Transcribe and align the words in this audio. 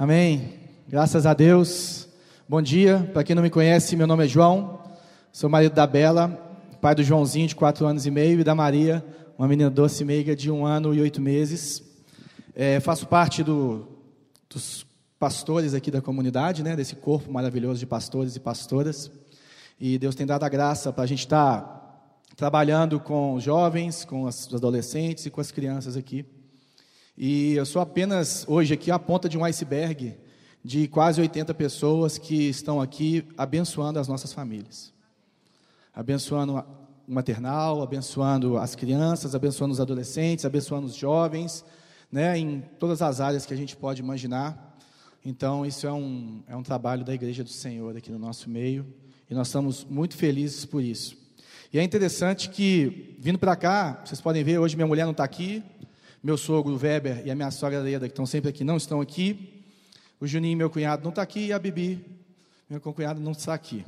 Amém. 0.00 0.54
Graças 0.88 1.26
a 1.26 1.34
Deus. 1.34 2.08
Bom 2.48 2.62
dia. 2.62 3.10
Para 3.12 3.22
quem 3.22 3.36
não 3.36 3.42
me 3.42 3.50
conhece, 3.50 3.94
meu 3.96 4.06
nome 4.06 4.24
é 4.24 4.26
João. 4.26 4.80
Sou 5.30 5.50
marido 5.50 5.74
da 5.74 5.86
Bela, 5.86 6.28
pai 6.80 6.94
do 6.94 7.02
Joãozinho, 7.02 7.46
de 7.46 7.54
quatro 7.54 7.84
anos 7.84 8.06
e 8.06 8.10
meio, 8.10 8.40
e 8.40 8.42
da 8.42 8.54
Maria, 8.54 9.04
uma 9.36 9.46
menina 9.46 9.68
doce 9.68 10.02
e 10.02 10.06
meiga 10.06 10.34
de 10.34 10.50
um 10.50 10.64
ano 10.64 10.94
e 10.94 11.02
oito 11.02 11.20
meses. 11.20 11.82
É, 12.56 12.80
faço 12.80 13.06
parte 13.08 13.44
do, 13.44 13.86
dos 14.48 14.86
pastores 15.18 15.74
aqui 15.74 15.90
da 15.90 16.00
comunidade, 16.00 16.62
né, 16.62 16.74
desse 16.74 16.96
corpo 16.96 17.30
maravilhoso 17.30 17.78
de 17.78 17.84
pastores 17.84 18.34
e 18.34 18.40
pastoras. 18.40 19.10
E 19.78 19.98
Deus 19.98 20.14
tem 20.14 20.24
dado 20.24 20.44
a 20.44 20.48
graça 20.48 20.90
para 20.94 21.04
a 21.04 21.06
gente 21.06 21.26
estar 21.26 21.60
tá 21.60 22.10
trabalhando 22.36 22.98
com 22.98 23.38
jovens, 23.38 24.06
com 24.06 24.22
os 24.22 24.48
adolescentes 24.54 25.26
e 25.26 25.30
com 25.30 25.42
as 25.42 25.52
crianças 25.52 25.94
aqui. 25.94 26.24
E 27.22 27.52
eu 27.52 27.66
sou 27.66 27.82
apenas 27.82 28.46
hoje 28.48 28.72
aqui 28.72 28.90
a 28.90 28.98
ponta 28.98 29.28
de 29.28 29.36
um 29.36 29.44
iceberg 29.44 30.16
de 30.64 30.88
quase 30.88 31.20
80 31.20 31.52
pessoas 31.52 32.16
que 32.16 32.48
estão 32.48 32.80
aqui 32.80 33.28
abençoando 33.36 33.98
as 33.98 34.08
nossas 34.08 34.32
famílias. 34.32 34.90
Abençoando 35.92 36.64
o 37.06 37.12
maternal, 37.12 37.82
abençoando 37.82 38.56
as 38.56 38.74
crianças, 38.74 39.34
abençoando 39.34 39.74
os 39.74 39.80
adolescentes, 39.80 40.46
abençoando 40.46 40.86
os 40.86 40.94
jovens, 40.94 41.62
né, 42.10 42.38
em 42.38 42.62
todas 42.78 43.02
as 43.02 43.20
áreas 43.20 43.44
que 43.44 43.52
a 43.52 43.56
gente 43.56 43.76
pode 43.76 44.00
imaginar. 44.00 44.78
Então, 45.22 45.66
isso 45.66 45.86
é 45.86 45.92
um, 45.92 46.42
é 46.48 46.56
um 46.56 46.62
trabalho 46.62 47.04
da 47.04 47.12
Igreja 47.12 47.44
do 47.44 47.50
Senhor 47.50 47.98
aqui 47.98 48.10
no 48.10 48.18
nosso 48.18 48.48
meio, 48.48 48.86
e 49.28 49.34
nós 49.34 49.48
estamos 49.48 49.84
muito 49.84 50.16
felizes 50.16 50.64
por 50.64 50.82
isso. 50.82 51.18
E 51.70 51.78
é 51.78 51.82
interessante 51.82 52.48
que, 52.48 53.14
vindo 53.18 53.38
para 53.38 53.54
cá, 53.56 54.00
vocês 54.06 54.22
podem 54.22 54.42
ver, 54.42 54.56
hoje 54.56 54.74
minha 54.74 54.88
mulher 54.88 55.04
não 55.04 55.12
está 55.12 55.22
aqui, 55.22 55.62
meu 56.22 56.36
sogro 56.36 56.76
Weber 56.76 57.26
e 57.26 57.30
a 57.30 57.34
minha 57.34 57.50
sogra 57.50 57.80
Leda, 57.80 58.06
que 58.06 58.12
estão 58.12 58.26
sempre 58.26 58.50
aqui, 58.50 58.62
não 58.62 58.76
estão 58.76 59.00
aqui. 59.00 59.64
O 60.20 60.26
Juninho, 60.26 60.56
meu 60.56 60.68
cunhado, 60.68 61.02
não 61.02 61.10
está 61.10 61.22
aqui. 61.22 61.46
E 61.46 61.52
a 61.52 61.58
Bibi, 61.58 62.04
meu 62.68 62.80
cunhado, 62.80 63.20
não 63.20 63.32
está 63.32 63.54
aqui. 63.54 63.84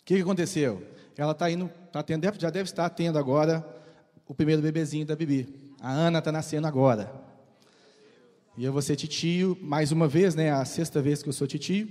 O 0.00 0.04
que, 0.04 0.14
que 0.14 0.22
aconteceu? 0.22 0.82
Ela 1.16 1.32
está 1.32 1.50
indo, 1.50 1.68
tá 1.92 2.02
tendo, 2.02 2.24
já 2.38 2.50
deve 2.50 2.68
estar 2.68 2.88
tendo 2.90 3.18
agora 3.18 3.66
o 4.26 4.34
primeiro 4.34 4.62
bebezinho 4.62 5.04
da 5.04 5.16
Bibi. 5.16 5.48
A 5.80 5.90
Ana 5.90 6.20
está 6.20 6.30
nascendo 6.30 6.66
agora. 6.66 7.12
E 8.56 8.64
eu 8.64 8.72
vou 8.72 8.80
ser 8.80 8.94
titio, 8.94 9.58
mais 9.60 9.90
uma 9.90 10.06
vez, 10.06 10.34
né? 10.36 10.52
A 10.52 10.64
sexta 10.64 11.02
vez 11.02 11.22
que 11.22 11.28
eu 11.28 11.32
sou 11.32 11.46
titio. 11.46 11.88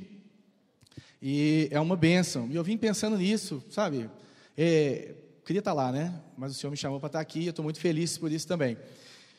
E 1.22 1.68
é 1.72 1.80
uma 1.80 1.96
bênção. 1.98 2.48
E 2.50 2.56
eu 2.56 2.64
vim 2.64 2.78
pensando 2.78 3.18
nisso, 3.18 3.62
sabe? 3.70 4.10
É, 4.58 5.14
queria 5.46 5.60
estar 5.60 5.74
lá, 5.74 5.92
né? 5.92 6.14
Mas 6.38 6.52
o 6.52 6.56
Senhor 6.56 6.72
me 6.72 6.78
chamou 6.78 7.00
para 7.00 7.08
estar 7.08 7.20
aqui 7.20 7.42
e 7.42 7.46
eu 7.48 7.50
estou 7.50 7.64
muito 7.64 7.80
feliz 7.80 8.18
por 8.18 8.32
isso 8.32 8.48
também. 8.48 8.78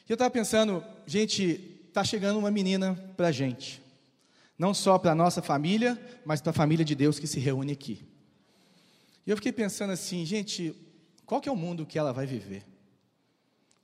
E 0.08 0.12
eu 0.12 0.14
estava 0.14 0.30
pensando, 0.30 0.84
gente, 1.06 1.82
está 1.88 2.04
chegando 2.04 2.38
uma 2.38 2.50
menina 2.50 2.94
para 3.16 3.28
a 3.28 3.32
gente. 3.32 3.82
Não 4.58 4.74
só 4.74 4.98
para 4.98 5.12
a 5.12 5.14
nossa 5.14 5.40
família, 5.40 6.00
mas 6.24 6.40
para 6.40 6.50
a 6.50 6.54
família 6.54 6.84
de 6.84 6.94
Deus 6.94 7.18
que 7.18 7.26
se 7.26 7.40
reúne 7.40 7.72
aqui. 7.72 8.04
E 9.26 9.30
eu 9.30 9.36
fiquei 9.36 9.52
pensando 9.52 9.92
assim, 9.92 10.24
gente, 10.24 10.74
qual 11.24 11.40
que 11.40 11.48
é 11.48 11.52
o 11.52 11.56
mundo 11.56 11.86
que 11.86 11.98
ela 11.98 12.12
vai 12.12 12.26
viver? 12.26 12.64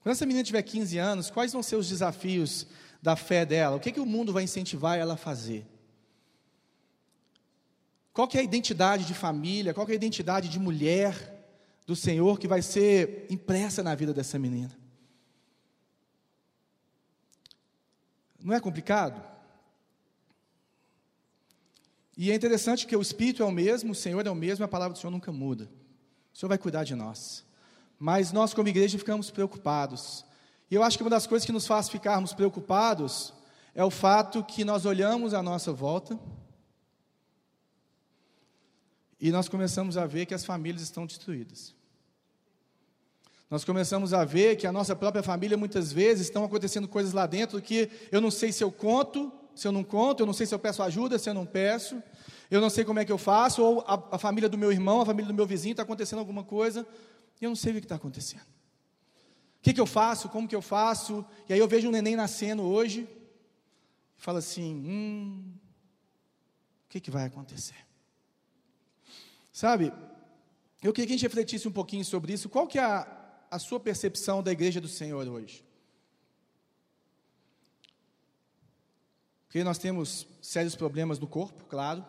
Quando 0.02 0.12
essa 0.12 0.26
menina 0.26 0.44
tiver 0.44 0.62
15 0.62 0.98
anos, 0.98 1.30
quais 1.30 1.52
vão 1.52 1.62
ser 1.62 1.76
os 1.76 1.88
desafios 1.88 2.66
da 3.02 3.16
fé 3.16 3.44
dela? 3.46 3.76
O 3.76 3.80
que, 3.80 3.92
que 3.92 4.00
o 4.00 4.06
mundo 4.06 4.32
vai 4.32 4.42
incentivar 4.42 4.98
ela 4.98 5.14
a 5.14 5.16
fazer? 5.16 5.66
Qual 8.12 8.28
que 8.28 8.36
é 8.36 8.40
a 8.40 8.44
identidade 8.44 9.04
de 9.04 9.14
família? 9.14 9.72
Qual 9.72 9.86
que 9.86 9.92
é 9.92 9.94
a 9.94 9.96
identidade 9.96 10.48
de 10.48 10.58
mulher 10.58 11.46
do 11.86 11.96
Senhor 11.96 12.38
que 12.38 12.48
vai 12.48 12.60
ser 12.60 13.26
impressa 13.30 13.82
na 13.82 13.94
vida 13.94 14.12
dessa 14.12 14.38
menina? 14.38 14.79
Não 18.42 18.54
é 18.54 18.60
complicado? 18.60 19.22
E 22.16 22.30
é 22.30 22.34
interessante 22.34 22.86
que 22.86 22.96
o 22.96 23.02
Espírito 23.02 23.42
é 23.42 23.46
o 23.46 23.50
mesmo, 23.50 23.92
o 23.92 23.94
Senhor 23.94 24.26
é 24.26 24.30
o 24.30 24.34
mesmo, 24.34 24.64
a 24.64 24.68
palavra 24.68 24.92
do 24.92 24.98
Senhor 24.98 25.10
nunca 25.10 25.32
muda. 25.32 25.70
O 26.32 26.38
Senhor 26.38 26.48
vai 26.48 26.58
cuidar 26.58 26.84
de 26.84 26.94
nós. 26.94 27.44
Mas 27.98 28.32
nós, 28.32 28.52
como 28.52 28.68
igreja, 28.68 28.98
ficamos 28.98 29.30
preocupados. 29.30 30.24
E 30.70 30.74
eu 30.74 30.82
acho 30.82 30.96
que 30.96 31.02
uma 31.02 31.10
das 31.10 31.26
coisas 31.26 31.46
que 31.46 31.52
nos 31.52 31.66
faz 31.66 31.88
ficarmos 31.88 32.32
preocupados 32.32 33.32
é 33.74 33.84
o 33.84 33.90
fato 33.90 34.44
que 34.44 34.64
nós 34.64 34.84
olhamos 34.84 35.34
à 35.34 35.42
nossa 35.42 35.72
volta 35.72 36.18
e 39.20 39.30
nós 39.30 39.48
começamos 39.48 39.96
a 39.96 40.06
ver 40.06 40.26
que 40.26 40.34
as 40.34 40.44
famílias 40.44 40.82
estão 40.82 41.06
destruídas. 41.06 41.74
Nós 43.50 43.64
começamos 43.64 44.14
a 44.14 44.24
ver 44.24 44.54
que 44.54 44.64
a 44.64 44.70
nossa 44.70 44.94
própria 44.94 45.24
família, 45.24 45.56
muitas 45.56 45.92
vezes, 45.92 46.28
estão 46.28 46.44
acontecendo 46.44 46.86
coisas 46.86 47.12
lá 47.12 47.26
dentro 47.26 47.60
que 47.60 47.90
eu 48.12 48.20
não 48.20 48.30
sei 48.30 48.52
se 48.52 48.62
eu 48.62 48.70
conto, 48.70 49.32
se 49.56 49.66
eu 49.66 49.72
não 49.72 49.82
conto, 49.82 50.20
eu 50.20 50.26
não 50.26 50.32
sei 50.32 50.46
se 50.46 50.54
eu 50.54 50.58
peço 50.58 50.80
ajuda, 50.84 51.18
se 51.18 51.28
eu 51.28 51.34
não 51.34 51.44
peço, 51.44 52.00
eu 52.48 52.60
não 52.60 52.70
sei 52.70 52.84
como 52.84 53.00
é 53.00 53.04
que 53.04 53.10
eu 53.10 53.18
faço, 53.18 53.60
ou 53.60 53.80
a, 53.80 53.94
a 54.12 54.18
família 54.18 54.48
do 54.48 54.56
meu 54.56 54.70
irmão, 54.70 55.00
a 55.00 55.06
família 55.06 55.26
do 55.26 55.34
meu 55.34 55.46
vizinho, 55.46 55.72
está 55.72 55.82
acontecendo 55.82 56.20
alguma 56.20 56.44
coisa, 56.44 56.86
e 57.40 57.44
eu 57.44 57.50
não 57.50 57.56
sei 57.56 57.72
o 57.72 57.74
que 57.74 57.80
está 57.80 57.96
acontecendo. 57.96 58.42
O 58.42 59.62
que, 59.62 59.74
que 59.74 59.80
eu 59.80 59.86
faço, 59.86 60.28
como 60.28 60.46
que 60.46 60.54
eu 60.54 60.62
faço, 60.62 61.26
e 61.48 61.52
aí 61.52 61.58
eu 61.58 61.66
vejo 61.66 61.88
um 61.88 61.90
neném 61.90 62.14
nascendo 62.14 62.62
hoje, 62.62 63.08
e 64.16 64.22
falo 64.22 64.38
assim, 64.38 64.76
hum, 64.76 65.52
o 66.86 66.88
que, 66.88 67.00
que 67.00 67.10
vai 67.10 67.24
acontecer? 67.24 67.84
Sabe, 69.52 69.92
eu 70.80 70.92
queria 70.92 71.08
que 71.08 71.12
a 71.14 71.16
gente 71.16 71.22
refletisse 71.22 71.66
um 71.66 71.72
pouquinho 71.72 72.04
sobre 72.04 72.32
isso, 72.32 72.48
qual 72.48 72.68
que 72.68 72.78
é 72.78 72.84
a, 72.84 73.19
a 73.50 73.58
sua 73.58 73.80
percepção 73.80 74.42
da 74.42 74.52
igreja 74.52 74.80
do 74.80 74.88
Senhor 74.88 75.26
hoje? 75.26 75.64
Porque 79.46 79.64
nós 79.64 79.78
temos 79.78 80.28
sérios 80.40 80.76
problemas 80.76 81.18
no 81.18 81.26
corpo, 81.26 81.64
claro, 81.64 82.04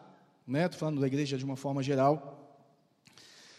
né? 0.45 0.65
Estou 0.65 0.79
falando 0.79 1.01
da 1.01 1.07
igreja 1.07 1.39
de 1.39 1.43
uma 1.43 1.55
forma 1.55 1.81
geral. 1.81 2.37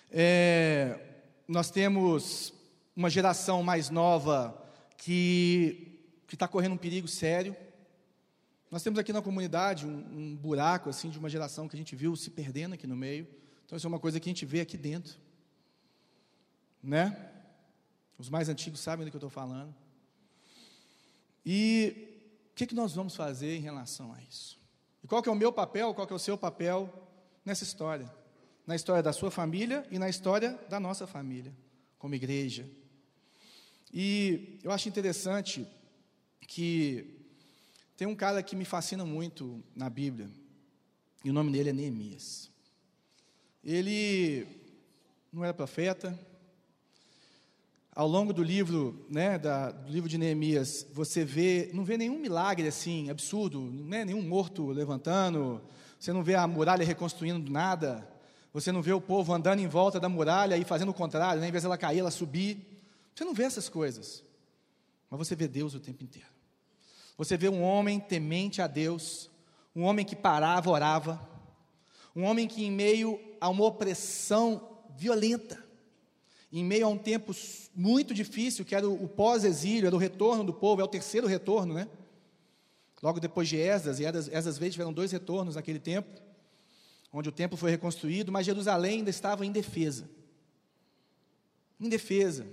É, 0.08 1.00
nós 1.48 1.68
temos 1.68 2.54
uma 2.94 3.10
geração 3.10 3.60
mais 3.62 3.90
nova 3.90 4.56
que 4.96 5.98
está 6.32 6.46
correndo 6.46 6.74
um 6.74 6.78
perigo 6.78 7.08
sério. 7.08 7.56
Nós 8.70 8.84
temos 8.84 9.00
aqui 9.00 9.12
na 9.12 9.20
comunidade 9.20 9.84
um, 9.84 9.90
um, 9.90 10.36
buraco 10.36 10.88
assim 10.88 11.10
de 11.10 11.18
uma 11.18 11.28
geração 11.28 11.68
que 11.68 11.74
a 11.74 11.78
gente 11.78 11.96
viu 11.96 12.14
se 12.14 12.30
perdendo 12.30 12.74
aqui 12.74 12.86
no 12.86 12.96
meio. 12.96 13.26
Então 13.66 13.76
isso 13.76 13.86
é 13.86 13.88
uma 13.88 13.98
coisa 13.98 14.20
que 14.20 14.28
a 14.28 14.32
gente 14.32 14.46
vê 14.46 14.60
aqui 14.60 14.76
dentro, 14.76 15.18
né? 16.80 17.31
Os 18.22 18.28
mais 18.28 18.48
antigos 18.48 18.78
sabem 18.78 19.04
do 19.04 19.10
que 19.10 19.16
eu 19.16 19.18
estou 19.18 19.28
falando. 19.28 19.74
E 21.44 21.92
o 22.52 22.54
que, 22.54 22.68
que 22.68 22.74
nós 22.74 22.94
vamos 22.94 23.16
fazer 23.16 23.56
em 23.56 23.60
relação 23.60 24.12
a 24.12 24.22
isso? 24.22 24.60
E 25.02 25.08
qual 25.08 25.20
que 25.20 25.28
é 25.28 25.32
o 25.32 25.34
meu 25.34 25.52
papel, 25.52 25.92
qual 25.92 26.06
que 26.06 26.12
é 26.12 26.14
o 26.14 26.20
seu 26.20 26.38
papel 26.38 26.88
nessa 27.44 27.64
história? 27.64 28.08
Na 28.64 28.76
história 28.76 29.02
da 29.02 29.12
sua 29.12 29.28
família 29.28 29.84
e 29.90 29.98
na 29.98 30.08
história 30.08 30.56
da 30.70 30.78
nossa 30.78 31.04
família, 31.04 31.52
como 31.98 32.14
igreja. 32.14 32.64
E 33.92 34.60
eu 34.62 34.70
acho 34.70 34.88
interessante 34.88 35.66
que 36.46 37.26
tem 37.96 38.06
um 38.06 38.14
cara 38.14 38.40
que 38.40 38.54
me 38.54 38.64
fascina 38.64 39.04
muito 39.04 39.60
na 39.74 39.90
Bíblia, 39.90 40.30
e 41.24 41.30
o 41.30 41.32
nome 41.32 41.50
dele 41.50 41.70
é 41.70 41.72
Neemias. 41.72 42.48
Ele 43.64 44.46
não 45.32 45.42
era 45.42 45.52
profeta, 45.52 46.16
ao 47.94 48.08
longo 48.08 48.32
do 48.32 48.42
livro, 48.42 49.04
né, 49.08 49.38
da, 49.38 49.70
do 49.70 49.92
livro 49.92 50.08
de 50.08 50.16
Neemias, 50.16 50.86
você 50.92 51.24
vê, 51.24 51.70
não 51.74 51.84
vê 51.84 51.98
nenhum 51.98 52.18
milagre 52.18 52.66
assim 52.66 53.10
absurdo, 53.10 53.60
não 53.60 53.96
é 53.96 54.04
nenhum 54.04 54.22
morto 54.22 54.68
levantando, 54.68 55.60
você 56.00 56.12
não 56.12 56.22
vê 56.22 56.34
a 56.34 56.46
muralha 56.46 56.86
reconstruindo 56.86 57.38
do 57.38 57.52
nada, 57.52 58.08
você 58.52 58.72
não 58.72 58.80
vê 58.80 58.92
o 58.92 59.00
povo 59.00 59.34
andando 59.34 59.60
em 59.60 59.68
volta 59.68 60.00
da 60.00 60.08
muralha 60.08 60.56
e 60.56 60.64
fazendo 60.64 60.88
o 60.88 60.94
contrário, 60.94 61.40
né, 61.40 61.48
em 61.48 61.50
vez 61.50 61.62
dela 61.64 61.76
cair, 61.76 61.98
ela 61.98 62.10
subir. 62.10 62.66
Você 63.14 63.24
não 63.24 63.34
vê 63.34 63.44
essas 63.44 63.68
coisas, 63.68 64.24
mas 65.10 65.18
você 65.18 65.36
vê 65.36 65.46
Deus 65.46 65.74
o 65.74 65.80
tempo 65.80 66.02
inteiro. 66.02 66.28
Você 67.18 67.36
vê 67.36 67.50
um 67.50 67.62
homem 67.62 68.00
temente 68.00 68.62
a 68.62 68.66
Deus, 68.66 69.30
um 69.76 69.82
homem 69.82 70.04
que 70.04 70.16
parava, 70.16 70.70
orava, 70.70 71.28
um 72.16 72.24
homem 72.24 72.48
que, 72.48 72.64
em 72.64 72.70
meio 72.70 73.20
a 73.38 73.50
uma 73.50 73.64
opressão 73.64 74.80
violenta, 74.96 75.62
em 76.52 76.62
meio 76.62 76.84
a 76.84 76.88
um 76.88 76.98
tempo 76.98 77.34
muito 77.74 78.12
difícil, 78.12 78.64
que 78.64 78.74
era 78.74 78.86
o, 78.86 79.08
pós-exílio, 79.08 79.86
era 79.86 79.96
o 79.96 79.98
retorno 79.98 80.44
do 80.44 80.52
povo, 80.52 80.82
é 80.82 80.84
o 80.84 80.88
terceiro 80.88 81.26
retorno, 81.26 81.72
né? 81.72 81.88
Logo 83.02 83.18
depois 83.18 83.48
de 83.48 83.56
Esdras, 83.56 83.98
e 83.98 84.04
Esdras 84.04 84.58
vezes 84.58 84.74
tiveram 84.74 84.92
dois 84.92 85.10
retornos 85.10 85.56
naquele 85.56 85.78
tempo, 85.78 86.08
onde 87.10 87.28
o 87.28 87.32
templo 87.32 87.56
foi 87.56 87.70
reconstruído, 87.70 88.30
mas 88.30 88.44
Jerusalém 88.44 88.98
ainda 88.98 89.10
estava 89.10 89.46
em 89.46 89.50
defesa. 89.50 90.08
Em 91.80 91.88
defesa. 91.88 92.46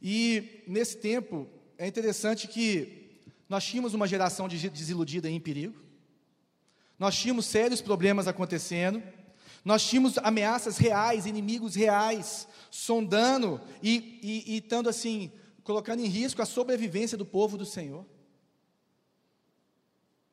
E 0.00 0.62
nesse 0.66 0.96
tempo, 0.96 1.46
é 1.76 1.86
interessante 1.86 2.48
que 2.48 3.20
nós 3.46 3.64
tínhamos 3.64 3.92
uma 3.92 4.08
geração 4.08 4.48
desiludida 4.48 5.28
e 5.28 5.34
em 5.34 5.40
perigo, 5.40 5.78
nós 6.98 7.16
tínhamos 7.16 7.46
sérios 7.46 7.80
problemas 7.80 8.26
acontecendo, 8.26 9.02
nós 9.64 9.86
tínhamos 9.86 10.16
ameaças 10.18 10.78
reais, 10.78 11.26
inimigos 11.26 11.74
reais, 11.74 12.48
sondando 12.70 13.60
e, 13.82 14.18
e, 14.22 14.54
e 14.54 14.58
estando 14.58 14.88
assim, 14.88 15.30
colocando 15.62 16.00
em 16.00 16.06
risco 16.06 16.40
a 16.40 16.46
sobrevivência 16.46 17.18
do 17.18 17.26
povo 17.26 17.58
do 17.58 17.66
Senhor. 17.66 18.06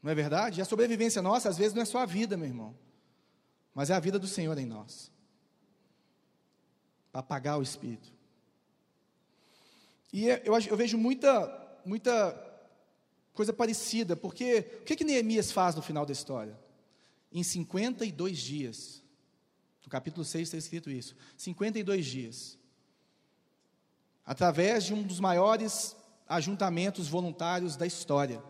Não 0.01 0.11
é 0.11 0.15
verdade? 0.15 0.59
E 0.59 0.61
a 0.61 0.65
sobrevivência 0.65 1.21
nossa, 1.21 1.49
às 1.49 1.57
vezes, 1.57 1.73
não 1.73 1.81
é 1.81 1.85
só 1.85 1.99
a 1.99 2.05
vida, 2.05 2.37
meu 2.37 2.47
irmão, 2.47 2.77
mas 3.73 3.89
é 3.89 3.93
a 3.93 3.99
vida 3.99 4.17
do 4.17 4.27
Senhor 4.27 4.57
em 4.57 4.65
nós 4.65 5.11
para 7.17 7.21
apagar 7.21 7.57
o 7.57 7.63
espírito. 7.63 8.13
E 10.13 10.27
eu, 10.27 10.59
eu 10.69 10.77
vejo 10.77 10.97
muita, 10.97 11.79
muita 11.85 12.35
coisa 13.33 13.51
parecida, 13.51 14.15
porque 14.15 14.79
o 14.81 14.83
que, 14.83 14.95
que 14.95 15.03
Neemias 15.03 15.51
faz 15.51 15.75
no 15.75 15.81
final 15.81 16.05
da 16.05 16.13
história? 16.13 16.57
Em 17.31 17.43
52 17.43 18.37
dias, 18.37 19.03
no 19.87 19.89
capítulo 19.89 20.25
6 20.25 20.49
está 20.49 20.57
escrito 20.57 20.91
isso: 20.91 21.15
52 21.37 22.05
dias, 22.05 22.59
através 24.25 24.83
de 24.83 24.93
um 24.93 25.01
dos 25.01 25.21
maiores 25.21 25.95
ajuntamentos 26.27 27.07
voluntários 27.07 27.77
da 27.77 27.87
história, 27.87 28.43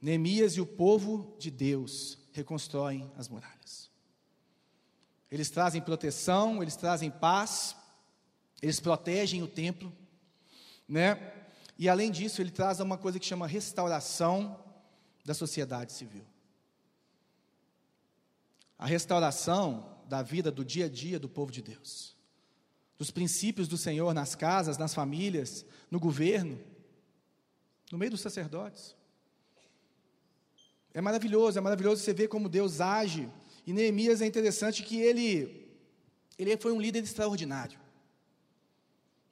Neemias 0.00 0.54
e 0.54 0.60
o 0.62 0.66
povo 0.66 1.36
de 1.38 1.50
Deus 1.50 2.16
reconstroem 2.32 3.12
as 3.14 3.28
muralhas. 3.28 3.90
Eles 5.30 5.50
trazem 5.50 5.82
proteção, 5.82 6.62
eles 6.62 6.74
trazem 6.74 7.10
paz, 7.10 7.76
eles 8.62 8.80
protegem 8.80 9.42
o 9.42 9.46
templo, 9.46 9.92
né? 10.88 11.34
E 11.76 11.90
além 11.90 12.10
disso, 12.10 12.40
ele 12.40 12.50
traz 12.50 12.80
uma 12.80 12.96
coisa 12.96 13.18
que 13.18 13.26
chama 13.26 13.46
restauração 13.46 14.58
da 15.26 15.34
sociedade 15.34 15.92
civil. 15.92 16.24
A 18.78 18.86
restauração 18.86 19.98
da 20.08 20.22
vida 20.22 20.50
do 20.50 20.64
dia 20.64 20.86
a 20.86 20.88
dia 20.88 21.18
do 21.18 21.28
povo 21.28 21.50
de 21.50 21.60
Deus. 21.60 22.16
Dos 22.96 23.10
princípios 23.10 23.68
do 23.68 23.76
Senhor 23.76 24.14
nas 24.14 24.34
casas, 24.34 24.78
nas 24.78 24.94
famílias, 24.94 25.66
no 25.90 26.00
governo, 26.00 26.58
no 27.90 27.98
meio 27.98 28.10
dos 28.10 28.20
sacerdotes. 28.20 28.96
É 30.94 31.00
maravilhoso, 31.00 31.58
é 31.58 31.60
maravilhoso 31.60 32.02
você 32.02 32.14
ver 32.14 32.28
como 32.28 32.48
Deus 32.48 32.80
age. 32.80 33.28
E 33.66 33.72
Neemias 33.72 34.22
é 34.22 34.26
interessante 34.26 34.82
que 34.82 34.98
ele, 35.00 35.68
ele 36.38 36.56
foi 36.56 36.72
um 36.72 36.80
líder 36.80 37.02
extraordinário. 37.02 37.78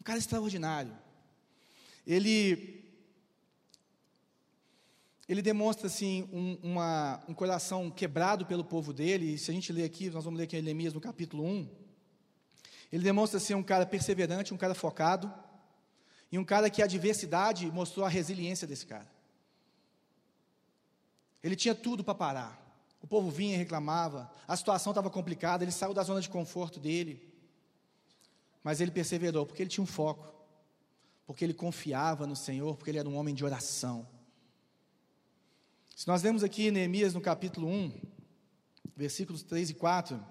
Um 0.00 0.04
cara 0.04 0.18
extraordinário 0.18 1.06
ele 2.06 2.75
ele 5.28 5.42
demonstra 5.42 5.86
assim 5.86 6.28
um, 6.32 6.58
uma, 6.62 7.20
um 7.28 7.34
coração 7.34 7.90
quebrado 7.90 8.46
pelo 8.46 8.64
povo 8.64 8.92
dele. 8.92 9.34
E 9.34 9.38
se 9.38 9.50
a 9.50 9.54
gente 9.54 9.72
ler 9.72 9.84
aqui, 9.84 10.08
nós 10.10 10.24
vamos 10.24 10.38
ler 10.38 10.44
aqui 10.44 10.56
em 10.56 10.62
Neemias 10.62 10.94
no 10.94 11.00
capítulo 11.00 11.44
1. 11.44 11.68
Ele 12.92 13.02
demonstra 13.02 13.40
ser 13.40 13.54
um 13.54 13.62
cara 13.62 13.84
perseverante, 13.84 14.54
um 14.54 14.56
cara 14.56 14.74
focado, 14.74 15.32
e 16.30 16.38
um 16.38 16.44
cara 16.44 16.70
que 16.70 16.80
a 16.80 16.84
adversidade 16.84 17.70
mostrou 17.72 18.06
a 18.06 18.08
resiliência 18.08 18.66
desse 18.66 18.86
cara. 18.86 19.10
Ele 21.42 21.56
tinha 21.56 21.74
tudo 21.74 22.04
para 22.04 22.14
parar. 22.14 22.62
O 23.02 23.06
povo 23.06 23.30
vinha 23.30 23.54
e 23.54 23.58
reclamava, 23.58 24.30
a 24.46 24.56
situação 24.56 24.92
estava 24.92 25.10
complicada, 25.10 25.64
ele 25.64 25.72
saiu 25.72 25.94
da 25.94 26.02
zona 26.02 26.20
de 26.20 26.28
conforto 26.28 26.80
dele. 26.80 27.32
Mas 28.62 28.80
ele 28.80 28.90
perseverou, 28.90 29.46
porque 29.46 29.62
ele 29.62 29.70
tinha 29.70 29.84
um 29.84 29.86
foco 29.86 30.36
porque 31.26 31.44
ele 31.44 31.52
confiava 31.52 32.26
no 32.26 32.36
Senhor, 32.36 32.76
porque 32.76 32.90
ele 32.90 32.98
era 32.98 33.08
um 33.08 33.16
homem 33.16 33.34
de 33.34 33.44
oração. 33.44 34.06
Se 35.96 36.06
nós 36.06 36.22
lemos 36.22 36.44
aqui 36.44 36.70
Neemias 36.70 37.14
no 37.14 37.22
capítulo 37.22 37.66
1, 37.68 37.90
versículos 38.94 39.42
3 39.42 39.70
e 39.70 39.74
4, 39.74 40.22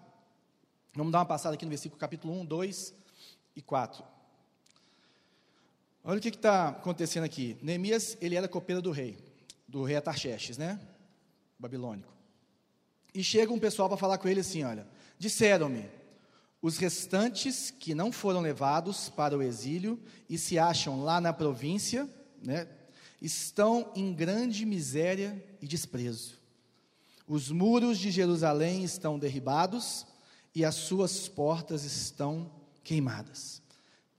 vamos 0.94 1.12
dar 1.12 1.18
uma 1.18 1.26
passada 1.26 1.56
aqui 1.56 1.66
no 1.66 1.70
versículo 1.70 2.00
capítulo 2.00 2.40
1, 2.42 2.46
2 2.46 2.94
e 3.56 3.64
4. 3.64 4.04
Olha 6.04 6.20
o 6.20 6.22
que 6.22 6.30
está 6.30 6.68
acontecendo 6.68 7.24
aqui. 7.24 7.58
Neemias, 7.64 8.16
ele 8.22 8.36
era 8.36 8.48
copeiro 8.48 8.80
do 8.80 8.92
rei, 8.92 9.18
do 9.68 9.84
rei 9.84 9.96
Atarxerxes, 9.96 10.56
né? 10.56 10.80
Babilônico. 11.58 12.14
E 13.12 13.24
chega 13.24 13.52
um 13.52 13.58
pessoal 13.58 13.90
para 13.90 13.98
falar 13.98 14.20
com 14.20 14.28
ele 14.28 14.42
assim: 14.42 14.64
olha, 14.64 14.88
disseram-me, 15.18 15.90
os 16.62 16.78
restantes 16.78 17.72
que 17.72 17.96
não 17.96 18.12
foram 18.12 18.40
levados 18.40 19.10
para 19.10 19.36
o 19.36 19.42
exílio 19.42 20.00
e 20.30 20.38
se 20.38 20.60
acham 20.60 21.04
lá 21.04 21.20
na 21.20 21.34
província, 21.34 22.08
né, 22.40 22.68
estão 23.22 23.92
em 23.96 24.14
grande 24.14 24.66
miséria 24.66 25.44
e 25.62 25.68
desprezo. 25.68 26.40
Os 27.28 27.50
muros 27.50 27.98
de 27.98 28.12
Jerusalém 28.12 28.84
estão 28.84 29.18
derribados 29.18 30.06
e 30.54 30.64
as 30.64 30.76
suas 30.76 31.28
portas 31.28 31.84
estão 31.84 32.52
queimadas. 32.84 33.62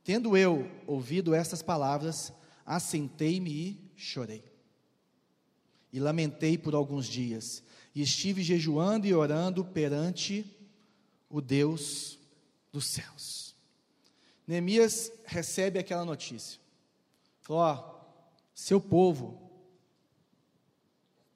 Tendo 0.02 0.36
eu 0.36 0.70
ouvido 0.86 1.34
estas 1.34 1.62
palavras, 1.62 2.32
assentei-me 2.64 3.50
e 3.50 3.92
chorei. 3.96 4.44
E 5.92 6.00
lamentei 6.00 6.58
por 6.58 6.74
alguns 6.74 7.06
dias, 7.06 7.62
e 7.94 8.02
estive 8.02 8.42
jejuando 8.42 9.06
e 9.06 9.14
orando 9.14 9.64
perante 9.64 10.44
o 11.30 11.40
Deus 11.40 12.18
dos 12.70 12.86
céus. 12.86 13.54
Neemias 14.46 15.10
recebe 15.24 15.78
aquela 15.78 16.04
notícia. 16.04 16.60
Falou: 17.40 17.62
ó, 17.62 17.95
seu 18.56 18.80
povo 18.80 19.38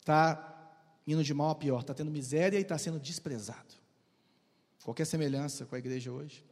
está 0.01 0.47
indo 1.07 1.23
de 1.23 1.35
mal 1.35 1.51
a 1.51 1.55
pior, 1.55 1.83
está 1.83 1.93
tendo 1.93 2.11
miséria 2.11 2.59
e 2.59 2.63
está 2.63 2.79
sendo 2.79 2.99
desprezado. 2.99 3.75
Qualquer 4.83 5.05
semelhança 5.05 5.67
com 5.67 5.75
a 5.75 5.79
igreja 5.79 6.11
hoje, 6.11 6.43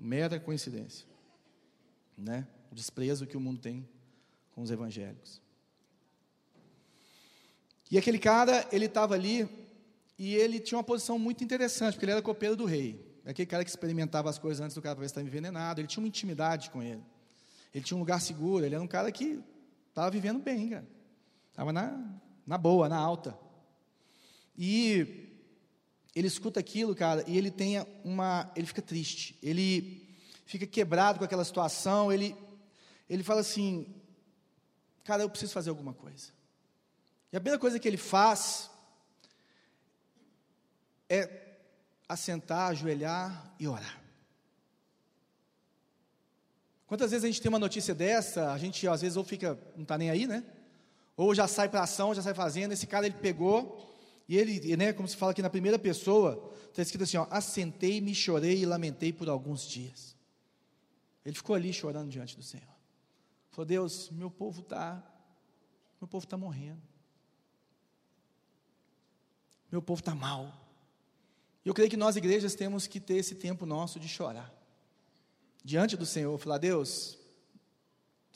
mera 0.00 0.40
coincidência, 0.40 1.06
né? 2.18 2.48
O 2.72 2.74
desprezo 2.74 3.28
que 3.28 3.36
o 3.36 3.40
mundo 3.40 3.60
tem 3.60 3.88
com 4.50 4.60
os 4.60 4.72
evangélicos. 4.72 5.40
E 7.88 7.96
aquele 7.96 8.18
cara, 8.18 8.68
ele 8.72 8.86
estava 8.86 9.14
ali 9.14 9.48
e 10.18 10.34
ele 10.34 10.58
tinha 10.58 10.78
uma 10.78 10.84
posição 10.84 11.16
muito 11.16 11.44
interessante, 11.44 11.94
porque 11.94 12.06
ele 12.06 12.12
era 12.12 12.20
copeiro 12.22 12.56
do 12.56 12.64
rei. 12.64 13.00
É 13.24 13.30
aquele 13.30 13.46
cara 13.46 13.62
que 13.62 13.70
experimentava 13.70 14.28
as 14.28 14.36
coisas 14.36 14.60
antes 14.60 14.74
do 14.74 14.82
cara 14.82 14.96
para 14.96 15.02
ver 15.02 15.08
se 15.08 15.12
estava 15.12 15.26
envenenado. 15.26 15.80
Ele 15.80 15.86
tinha 15.86 16.02
uma 16.02 16.08
intimidade 16.08 16.70
com 16.70 16.82
ele. 16.82 17.04
Ele 17.72 17.84
tinha 17.84 17.96
um 17.96 18.00
lugar 18.00 18.20
seguro. 18.20 18.64
Ele 18.64 18.74
era 18.74 18.82
um 18.82 18.88
cara 18.88 19.12
que 19.12 19.40
estava 19.96 20.10
vivendo 20.10 20.42
bem, 20.42 20.68
cara. 20.68 20.86
Estava 21.50 21.72
na, 21.72 21.98
na 22.46 22.58
boa, 22.58 22.86
na 22.86 22.98
alta. 22.98 23.34
E 24.54 25.26
ele 26.14 26.26
escuta 26.26 26.60
aquilo, 26.60 26.94
cara, 26.94 27.24
e 27.26 27.38
ele 27.38 27.50
tem 27.50 27.80
uma. 28.04 28.52
Ele 28.54 28.66
fica 28.66 28.82
triste. 28.82 29.38
Ele 29.42 30.06
fica 30.44 30.66
quebrado 30.66 31.18
com 31.18 31.24
aquela 31.24 31.46
situação. 31.46 32.12
Ele, 32.12 32.36
ele 33.08 33.22
fala 33.22 33.40
assim: 33.40 33.86
Cara, 35.02 35.22
eu 35.22 35.30
preciso 35.30 35.54
fazer 35.54 35.70
alguma 35.70 35.94
coisa. 35.94 36.30
E 37.32 37.36
a 37.38 37.40
primeira 37.40 37.58
coisa 37.58 37.78
que 37.78 37.88
ele 37.88 37.96
faz 37.96 38.70
é 41.08 41.56
assentar, 42.06 42.68
ajoelhar 42.68 43.54
e 43.58 43.66
orar. 43.66 44.05
Quantas 46.86 47.10
vezes 47.10 47.24
a 47.24 47.26
gente 47.26 47.42
tem 47.42 47.48
uma 47.48 47.58
notícia 47.58 47.94
dessa, 47.94 48.52
a 48.52 48.58
gente 48.58 48.86
às 48.86 49.00
vezes 49.00 49.16
ou 49.16 49.24
fica, 49.24 49.58
não 49.74 49.82
está 49.82 49.98
nem 49.98 50.08
aí, 50.08 50.26
né? 50.26 50.44
Ou 51.16 51.34
já 51.34 51.48
sai 51.48 51.68
para 51.68 51.82
ação, 51.82 52.14
já 52.14 52.22
sai 52.22 52.34
fazendo. 52.34 52.72
Esse 52.72 52.86
cara 52.86 53.06
ele 53.06 53.16
pegou, 53.16 53.84
e 54.28 54.36
ele, 54.36 54.76
né, 54.76 54.92
como 54.92 55.08
se 55.08 55.16
fala 55.16 55.32
aqui 55.32 55.42
na 55.42 55.50
primeira 55.50 55.78
pessoa, 55.78 56.52
está 56.68 56.82
escrito 56.82 57.04
assim: 57.04 57.16
ó, 57.16 57.26
assentei-me, 57.30 58.14
chorei 58.14 58.60
e 58.60 58.66
lamentei 58.66 59.12
por 59.12 59.28
alguns 59.28 59.66
dias. 59.66 60.14
Ele 61.24 61.34
ficou 61.34 61.56
ali 61.56 61.72
chorando 61.72 62.10
diante 62.10 62.36
do 62.36 62.42
Senhor. 62.42 62.76
Falou: 63.50 63.66
Deus, 63.66 64.10
meu 64.10 64.30
povo 64.30 64.60
está, 64.60 65.02
meu 66.00 66.06
povo 66.06 66.24
está 66.24 66.36
morrendo. 66.36 66.82
Meu 69.72 69.82
povo 69.82 70.00
está 70.00 70.14
mal. 70.14 70.54
Eu 71.64 71.74
creio 71.74 71.90
que 71.90 71.96
nós, 71.96 72.14
igrejas, 72.14 72.54
temos 72.54 72.86
que 72.86 73.00
ter 73.00 73.16
esse 73.16 73.34
tempo 73.34 73.66
nosso 73.66 73.98
de 73.98 74.08
chorar. 74.08 74.52
Diante 75.66 75.96
do 75.96 76.06
Senhor, 76.06 76.38
falar: 76.38 76.58
Deus, 76.58 77.18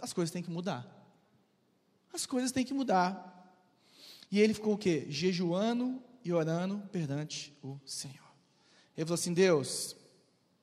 as 0.03 0.13
coisas 0.13 0.33
têm 0.33 0.43
que 0.43 0.51
mudar. 0.51 0.85
As 2.13 2.27
coisas 2.27 2.51
têm 2.51 2.65
que 2.65 2.75
mudar. 2.75 3.55
E 4.33 4.41
ele 4.41 4.53
ficou 4.53 4.75
o 4.75 4.77
quê? 4.77 5.07
Jejuando 5.09 6.03
e 6.25 6.33
orando 6.33 6.81
perante 6.91 7.57
o 7.63 7.79
Senhor. 7.87 8.35
Ele 8.97 9.07
falou 9.07 9.15
assim: 9.15 9.33
Deus, 9.33 9.95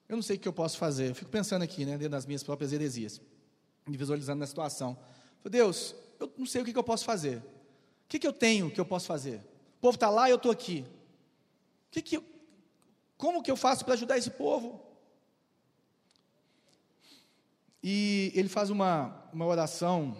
eu 0.09 0.17
não 0.17 0.21
sei 0.21 0.35
o 0.35 0.39
que 0.41 0.45
eu 0.45 0.51
posso 0.51 0.77
fazer. 0.77 1.11
Eu 1.11 1.15
fico 1.15 1.31
pensando 1.31 1.61
aqui, 1.61 1.85
né, 1.85 1.93
dentro 1.93 2.09
das 2.09 2.25
minhas 2.25 2.43
próprias 2.43 2.73
heresias, 2.73 3.21
me 3.87 3.95
visualizando 3.95 4.39
na 4.39 4.45
situação. 4.45 4.97
Falei, 5.41 5.61
Deus, 5.61 5.95
eu 6.19 6.29
não 6.37 6.45
sei 6.45 6.63
o 6.63 6.65
que 6.65 6.77
eu 6.77 6.83
posso 6.83 7.05
fazer. 7.05 7.37
O 7.37 8.09
que, 8.09 8.19
que 8.19 8.27
eu 8.27 8.33
tenho 8.33 8.69
que 8.69 8.81
eu 8.81 8.85
posso 8.85 9.07
fazer? 9.07 9.37
O 9.77 9.79
povo 9.79 9.95
está 9.95 10.09
lá 10.09 10.27
e 10.27 10.33
eu 10.33 10.35
estou 10.35 10.51
aqui. 10.51 10.85
Que, 11.89 12.01
que 12.01 12.17
eu, 12.17 12.25
como 13.17 13.41
que 13.41 13.49
eu 13.49 13.55
faço 13.55 13.85
para 13.85 13.93
ajudar 13.93 14.17
esse 14.17 14.31
povo? 14.31 14.85
E 17.83 18.31
ele 18.35 18.49
faz 18.49 18.69
uma, 18.69 19.29
uma 19.31 19.45
oração 19.45 20.17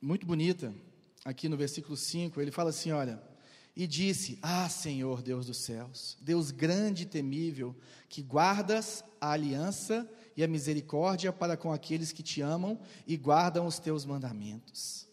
muito 0.00 0.26
bonita, 0.26 0.74
aqui 1.24 1.48
no 1.48 1.56
versículo 1.56 1.96
5. 1.96 2.40
Ele 2.40 2.50
fala 2.50 2.70
assim: 2.70 2.92
Olha, 2.92 3.20
e 3.76 3.86
disse: 3.86 4.38
Ah, 4.42 4.68
Senhor 4.68 5.22
Deus 5.22 5.46
dos 5.46 5.58
céus, 5.58 6.16
Deus 6.20 6.50
grande 6.50 7.02
e 7.02 7.06
temível, 7.06 7.74
que 8.08 8.22
guardas 8.22 9.04
a 9.20 9.32
aliança 9.32 10.08
e 10.36 10.44
a 10.44 10.48
misericórdia 10.48 11.32
para 11.32 11.56
com 11.56 11.72
aqueles 11.72 12.12
que 12.12 12.22
te 12.22 12.40
amam 12.40 12.80
e 13.06 13.16
guardam 13.16 13.66
os 13.66 13.78
teus 13.78 14.04
mandamentos. 14.04 15.08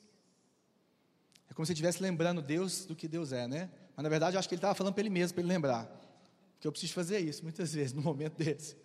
É 1.49 1.53
como 1.53 1.65
se 1.65 1.73
estivesse 1.73 2.01
lembrando 2.01 2.41
Deus 2.41 2.85
do 2.85 2.95
que 2.95 3.07
Deus 3.07 3.31
é, 3.31 3.47
né? 3.47 3.69
Mas 3.95 4.03
na 4.03 4.09
verdade 4.09 4.35
eu 4.35 4.39
acho 4.39 4.47
que 4.47 4.55
ele 4.55 4.59
estava 4.59 4.75
falando 4.75 4.93
para 4.93 5.01
ele 5.01 5.09
mesmo, 5.09 5.33
para 5.33 5.41
ele 5.41 5.51
lembrar. 5.51 5.85
Porque 6.53 6.67
eu 6.67 6.71
preciso 6.71 6.93
fazer 6.93 7.19
isso 7.19 7.43
muitas 7.43 7.73
vezes, 7.73 7.93
no 7.93 8.01
momento 8.01 8.37
desse. 8.37 8.77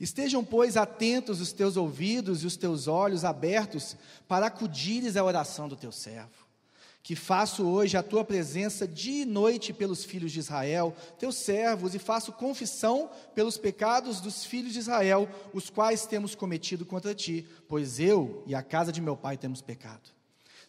Estejam, 0.00 0.44
pois, 0.44 0.76
atentos 0.76 1.40
os 1.40 1.52
teus 1.52 1.76
ouvidos 1.76 2.42
e 2.42 2.46
os 2.46 2.56
teus 2.56 2.86
olhos 2.86 3.24
abertos 3.24 3.96
para 4.26 4.46
acudires 4.46 5.16
à 5.16 5.24
oração 5.24 5.68
do 5.68 5.76
teu 5.76 5.90
servo 5.90 6.48
que 7.08 7.16
faço 7.16 7.64
hoje 7.64 7.96
a 7.96 8.02
tua 8.02 8.22
presença 8.22 8.86
dia 8.86 9.22
e 9.22 9.24
noite 9.24 9.72
pelos 9.72 10.04
filhos 10.04 10.30
de 10.30 10.40
Israel, 10.40 10.94
teus 11.18 11.36
servos, 11.36 11.94
e 11.94 11.98
faço 11.98 12.32
confissão 12.32 13.08
pelos 13.34 13.56
pecados 13.56 14.20
dos 14.20 14.44
filhos 14.44 14.74
de 14.74 14.80
Israel, 14.80 15.26
os 15.54 15.70
quais 15.70 16.04
temos 16.04 16.34
cometido 16.34 16.84
contra 16.84 17.14
ti, 17.14 17.46
pois 17.66 17.98
eu 17.98 18.42
e 18.46 18.54
a 18.54 18.62
casa 18.62 18.92
de 18.92 19.00
meu 19.00 19.16
pai 19.16 19.38
temos 19.38 19.62
pecado. 19.62 20.10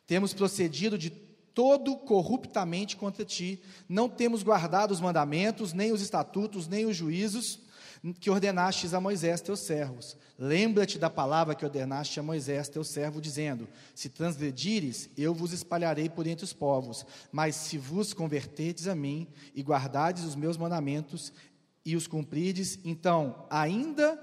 Temos 0.07 0.33
procedido 0.33 0.97
de 0.97 1.09
todo 1.09 1.97
corruptamente 1.97 2.95
contra 2.95 3.25
ti, 3.25 3.61
não 3.89 4.07
temos 4.07 4.41
guardado 4.41 4.91
os 4.91 5.01
mandamentos, 5.01 5.73
nem 5.73 5.91
os 5.91 6.01
estatutos, 6.01 6.69
nem 6.69 6.85
os 6.85 6.95
juízos 6.95 7.59
que 8.19 8.29
ordenastes 8.29 8.93
a 8.93 9.01
Moisés, 9.01 9.41
teus 9.41 9.59
servos. 9.59 10.15
Lembra-te 10.37 10.97
da 10.97 11.09
palavra 11.09 11.53
que 11.53 11.65
ordenaste 11.65 12.19
a 12.19 12.23
Moisés, 12.23 12.69
teu 12.69 12.83
servo, 12.83 13.19
dizendo: 13.19 13.67
Se 13.93 14.09
transgredires, 14.09 15.09
eu 15.17 15.33
vos 15.33 15.51
espalharei 15.51 16.09
por 16.09 16.25
entre 16.25 16.45
os 16.45 16.53
povos. 16.53 17.05
Mas 17.31 17.55
se 17.55 17.77
vos 17.77 18.13
converterdes 18.13 18.87
a 18.87 18.95
mim 18.95 19.27
e 19.53 19.61
guardardes 19.61 20.23
os 20.23 20.35
meus 20.35 20.57
mandamentos 20.57 21.33
e 21.83 21.95
os 21.95 22.07
cumprides, 22.07 22.79
então, 22.85 23.45
ainda 23.49 24.19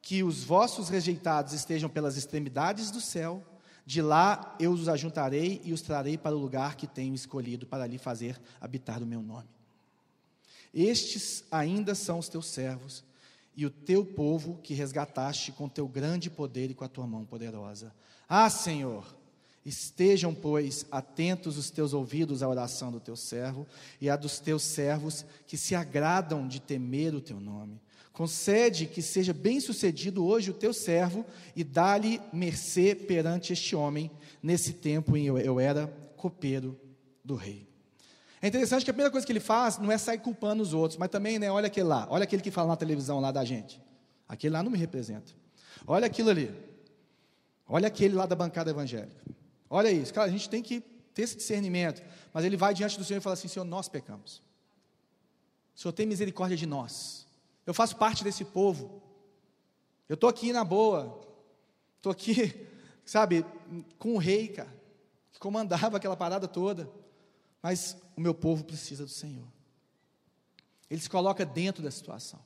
que 0.00 0.22
os 0.22 0.42
vossos 0.42 0.88
rejeitados 0.88 1.52
estejam 1.52 1.90
pelas 1.90 2.16
extremidades 2.16 2.90
do 2.90 3.00
céu, 3.00 3.42
de 3.84 4.00
lá 4.00 4.54
eu 4.58 4.70
os 4.70 4.88
ajuntarei 4.88 5.60
e 5.64 5.72
os 5.72 5.82
trarei 5.82 6.16
para 6.16 6.36
o 6.36 6.38
lugar 6.38 6.76
que 6.76 6.86
tenho 6.86 7.14
escolhido 7.14 7.66
para 7.66 7.84
ali 7.84 7.98
fazer 7.98 8.40
habitar 8.60 9.02
o 9.02 9.06
meu 9.06 9.22
nome. 9.22 9.48
Estes 10.72 11.44
ainda 11.50 11.94
são 11.94 12.18
os 12.18 12.28
teus 12.28 12.46
servos, 12.46 13.02
e 13.58 13.66
o 13.66 13.70
teu 13.70 14.04
povo 14.04 14.60
que 14.62 14.72
resgataste 14.72 15.50
com 15.50 15.68
teu 15.68 15.88
grande 15.88 16.30
poder 16.30 16.70
e 16.70 16.74
com 16.74 16.84
a 16.84 16.88
tua 16.88 17.08
mão 17.08 17.24
poderosa. 17.24 17.92
Ah, 18.28 18.48
Senhor, 18.48 19.04
estejam, 19.66 20.32
pois, 20.32 20.86
atentos 20.92 21.58
os 21.58 21.68
teus 21.68 21.92
ouvidos 21.92 22.40
à 22.40 22.48
oração 22.48 22.92
do 22.92 23.00
teu 23.00 23.16
servo 23.16 23.66
e 24.00 24.08
à 24.08 24.14
dos 24.14 24.38
teus 24.38 24.62
servos 24.62 25.26
que 25.44 25.56
se 25.56 25.74
agradam 25.74 26.46
de 26.46 26.60
temer 26.60 27.16
o 27.16 27.20
teu 27.20 27.40
nome. 27.40 27.80
Concede 28.12 28.86
que 28.86 29.02
seja 29.02 29.32
bem-sucedido 29.32 30.24
hoje 30.24 30.52
o 30.52 30.54
teu 30.54 30.72
servo 30.72 31.26
e 31.56 31.64
dá-lhe 31.64 32.20
mercê 32.32 32.94
perante 32.94 33.52
este 33.52 33.74
homem, 33.74 34.08
nesse 34.40 34.72
tempo 34.72 35.16
em 35.16 35.26
eu, 35.26 35.36
eu 35.36 35.58
era 35.58 35.88
copeiro 36.16 36.78
do 37.24 37.34
rei. 37.34 37.67
É 38.40 38.46
interessante 38.46 38.84
que 38.84 38.90
a 38.90 38.94
primeira 38.94 39.10
coisa 39.10 39.26
que 39.26 39.32
ele 39.32 39.40
faz 39.40 39.78
não 39.78 39.90
é 39.90 39.98
sair 39.98 40.18
culpando 40.18 40.62
os 40.62 40.72
outros, 40.72 40.98
mas 40.98 41.08
também, 41.08 41.38
né, 41.38 41.50
olha 41.50 41.66
aquele 41.66 41.88
lá, 41.88 42.06
olha 42.10 42.24
aquele 42.24 42.42
que 42.42 42.50
fala 42.50 42.68
na 42.68 42.76
televisão 42.76 43.20
lá 43.20 43.32
da 43.32 43.44
gente. 43.44 43.82
Aquele 44.28 44.52
lá 44.52 44.62
não 44.62 44.70
me 44.70 44.78
representa. 44.78 45.32
Olha 45.86 46.06
aquilo 46.06 46.30
ali. 46.30 46.54
Olha 47.66 47.88
aquele 47.88 48.14
lá 48.14 48.26
da 48.26 48.36
bancada 48.36 48.70
evangélica. 48.70 49.24
Olha 49.68 49.90
isso. 49.90 50.12
Cara, 50.12 50.26
a 50.26 50.30
gente 50.30 50.48
tem 50.48 50.62
que 50.62 50.80
ter 51.12 51.22
esse 51.22 51.36
discernimento. 51.36 52.02
Mas 52.32 52.44
ele 52.44 52.56
vai 52.56 52.74
diante 52.74 52.98
do 52.98 53.04
Senhor 53.04 53.18
e 53.18 53.22
fala 53.22 53.34
assim: 53.34 53.48
Senhor, 53.48 53.64
nós 53.64 53.88
pecamos. 53.88 54.42
O 55.74 55.80
Senhor 55.80 55.92
tem 55.92 56.06
misericórdia 56.06 56.56
de 56.56 56.66
nós. 56.66 57.26
Eu 57.66 57.74
faço 57.74 57.96
parte 57.96 58.24
desse 58.24 58.44
povo. 58.44 59.02
Eu 60.08 60.14
estou 60.14 60.28
aqui 60.28 60.52
na 60.52 60.64
boa. 60.64 61.20
Estou 61.96 62.12
aqui, 62.12 62.66
sabe, 63.04 63.44
com 63.98 64.14
o 64.14 64.18
rei, 64.18 64.48
cara, 64.48 64.72
que 65.32 65.38
comandava 65.38 65.96
aquela 65.96 66.16
parada 66.16 66.46
toda. 66.48 66.90
Mas 67.68 67.98
o 68.16 68.20
meu 68.22 68.32
povo 68.32 68.64
precisa 68.64 69.04
do 69.04 69.10
Senhor. 69.10 69.46
Ele 70.88 71.02
se 71.02 71.10
coloca 71.10 71.44
dentro 71.44 71.82
da 71.82 71.90
situação. 71.90 72.42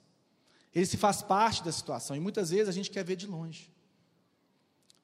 Ele 0.74 0.84
se 0.84 0.96
faz 0.96 1.22
parte 1.22 1.62
da 1.62 1.70
situação. 1.70 2.16
E 2.16 2.18
muitas 2.18 2.50
vezes 2.50 2.68
a 2.68 2.72
gente 2.72 2.90
quer 2.90 3.04
ver 3.04 3.14
de 3.14 3.28
longe. 3.28 3.70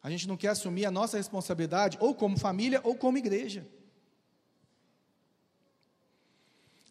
A 0.03 0.11
gente 0.11 0.27
não 0.27 0.37
quer 0.37 0.49
assumir 0.49 0.87
a 0.87 0.91
nossa 0.91 1.17
responsabilidade, 1.17 1.97
ou 2.01 2.17
como 2.17 2.37
família, 2.37 2.81
ou 2.83 2.97
como 2.97 3.17
igreja. 3.17 3.65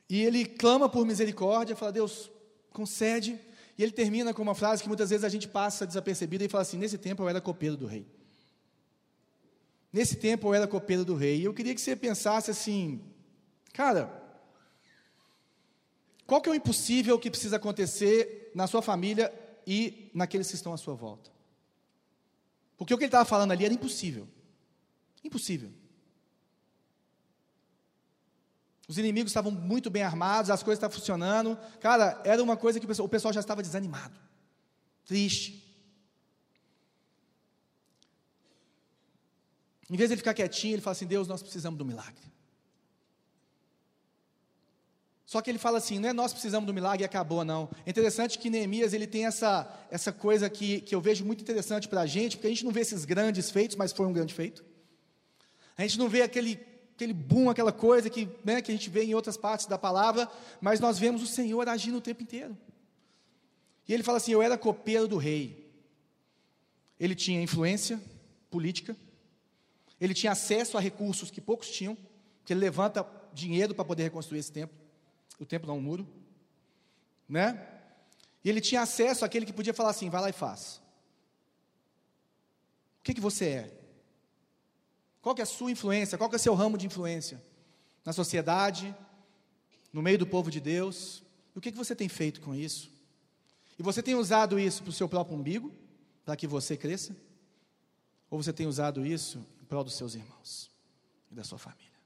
E 0.09 0.23
ele 0.23 0.45
clama 0.45 0.87
por 0.87 1.05
misericórdia, 1.05 1.75
fala: 1.75 1.91
Deus, 1.91 2.31
concede. 2.71 3.37
E 3.77 3.83
ele 3.83 3.91
termina 3.91 4.33
com 4.33 4.41
uma 4.41 4.55
frase 4.55 4.81
que 4.81 4.87
muitas 4.87 5.09
vezes 5.09 5.25
a 5.25 5.29
gente 5.29 5.49
passa 5.49 5.85
desapercebida 5.85 6.45
e 6.45 6.47
fala 6.47 6.61
assim: 6.61 6.77
Nesse 6.77 6.97
tempo 6.97 7.23
eu 7.23 7.27
era 7.27 7.41
copeiro 7.41 7.75
do 7.75 7.87
rei. 7.87 8.07
Nesse 9.91 10.15
tempo 10.15 10.47
eu 10.47 10.53
era 10.53 10.65
copeiro 10.65 11.03
do 11.03 11.13
rei. 11.13 11.41
E 11.41 11.43
eu 11.43 11.53
queria 11.53 11.75
que 11.75 11.81
você 11.81 11.93
pensasse 11.93 12.49
assim, 12.49 13.01
cara, 13.77 14.11
qual 16.25 16.41
que 16.41 16.49
é 16.49 16.51
o 16.51 16.55
impossível 16.55 17.19
que 17.19 17.29
precisa 17.29 17.57
acontecer 17.57 18.51
na 18.55 18.65
sua 18.65 18.81
família 18.81 19.31
e 19.67 20.09
naqueles 20.15 20.49
que 20.49 20.55
estão 20.55 20.73
à 20.73 20.77
sua 20.77 20.95
volta? 20.95 21.29
Porque 22.75 22.91
o 22.91 22.97
que 22.97 23.03
ele 23.03 23.09
estava 23.09 23.23
falando 23.23 23.51
ali 23.51 23.65
era 23.65 23.73
impossível. 23.73 24.27
Impossível. 25.23 25.71
Os 28.87 28.97
inimigos 28.97 29.29
estavam 29.29 29.51
muito 29.51 29.91
bem 29.91 30.01
armados, 30.01 30.49
as 30.49 30.63
coisas 30.63 30.79
estavam 30.79 30.97
funcionando. 30.97 31.55
Cara, 31.79 32.19
era 32.25 32.41
uma 32.41 32.57
coisa 32.57 32.79
que 32.79 32.85
o 32.85 32.87
pessoal, 32.87 33.05
o 33.05 33.09
pessoal 33.09 33.31
já 33.31 33.41
estava 33.41 33.61
desanimado, 33.61 34.19
triste. 35.05 35.63
Em 39.87 39.95
vez 39.95 40.09
de 40.09 40.15
ele 40.15 40.21
ficar 40.21 40.33
quietinho, 40.33 40.73
ele 40.73 40.81
fala 40.81 40.93
assim: 40.93 41.05
Deus, 41.05 41.27
nós 41.27 41.43
precisamos 41.43 41.77
do 41.77 41.85
milagre. 41.85 42.36
Só 45.27 45.41
que 45.41 45.51
ele 45.51 45.59
fala 45.59 45.77
assim, 45.77 45.99
não 45.99 46.07
é 46.07 46.13
nós 46.13 46.31
precisamos 46.31 46.65
do 46.65 46.73
milagre 46.73 47.03
e 47.03 47.05
acabou, 47.05 47.43
não. 47.43 47.69
É 47.85 47.89
interessante 47.89 48.39
que 48.39 48.49
Neemias 48.49 48.93
ele 48.93 49.05
tem 49.05 49.25
essa, 49.25 49.69
essa 49.91 50.09
coisa 50.09 50.49
que, 50.49 50.79
que 50.79 50.95
eu 50.95 51.01
vejo 51.01 51.25
muito 51.25 51.41
interessante 51.41 51.89
para 51.89 51.99
a 51.99 52.05
gente, 52.05 52.37
porque 52.37 52.47
a 52.47 52.49
gente 52.49 52.63
não 52.63 52.71
vê 52.71 52.79
esses 52.79 53.03
grandes 53.03 53.51
feitos, 53.51 53.75
mas 53.75 53.91
foi 53.91 54.05
um 54.05 54.13
grande 54.13 54.33
feito. 54.33 54.63
A 55.77 55.81
gente 55.81 55.99
não 55.99 56.07
vê 56.07 56.21
aquele, 56.21 56.57
aquele 56.95 57.11
boom, 57.11 57.49
aquela 57.49 57.73
coisa 57.73 58.09
que, 58.09 58.29
né, 58.45 58.61
que 58.61 58.71
a 58.71 58.73
gente 58.73 58.89
vê 58.89 59.03
em 59.03 59.15
outras 59.15 59.35
partes 59.35 59.65
da 59.65 59.77
palavra, 59.77 60.31
mas 60.61 60.79
nós 60.79 60.97
vemos 60.97 61.21
o 61.21 61.27
Senhor 61.27 61.67
agindo 61.67 61.97
o 61.97 62.01
tempo 62.01 62.23
inteiro. 62.23 62.57
E 63.85 63.93
ele 63.93 64.03
fala 64.03 64.19
assim: 64.19 64.31
Eu 64.31 64.41
era 64.41 64.57
copeiro 64.57 65.09
do 65.09 65.17
rei. 65.17 65.69
Ele 66.97 67.13
tinha 67.13 67.41
influência 67.41 68.01
política, 68.49 68.95
ele 69.99 70.13
tinha 70.13 70.31
acesso 70.31 70.77
a 70.77 70.81
recursos 70.81 71.29
que 71.29 71.41
poucos 71.41 71.69
tinham, 71.69 71.97
que 72.45 72.53
ele 72.53 72.61
levanta 72.61 73.05
dinheiro 73.33 73.75
para 73.75 73.83
poder 73.83 74.03
reconstruir 74.03 74.39
esse 74.39 74.51
templo, 74.51 74.86
o 75.39 75.45
templo 75.45 75.67
não, 75.67 75.77
o 75.77 75.81
muro, 75.81 76.07
né? 77.27 77.67
E 78.43 78.49
ele 78.49 78.61
tinha 78.61 78.81
acesso 78.81 79.25
àquele 79.25 79.45
que 79.45 79.53
podia 79.53 79.73
falar 79.73 79.89
assim: 79.89 80.09
vai 80.09 80.21
lá 80.21 80.29
e 80.29 80.33
faz. 80.33 80.81
O 82.99 83.03
que, 83.03 83.13
que 83.13 83.21
você 83.21 83.45
é? 83.45 83.77
Qual 85.21 85.35
que 85.35 85.41
é 85.41 85.43
a 85.43 85.47
sua 85.47 85.71
influência? 85.71 86.17
Qual 86.17 86.29
que 86.29 86.35
é 86.35 86.37
o 86.37 86.41
seu 86.41 86.53
ramo 86.53 86.77
de 86.77 86.85
influência? 86.85 87.43
Na 88.05 88.13
sociedade, 88.13 88.95
no 89.91 90.01
meio 90.01 90.17
do 90.17 90.27
povo 90.27 90.49
de 90.49 90.59
Deus? 90.59 91.23
O 91.53 91.61
que, 91.61 91.71
que 91.71 91.77
você 91.77 91.95
tem 91.95 92.07
feito 92.07 92.39
com 92.41 92.55
isso? 92.55 92.89
E 93.77 93.83
você 93.83 94.01
tem 94.01 94.15
usado 94.15 94.59
isso 94.59 94.81
para 94.81 94.89
o 94.89 94.93
seu 94.93 95.07
próprio 95.07 95.37
umbigo, 95.37 95.73
para 96.23 96.35
que 96.35 96.47
você 96.47 96.75
cresça? 96.75 97.15
Ou 98.29 98.41
você 98.41 98.51
tem 98.51 98.67
usado 98.67 99.05
isso 99.05 99.45
em 99.61 99.65
prol 99.65 99.83
dos 99.83 99.95
seus 99.95 100.15
irmãos 100.15 100.69
e 101.31 101.35
da 101.35 101.43
sua 101.43 101.57
família, 101.57 101.99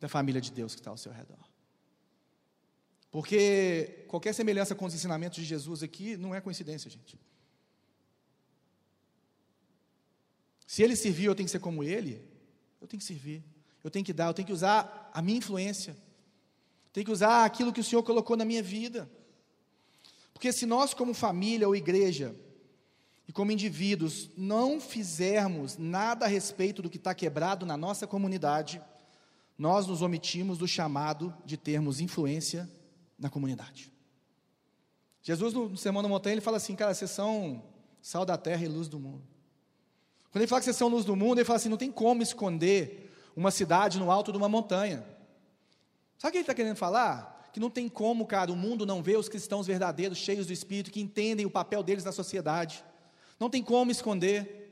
da 0.00 0.08
família 0.08 0.40
de 0.40 0.50
Deus 0.50 0.74
que 0.74 0.80
está 0.80 0.90
ao 0.90 0.96
seu 0.96 1.12
redor? 1.12 1.45
Porque 3.10 4.04
qualquer 4.08 4.34
semelhança 4.34 4.74
com 4.74 4.84
os 4.84 4.94
ensinamentos 4.94 5.38
de 5.38 5.44
Jesus 5.44 5.82
aqui 5.82 6.16
não 6.16 6.34
é 6.34 6.40
coincidência, 6.40 6.90
gente. 6.90 7.18
Se 10.66 10.82
ele 10.82 10.96
serviu, 10.96 11.30
eu 11.30 11.34
tenho 11.34 11.46
que 11.46 11.52
ser 11.52 11.60
como 11.60 11.82
ele, 11.82 12.22
eu 12.80 12.86
tenho 12.86 13.00
que 13.00 13.06
servir, 13.06 13.42
eu 13.82 13.90
tenho 13.90 14.04
que 14.04 14.12
dar, 14.12 14.26
eu 14.26 14.34
tenho 14.34 14.46
que 14.46 14.52
usar 14.52 15.10
a 15.14 15.22
minha 15.22 15.38
influência, 15.38 15.96
tenho 16.92 17.06
que 17.06 17.12
usar 17.12 17.44
aquilo 17.44 17.72
que 17.72 17.80
o 17.80 17.84
Senhor 17.84 18.02
colocou 18.02 18.36
na 18.36 18.44
minha 18.44 18.62
vida. 18.62 19.08
Porque 20.32 20.52
se 20.52 20.66
nós, 20.66 20.92
como 20.92 21.14
família 21.14 21.66
ou 21.66 21.74
igreja, 21.74 22.34
e 23.28 23.32
como 23.32 23.50
indivíduos 23.50 24.30
não 24.36 24.80
fizermos 24.80 25.76
nada 25.76 26.26
a 26.26 26.28
respeito 26.28 26.80
do 26.82 26.90
que 26.90 26.96
está 26.96 27.14
quebrado 27.14 27.66
na 27.66 27.76
nossa 27.76 28.06
comunidade, 28.06 28.80
nós 29.58 29.86
nos 29.86 30.02
omitimos 30.02 30.58
do 30.58 30.68
chamado 30.68 31.34
de 31.44 31.56
termos 31.56 32.00
influência 32.00 32.70
na 33.18 33.30
comunidade. 33.30 33.92
Jesus, 35.22 35.52
no 35.52 35.76
Sermão 35.76 36.02
da 36.02 36.08
Montanha, 36.08 36.34
ele 36.34 36.40
fala 36.40 36.56
assim, 36.56 36.76
cara, 36.76 36.94
vocês 36.94 37.10
são 37.10 37.62
sal 38.00 38.24
da 38.24 38.36
terra 38.36 38.64
e 38.64 38.68
luz 38.68 38.88
do 38.88 39.00
mundo. 39.00 39.26
Quando 40.30 40.42
ele 40.42 40.46
fala 40.46 40.60
que 40.60 40.66
vocês 40.66 40.76
são 40.76 40.88
luz 40.88 41.04
do 41.04 41.16
mundo, 41.16 41.38
ele 41.38 41.44
fala 41.44 41.56
assim, 41.56 41.68
não 41.68 41.76
tem 41.76 41.90
como 41.90 42.22
esconder 42.22 43.12
uma 43.34 43.50
cidade 43.50 43.98
no 43.98 44.10
alto 44.10 44.30
de 44.30 44.38
uma 44.38 44.48
montanha. 44.48 45.04
Sabe 46.18 46.28
o 46.28 46.32
que 46.32 46.38
ele 46.38 46.42
está 46.42 46.54
querendo 46.54 46.76
falar? 46.76 47.50
Que 47.52 47.58
não 47.58 47.70
tem 47.70 47.88
como, 47.88 48.26
cara, 48.26 48.52
o 48.52 48.56
mundo 48.56 48.86
não 48.86 49.02
ver 49.02 49.18
os 49.18 49.28
cristãos 49.28 49.66
verdadeiros, 49.66 50.18
cheios 50.18 50.46
do 50.46 50.52
Espírito, 50.52 50.90
que 50.90 51.00
entendem 51.00 51.44
o 51.44 51.50
papel 51.50 51.82
deles 51.82 52.04
na 52.04 52.12
sociedade. 52.12 52.84
Não 53.40 53.50
tem 53.50 53.62
como 53.62 53.90
esconder. 53.90 54.64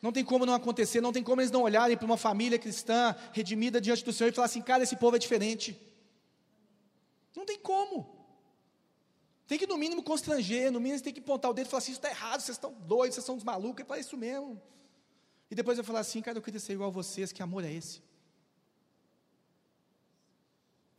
Não 0.00 0.12
tem 0.12 0.24
como 0.24 0.46
não 0.46 0.54
acontecer, 0.54 1.00
não 1.00 1.12
tem 1.12 1.22
como 1.22 1.40
eles 1.40 1.50
não 1.50 1.62
olharem 1.62 1.96
para 1.96 2.06
uma 2.06 2.16
família 2.16 2.58
cristã 2.58 3.14
redimida 3.32 3.80
diante 3.80 4.04
do 4.04 4.12
Senhor 4.12 4.30
e 4.30 4.32
falar 4.32 4.46
assim: 4.46 4.62
cara, 4.62 4.82
esse 4.82 4.96
povo 4.96 5.16
é 5.16 5.18
diferente. 5.18 5.78
Não 7.36 7.44
tem 7.44 7.58
como. 7.58 8.16
Tem 9.46 9.58
que, 9.58 9.66
no 9.66 9.78
mínimo, 9.78 10.02
constranger, 10.02 10.70
no 10.70 10.80
mínimo, 10.80 11.00
tem 11.02 11.12
que 11.12 11.20
apontar 11.20 11.50
o 11.50 11.54
dedo 11.54 11.66
e 11.66 11.70
falar 11.70 11.78
assim: 11.78 11.92
isso 11.92 12.00
está 12.00 12.10
errado, 12.10 12.40
vocês 12.40 12.56
estão 12.56 12.72
doidos, 12.72 13.14
vocês 13.14 13.24
são 13.24 13.36
uns 13.36 13.44
malucos, 13.44 13.80
é 13.80 13.84
para 13.84 13.98
isso 13.98 14.16
mesmo. 14.16 14.60
E 15.50 15.54
depois 15.54 15.78
eu 15.78 15.84
falar 15.84 16.00
assim: 16.00 16.20
cara, 16.20 16.36
eu 16.36 16.42
queria 16.42 16.60
ser 16.60 16.74
igual 16.74 16.90
a 16.90 16.92
vocês, 16.92 17.32
que 17.32 17.42
amor 17.42 17.64
é 17.64 17.72
esse? 17.72 18.02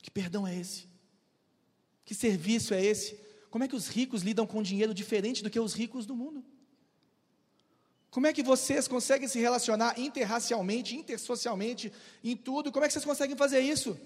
Que 0.02 0.10
perdão 0.10 0.48
é 0.48 0.56
esse? 0.56 0.88
Que 2.04 2.16
serviço 2.16 2.74
é 2.74 2.84
esse? 2.84 3.20
Como 3.52 3.64
é 3.64 3.68
que 3.68 3.76
os 3.76 3.88
ricos 3.88 4.24
lidam 4.24 4.48
com 4.48 4.64
dinheiro 4.64 4.94
diferente 4.94 5.44
do 5.44 5.50
que 5.50 5.60
os 5.60 5.74
ricos 5.74 6.06
do 6.08 6.16
mundo? 6.16 6.44
Como 8.10 8.26
é 8.26 8.34
que 8.34 8.42
vocês 8.42 8.88
conseguem 8.88 9.28
se 9.28 9.40
relacionar 9.40 10.00
interracialmente, 10.00 10.96
intersocialmente, 10.96 11.94
em 12.24 12.36
tudo? 12.36 12.72
Como 12.72 12.84
é 12.84 12.88
que 12.88 12.94
vocês 12.94 13.06
conseguem 13.06 13.36
fazer 13.36 13.60
isso? 13.60 14.00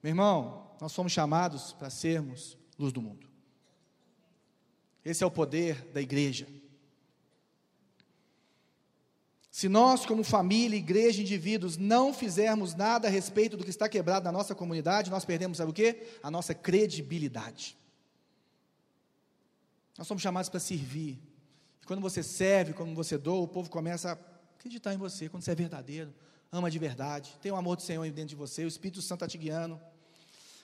Meu 0.00 0.10
irmão, 0.10 0.69
nós 0.80 0.94
fomos 0.94 1.12
chamados 1.12 1.72
para 1.72 1.90
sermos 1.90 2.56
luz 2.78 2.92
do 2.92 3.02
mundo. 3.02 3.28
Esse 5.04 5.22
é 5.22 5.26
o 5.26 5.30
poder 5.30 5.86
da 5.92 6.00
igreja. 6.00 6.46
Se 9.50 9.68
nós, 9.68 10.06
como 10.06 10.22
família, 10.22 10.78
igreja, 10.78 11.20
indivíduos, 11.20 11.76
não 11.76 12.14
fizermos 12.14 12.74
nada 12.74 13.08
a 13.08 13.10
respeito 13.10 13.56
do 13.56 13.64
que 13.64 13.70
está 13.70 13.88
quebrado 13.88 14.24
na 14.24 14.32
nossa 14.32 14.54
comunidade, 14.54 15.10
nós 15.10 15.24
perdemos, 15.24 15.58
sabe 15.58 15.70
o 15.70 15.74
quê? 15.74 16.06
A 16.22 16.30
nossa 16.30 16.54
credibilidade. 16.54 17.76
Nós 19.98 20.06
somos 20.06 20.22
chamados 20.22 20.48
para 20.48 20.60
servir. 20.60 21.20
E 21.82 21.86
quando 21.86 22.00
você 22.00 22.22
serve, 22.22 22.72
quando 22.72 22.94
você 22.94 23.18
doa, 23.18 23.42
o 23.42 23.48
povo 23.48 23.68
começa 23.68 24.12
a 24.12 24.18
acreditar 24.56 24.94
em 24.94 24.98
você, 24.98 25.28
quando 25.28 25.42
você 25.42 25.50
é 25.50 25.54
verdadeiro, 25.54 26.14
ama 26.50 26.70
de 26.70 26.78
verdade, 26.78 27.36
tem 27.42 27.50
o 27.50 27.56
amor 27.56 27.76
do 27.76 27.82
Senhor 27.82 28.08
dentro 28.10 28.30
de 28.30 28.36
você, 28.36 28.64
o 28.64 28.68
Espírito 28.68 29.02
Santo 29.02 29.24
está 29.24 29.28
te 29.28 29.36
guiando. 29.36 29.80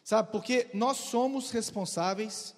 Sabe, 0.06 0.30
porque 0.30 0.70
nós 0.72 0.98
somos 0.98 1.50
responsáveis 1.50 2.54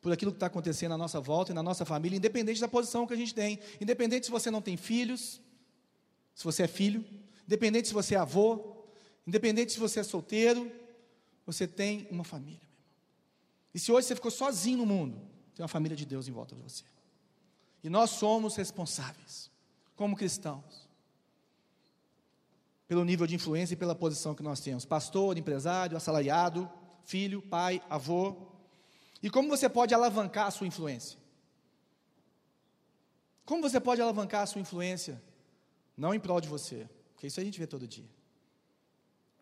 por 0.00 0.10
aquilo 0.10 0.30
que 0.30 0.36
está 0.36 0.46
acontecendo 0.46 0.92
na 0.92 0.96
nossa 0.96 1.20
volta 1.20 1.52
e 1.52 1.54
na 1.54 1.62
nossa 1.62 1.84
família, 1.84 2.16
independente 2.16 2.58
da 2.58 2.66
posição 2.66 3.06
que 3.06 3.12
a 3.12 3.16
gente 3.18 3.34
tem, 3.34 3.58
independente 3.78 4.24
se 4.24 4.32
você 4.32 4.50
não 4.50 4.62
tem 4.62 4.78
filhos, 4.78 5.38
se 6.34 6.42
você 6.42 6.62
é 6.62 6.66
filho, 6.66 7.04
independente 7.44 7.88
se 7.88 7.92
você 7.92 8.14
é 8.14 8.18
avô, 8.18 8.78
independente 9.26 9.72
se 9.72 9.78
você 9.78 10.00
é 10.00 10.02
solteiro, 10.02 10.72
você 11.44 11.66
tem 11.66 12.08
uma 12.10 12.24
família, 12.24 12.62
meu 12.62 12.80
irmão. 12.80 12.94
E 13.74 13.78
se 13.78 13.92
hoje 13.92 14.06
você 14.06 14.14
ficou 14.14 14.30
sozinho 14.30 14.78
no 14.78 14.86
mundo, 14.86 15.20
tem 15.54 15.62
uma 15.62 15.68
família 15.68 15.98
de 15.98 16.06
Deus 16.06 16.26
em 16.26 16.32
volta 16.32 16.54
de 16.56 16.62
você. 16.62 16.84
E 17.84 17.90
nós 17.90 18.08
somos 18.08 18.56
responsáveis, 18.56 19.50
como 19.94 20.16
cristãos, 20.16 20.88
pelo 22.88 23.04
nível 23.04 23.26
de 23.26 23.34
influência 23.34 23.74
e 23.74 23.76
pela 23.76 23.94
posição 23.94 24.34
que 24.34 24.42
nós 24.42 24.60
temos: 24.60 24.86
pastor, 24.86 25.36
empresário, 25.36 25.94
assalariado, 25.94 26.66
filho, 27.06 27.40
pai, 27.40 27.80
avô. 27.88 28.36
E 29.22 29.30
como 29.30 29.48
você 29.48 29.68
pode 29.68 29.94
alavancar 29.94 30.48
a 30.48 30.50
sua 30.50 30.66
influência? 30.66 31.18
Como 33.44 33.62
você 33.62 33.80
pode 33.80 34.02
alavancar 34.02 34.42
a 34.42 34.46
sua 34.46 34.60
influência? 34.60 35.22
Não 35.96 36.12
em 36.12 36.20
prol 36.20 36.40
de 36.40 36.48
você, 36.48 36.86
porque 37.14 37.28
isso 37.28 37.40
a 37.40 37.44
gente 37.44 37.58
vê 37.58 37.66
todo 37.66 37.86
dia. 37.86 38.08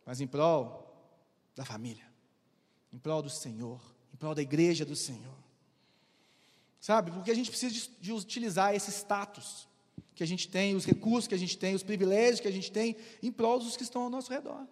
Mas 0.06 0.20
em 0.20 0.26
prol 0.26 0.94
da 1.56 1.64
família, 1.64 2.06
em 2.92 2.98
prol 2.98 3.22
do 3.22 3.30
Senhor, 3.30 3.80
em 4.12 4.16
prol 4.16 4.34
da 4.34 4.42
igreja 4.42 4.84
do 4.84 4.94
Senhor. 4.94 5.34
Sabe? 6.78 7.10
Porque 7.10 7.30
a 7.30 7.34
gente 7.34 7.50
precisa 7.50 7.88
de, 7.98 8.12
utilizar 8.12 8.74
esse 8.74 8.90
status 8.90 9.66
que 10.14 10.22
a 10.22 10.26
gente 10.26 10.48
tem, 10.48 10.76
os 10.76 10.84
recursos 10.84 11.26
que 11.26 11.34
a 11.34 11.38
gente 11.38 11.56
tem, 11.56 11.74
os 11.74 11.82
privilégios 11.82 12.40
que 12.40 12.46
a 12.46 12.52
gente 12.52 12.70
tem, 12.70 12.94
em 13.22 13.32
prol 13.32 13.58
dos 13.58 13.74
que 13.74 13.82
estão 13.82 14.02
ao 14.02 14.10
nosso 14.10 14.30
redor. 14.30 14.66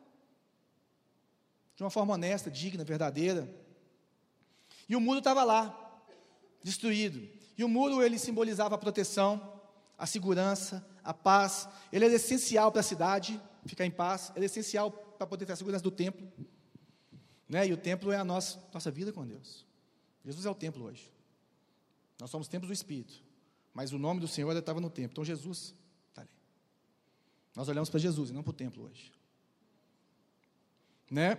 De 1.76 1.83
uma 1.83 1.91
forma 1.91 2.14
honesta, 2.14 2.50
digna, 2.50 2.85
verdadeira. 2.85 3.52
E 4.88 4.97
o 4.97 5.01
muro 5.01 5.18
estava 5.18 5.44
lá, 5.44 6.03
destruído. 6.62 7.29
E 7.57 7.64
o 7.64 7.68
muro 7.68 8.03
ele 8.03 8.18
simbolizava 8.18 8.75
a 8.75 8.79
proteção, 8.79 9.61
a 9.97 10.07
segurança, 10.07 10.87
a 11.03 11.14
paz. 11.14 11.68
Ele 11.92 12.05
é 12.05 12.09
essencial 12.09 12.70
para 12.70 12.81
a 12.81 12.85
cidade 12.85 13.40
ficar 13.66 13.87
em 13.87 13.90
paz, 13.90 14.33
é 14.35 14.44
essencial 14.44 14.90
para 14.90 15.27
poder 15.27 15.47
ter 15.47 15.53
a 15.53 15.57
segurança 15.57 15.83
do 15.83 15.90
templo. 15.90 16.31
Né? 17.49 17.68
E 17.68 17.73
o 17.73 17.77
templo 17.77 18.11
é 18.11 18.16
a 18.16 18.25
nossa, 18.25 18.59
nossa 18.73 18.90
vida 18.90 19.12
com 19.12 19.27
Deus. 19.27 19.64
Jesus 20.25 20.47
é 20.47 20.51
o 20.51 20.55
templo 20.55 20.85
hoje. 20.85 21.12
Nós 22.20 22.31
somos 22.31 22.49
templos 22.49 22.68
do 22.68 22.73
Espírito. 22.73 23.23
Mas 23.75 23.92
o 23.92 23.99
nome 23.99 24.20
do 24.20 24.29
Senhor 24.29 24.57
estava 24.57 24.81
no 24.81 24.90
templo. 24.90 25.12
Então 25.12 25.25
Jesus 25.25 25.75
está 26.09 26.23
ali. 26.23 26.31
Nós 27.55 27.68
olhamos 27.68 27.90
para 27.90 27.99
Jesus 27.99 28.31
e 28.31 28.33
não 28.33 28.42
para 28.42 28.51
o 28.51 28.55
templo 28.55 28.85
hoje. 28.85 29.12
Né? 31.11 31.37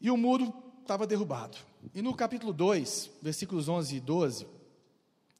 E 0.00 0.10
o 0.10 0.16
muro 0.16 0.52
estava 0.80 1.06
derrubado. 1.06 1.58
E 1.94 2.02
no 2.02 2.14
capítulo 2.14 2.52
2, 2.52 3.10
versículos 3.22 3.68
11 3.68 3.96
e 3.96 4.00
12, 4.00 4.46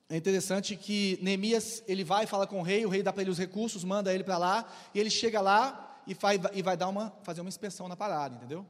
é 0.09 0.17
interessante 0.17 0.77
que 0.77 1.19
Neemias, 1.23 1.83
ele 1.87 2.03
vai 2.03 2.27
falar 2.27 2.47
com 2.47 2.59
o 2.59 2.63
rei, 2.63 2.85
o 2.85 2.89
rei 2.89 3.03
dá 3.03 3.13
para 3.13 3.23
ele 3.23 3.31
os 3.31 3.39
recursos, 3.39 3.85
manda 3.85 4.13
ele 4.13 4.25
para 4.25 4.39
lá, 4.39 4.69
e 4.95 4.99
ele 4.99 5.09
chega 5.09 5.41
lá 5.41 6.03
e, 6.07 6.15
faz, 6.15 6.41
e 6.53 6.63
vai 6.63 6.77
dar 6.77 6.89
uma, 6.89 7.11
fazer 7.23 7.41
uma 7.41 7.49
inspeção 7.49 7.87
na 7.87 7.97
parada, 7.97 8.35
entendeu? 8.35 8.67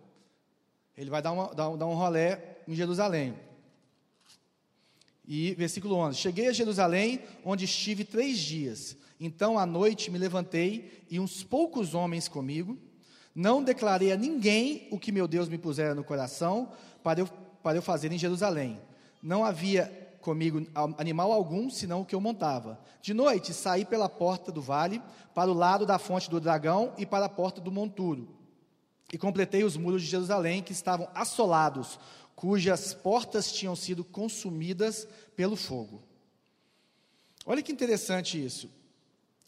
Ele 0.96 1.08
vai 1.08 1.22
dar, 1.22 1.32
uma, 1.32 1.54
dar, 1.54 1.74
dar 1.76 1.86
um 1.86 1.94
rolé 1.94 2.58
em 2.68 2.74
Jerusalém. 2.74 3.34
E 5.26 5.54
versículo 5.54 5.94
11: 5.94 6.18
Cheguei 6.18 6.48
a 6.48 6.52
Jerusalém, 6.52 7.22
onde 7.44 7.64
estive 7.64 8.04
três 8.04 8.38
dias. 8.38 8.96
Então 9.18 9.58
à 9.58 9.64
noite 9.64 10.10
me 10.10 10.18
levantei 10.18 11.04
e 11.10 11.18
uns 11.18 11.42
poucos 11.42 11.94
homens 11.94 12.28
comigo. 12.28 12.78
Não 13.34 13.62
declarei 13.62 14.12
a 14.12 14.16
ninguém 14.16 14.88
o 14.90 14.98
que 14.98 15.12
meu 15.12 15.28
Deus 15.28 15.48
me 15.48 15.58
pusera 15.58 15.94
no 15.94 16.04
coração 16.04 16.70
para 17.02 17.20
eu, 17.20 17.26
para 17.62 17.78
eu 17.78 17.82
fazer 17.82 18.10
em 18.12 18.18
Jerusalém. 18.18 18.80
Não 19.22 19.44
havia 19.44 20.10
comigo 20.20 20.66
animal 20.98 21.32
algum, 21.32 21.70
senão 21.70 22.02
o 22.02 22.04
que 22.04 22.14
eu 22.14 22.20
montava. 22.20 22.78
De 23.00 23.14
noite 23.14 23.54
saí 23.54 23.84
pela 23.84 24.08
porta 24.08 24.52
do 24.52 24.60
vale, 24.60 25.02
para 25.34 25.50
o 25.50 25.54
lado 25.54 25.86
da 25.86 25.98
fonte 25.98 26.28
do 26.28 26.40
dragão 26.40 26.92
e 26.98 27.06
para 27.06 27.26
a 27.26 27.28
porta 27.28 27.60
do 27.60 27.72
monturo. 27.72 28.28
E 29.12 29.18
completei 29.18 29.64
os 29.64 29.76
muros 29.76 30.02
de 30.02 30.08
Jerusalém, 30.08 30.62
que 30.62 30.72
estavam 30.72 31.08
assolados, 31.14 31.98
cujas 32.36 32.94
portas 32.94 33.52
tinham 33.52 33.74
sido 33.74 34.04
consumidas 34.04 35.06
pelo 35.34 35.56
fogo. 35.56 36.02
Olha 37.44 37.62
que 37.62 37.72
interessante 37.72 38.42
isso. 38.42 38.70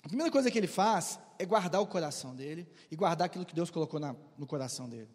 A 0.03 0.09
primeira 0.09 0.33
coisa 0.33 0.51
que 0.51 0.59
ele 0.59 0.67
faz 0.67 1.19
é 1.43 1.47
guardar 1.47 1.81
o 1.81 1.87
coração 1.87 2.35
dele 2.35 2.69
e 2.91 2.95
guardar 2.95 3.27
aquilo 3.27 3.45
que 3.45 3.55
Deus 3.55 3.71
colocou 3.71 3.99
na, 3.99 4.15
no 4.39 4.47
coração 4.47 4.89
dele. 4.89 5.11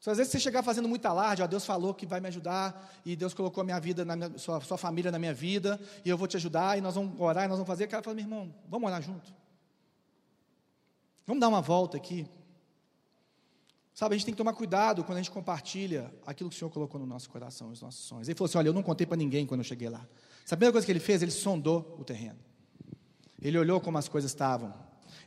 Se 0.00 0.10
às 0.10 0.18
vezes 0.18 0.32
você 0.32 0.40
chegar 0.40 0.62
fazendo 0.62 0.88
muito 0.88 1.06
alarde, 1.06 1.42
ó, 1.42 1.46
Deus 1.46 1.64
falou 1.64 1.94
que 1.94 2.04
vai 2.04 2.20
me 2.20 2.28
ajudar, 2.28 2.92
e 3.04 3.16
Deus 3.16 3.32
colocou 3.32 3.60
a 3.62 3.64
minha 3.64 3.78
vida, 3.80 4.04
na 4.04 4.16
minha, 4.16 4.36
sua, 4.36 4.60
sua 4.60 4.76
família 4.76 5.10
na 5.10 5.18
minha 5.18 5.32
vida, 5.32 5.80
e 6.04 6.08
eu 6.08 6.18
vou 6.18 6.26
te 6.26 6.36
ajudar, 6.36 6.76
e 6.76 6.80
nós 6.80 6.94
vamos 6.96 7.18
orar, 7.20 7.44
e 7.44 7.48
nós 7.48 7.56
vamos 7.56 7.66
fazer. 7.66 7.84
O 7.84 7.88
cara 7.88 8.02
fala, 8.02 8.14
meu 8.14 8.24
irmão, 8.24 8.54
vamos 8.68 8.88
orar 8.88 9.00
junto. 9.00 9.32
Vamos 11.24 11.40
dar 11.40 11.48
uma 11.48 11.62
volta 11.62 11.96
aqui. 11.96 12.28
Sabe, 13.94 14.14
a 14.14 14.18
gente 14.18 14.26
tem 14.26 14.34
que 14.34 14.38
tomar 14.38 14.52
cuidado 14.52 15.02
quando 15.04 15.18
a 15.18 15.22
gente 15.22 15.30
compartilha 15.30 16.12
aquilo 16.26 16.50
que 16.50 16.56
o 16.56 16.58
Senhor 16.58 16.70
colocou 16.70 17.00
no 17.00 17.06
nosso 17.06 17.30
coração, 17.30 17.70
os 17.70 17.80
nossos 17.80 18.04
sonhos. 18.04 18.28
Ele 18.28 18.36
falou 18.36 18.48
assim: 18.48 18.58
olha, 18.58 18.68
eu 18.68 18.74
não 18.74 18.82
contei 18.82 19.06
para 19.06 19.16
ninguém 19.16 19.46
quando 19.46 19.60
eu 19.60 19.64
cheguei 19.64 19.88
lá. 19.88 20.06
Sabe 20.44 20.54
a 20.54 20.56
primeira 20.56 20.72
coisa 20.72 20.84
que 20.84 20.92
ele 20.92 21.00
fez? 21.00 21.22
Ele 21.22 21.30
sondou 21.30 21.96
o 21.98 22.04
terreno. 22.04 22.38
Ele 23.40 23.58
olhou 23.58 23.80
como 23.80 23.98
as 23.98 24.08
coisas 24.08 24.30
estavam. 24.30 24.74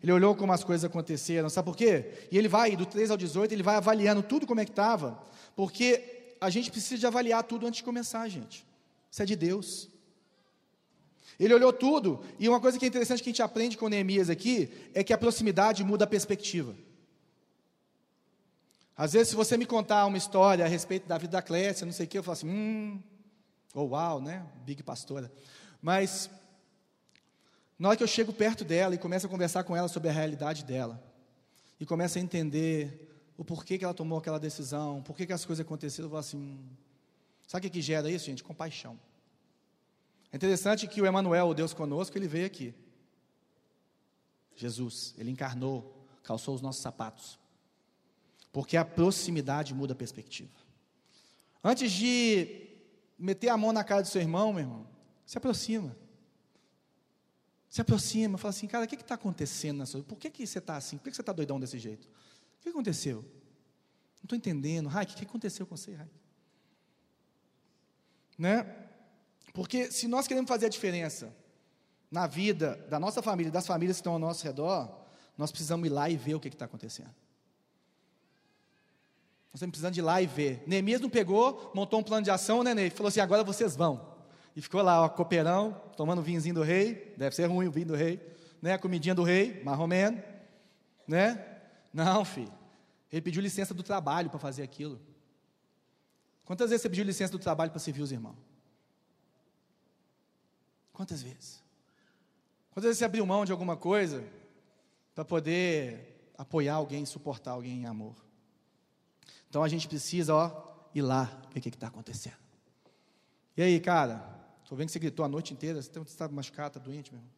Ele 0.02 0.12
olhou 0.12 0.36
como 0.36 0.54
as 0.54 0.64
coisas 0.64 0.86
aconteceram, 0.86 1.50
sabe 1.50 1.66
por 1.66 1.76
quê? 1.76 2.28
E 2.32 2.38
ele 2.38 2.48
vai, 2.48 2.76
do 2.76 2.86
3 2.86 3.12
ao 3.12 3.18
18, 3.18 3.54
ele 3.54 3.64
vai 3.64 3.76
avaliando 3.76 4.24
tudo 4.24 4.48
como 4.48 4.62
é 4.62 4.66
que 4.66 4.72
estava, 4.72 5.22
porque 5.56 6.36
a 6.40 6.50
gente 6.50 6.72
precisa 6.72 7.00
de 7.00 7.08
avaliar 7.08 7.44
tudo 7.44 7.68
antes 7.68 7.78
de 7.78 7.84
começar, 7.84 8.28
gente. 8.30 8.66
Isso 9.12 9.22
é 9.22 9.26
de 9.26 9.36
Deus. 9.36 9.90
Ele 11.40 11.54
olhou 11.54 11.74
tudo, 11.74 12.22
e 12.38 12.48
uma 12.48 12.60
coisa 12.60 12.78
que 12.78 12.86
é 12.86 12.88
interessante 12.88 13.24
que 13.24 13.30
a 13.30 13.32
gente 13.32 13.42
aprende 13.42 13.78
com 13.78 13.88
Neemias 13.88 14.30
aqui, 14.30 14.70
é 14.94 15.04
que 15.04 15.14
a 15.14 15.18
proximidade 15.18 15.84
muda 15.84 16.06
a 16.06 16.08
perspectiva. 16.08 16.76
Às 18.96 19.14
vezes, 19.14 19.30
se 19.30 19.36
você 19.36 19.56
me 19.56 19.66
contar 19.66 20.06
uma 20.06 20.18
história 20.18 20.66
a 20.66 20.68
respeito 20.68 21.08
da 21.08 21.18
vida 21.18 21.32
da 21.32 21.42
Clécia, 21.42 21.86
não 21.86 21.94
sei 21.94 22.06
o 22.06 22.10
que, 22.10 22.18
eu 22.18 22.24
falo 22.24 22.34
assim, 22.34 22.50
hum, 22.50 23.02
oh, 23.74 23.84
uau, 23.84 24.22
né? 24.22 24.46
Big 24.66 24.84
pastora. 24.84 25.32
Mas 25.82 26.30
na 27.80 27.88
hora 27.88 27.98
que 27.98 28.04
eu 28.04 28.08
chego 28.08 28.34
perto 28.34 28.66
dela 28.66 28.94
e 28.94 28.98
começo 28.98 29.26
a 29.26 29.30
conversar 29.30 29.64
com 29.64 29.76
ela 29.76 29.88
sobre 29.88 30.10
a 30.10 30.12
realidade 30.12 30.66
dela, 30.66 31.02
e 31.80 31.86
começo 31.86 32.18
a 32.18 32.22
entender 32.22 33.10
o 33.38 33.46
porquê 33.46 33.78
que 33.78 33.86
ela 33.86 33.94
tomou 33.94 34.20
aquela 34.20 34.38
decisão, 34.38 35.02
porquê 35.02 35.26
que 35.26 35.32
as 35.32 35.46
coisas 35.46 35.66
aconteceram, 35.66 36.08
eu 36.08 36.10
vou 36.10 36.20
assim, 36.20 36.38
hum. 36.38 36.70
sabe 37.48 37.66
o 37.66 37.70
que, 37.70 37.78
que 37.78 37.82
gera 37.82 38.12
isso, 38.12 38.26
gente? 38.26 38.44
Compaixão. 38.44 39.00
É 40.30 40.36
interessante 40.36 40.88
que 40.88 41.02
o 41.02 41.06
Emanuel, 41.06 41.48
o 41.48 41.54
Deus 41.54 41.74
conosco, 41.74 42.18
ele 42.18 42.28
veio 42.28 42.46
aqui. 42.46 42.76
Jesus, 44.58 45.16
ele 45.18 45.32
encarnou, 45.32 46.06
calçou 46.22 46.54
os 46.54 46.62
nossos 46.62 46.82
sapatos. 46.82 47.40
Porque 48.52 48.76
a 48.76 48.84
proximidade 48.84 49.74
muda 49.74 49.94
a 49.94 49.96
perspectiva. 49.96 50.52
Antes 51.64 51.92
de 51.94 52.68
meter 53.18 53.48
a 53.48 53.58
mão 53.58 53.72
na 53.72 53.86
cara 53.86 54.02
do 54.02 54.08
seu 54.08 54.22
irmão, 54.22 54.52
meu 54.52 54.64
irmão, 54.64 54.88
se 55.26 55.38
aproxima. 55.38 55.96
Se 57.70 57.82
aproxima, 57.82 58.38
fala 58.38 58.50
assim, 58.50 58.68
cara, 58.68 58.86
o 58.86 58.88
que 58.88 58.96
está 58.96 59.16
acontecendo? 59.16 59.86
Por 60.04 60.18
que, 60.18 60.30
que 60.30 60.46
você 60.46 60.58
está 60.58 60.76
assim? 60.76 60.98
Por 60.98 61.04
que, 61.04 61.10
que 61.12 61.16
você 61.16 61.22
está 61.22 61.32
doidão 61.32 61.60
desse 61.60 61.78
jeito? 61.78 62.08
O 62.08 62.62
que 62.62 62.70
aconteceu? 62.70 63.22
Não 63.22 64.24
estou 64.24 64.36
entendendo. 64.36 64.90
Raik, 64.90 65.14
o 65.14 65.18
que 65.18 65.24
aconteceu 65.24 65.68
com 65.68 65.78
você, 65.78 65.94
Raik? 65.94 66.12
Né? 68.38 68.66
Porque 69.54 69.92
se 69.92 70.08
nós 70.08 70.28
queremos 70.28 70.50
fazer 70.50 70.66
a 70.66 70.70
diferença 70.70 71.36
na 72.10 72.26
vida 72.26 72.76
da 72.90 73.00
nossa 73.00 73.22
família, 73.22 73.52
das 73.52 73.68
famílias 73.68 73.98
que 73.98 74.02
estão 74.02 74.14
ao 74.14 74.20
nosso 74.20 74.44
redor, 74.44 75.06
nós 75.38 75.52
precisamos 75.52 75.86
ir 75.86 75.90
lá 75.90 76.10
e 76.10 76.18
ver 76.18 76.36
o 76.36 76.40
que 76.40 76.48
está 76.48 76.66
acontecendo. 76.66 77.14
Nós 79.52 79.56
estamos 79.56 79.72
precisando 79.72 79.94
de 79.94 80.00
ir 80.00 80.04
lá 80.04 80.22
e 80.22 80.28
ver. 80.28 80.64
Neemias 80.66 81.02
não 81.02 81.10
pegou, 81.10 81.72
montou 81.76 82.00
um 82.00 82.04
plano 82.04 82.24
de 82.24 82.32
ação, 82.32 82.64
né, 82.64 82.74
Ney? 82.74 82.90
Falou 82.90 83.10
assim: 83.10 83.20
agora 83.20 83.44
vocês 83.44 83.76
vão. 83.76 84.19
E 84.56 84.62
ficou 84.62 84.82
lá, 84.82 85.02
ó, 85.02 85.10
copeirão, 85.10 85.74
tomando 85.96 86.22
vinhozinho 86.22 86.56
do 86.56 86.64
rei. 86.64 87.14
Deve 87.18 87.36
ser 87.36 87.46
ruim 87.46 87.68
o 87.68 87.72
vinho 87.72 87.88
do 87.88 87.96
rei. 87.96 88.20
Né? 88.62 88.74
A 88.74 88.80
comidinha 88.80 89.16
do 89.16 89.24
rei, 89.24 89.64
marromeno. 89.64 90.22
Né? 91.08 91.46
Não, 91.94 92.24
filho. 92.26 92.54
Ele 93.12 93.22
pediu 93.22 93.42
licença 93.42 93.74
do 93.74 93.84
trabalho 93.84 94.30
para 94.30 94.40
fazer 94.40 94.64
aquilo. 94.64 95.00
Quantas 96.46 96.70
vezes 96.70 96.82
você 96.82 96.90
pediu 96.90 97.06
licença 97.06 97.32
do 97.32 97.40
trabalho 97.40 97.72
para 97.72 97.80
servir 97.80 98.02
os 98.02 98.12
irmãos? 98.12 98.38
Quantas 100.92 101.22
vezes? 101.22 101.64
Quantas 102.72 102.90
vezes 102.90 103.00
você 103.00 103.06
abriu 103.06 103.26
mão 103.26 103.46
de 103.46 103.52
alguma 103.52 103.78
coisa 103.78 104.24
para 105.16 105.24
poder 105.24 106.32
apoiar 106.38 106.76
alguém, 106.76 107.06
suportar 107.06 107.52
alguém 107.52 107.82
em 107.82 107.86
amor? 107.86 108.16
Então 109.50 109.64
a 109.64 109.68
gente 109.68 109.88
precisa, 109.88 110.36
ó, 110.36 110.70
ir 110.94 111.02
lá 111.02 111.26
ver 111.54 111.60
o 111.60 111.62
que 111.62 111.70
está 111.70 111.88
acontecendo. 111.88 112.38
E 113.56 113.62
aí, 113.62 113.80
cara, 113.80 114.39
estou 114.70 114.78
vendo 114.78 114.86
que 114.86 114.94
você 114.94 115.00
gritou 115.00 115.26
a 115.26 115.28
noite 115.28 115.52
inteira, 115.52 115.82
você 115.82 115.90
está 116.00 116.28
machucado, 116.28 116.78
está 116.78 116.80
doente, 116.80 117.12
meu 117.12 117.20
irmão. 117.20 117.34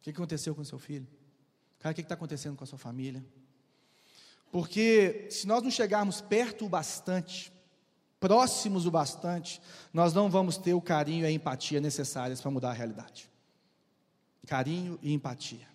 O 0.00 0.02
que 0.02 0.10
aconteceu 0.10 0.52
com 0.52 0.62
o 0.62 0.64
seu 0.64 0.80
filho? 0.80 1.06
Cara, 1.78 1.92
o 1.92 1.94
que 1.94 2.00
está 2.00 2.16
acontecendo 2.16 2.56
com 2.56 2.64
a 2.64 2.66
sua 2.66 2.76
família? 2.76 3.24
Porque 4.50 5.28
se 5.30 5.46
nós 5.46 5.62
não 5.62 5.70
chegarmos 5.70 6.20
perto 6.20 6.66
o 6.66 6.68
bastante, 6.68 7.52
próximos 8.18 8.84
o 8.84 8.90
bastante, 8.90 9.62
nós 9.92 10.12
não 10.12 10.28
vamos 10.28 10.56
ter 10.56 10.74
o 10.74 10.80
carinho 10.80 11.22
e 11.22 11.26
a 11.26 11.30
empatia 11.30 11.80
necessárias 11.80 12.40
para 12.40 12.50
mudar 12.50 12.70
a 12.70 12.74
realidade. 12.74 13.30
Carinho 14.44 14.98
e 15.02 15.12
empatia. 15.12 15.68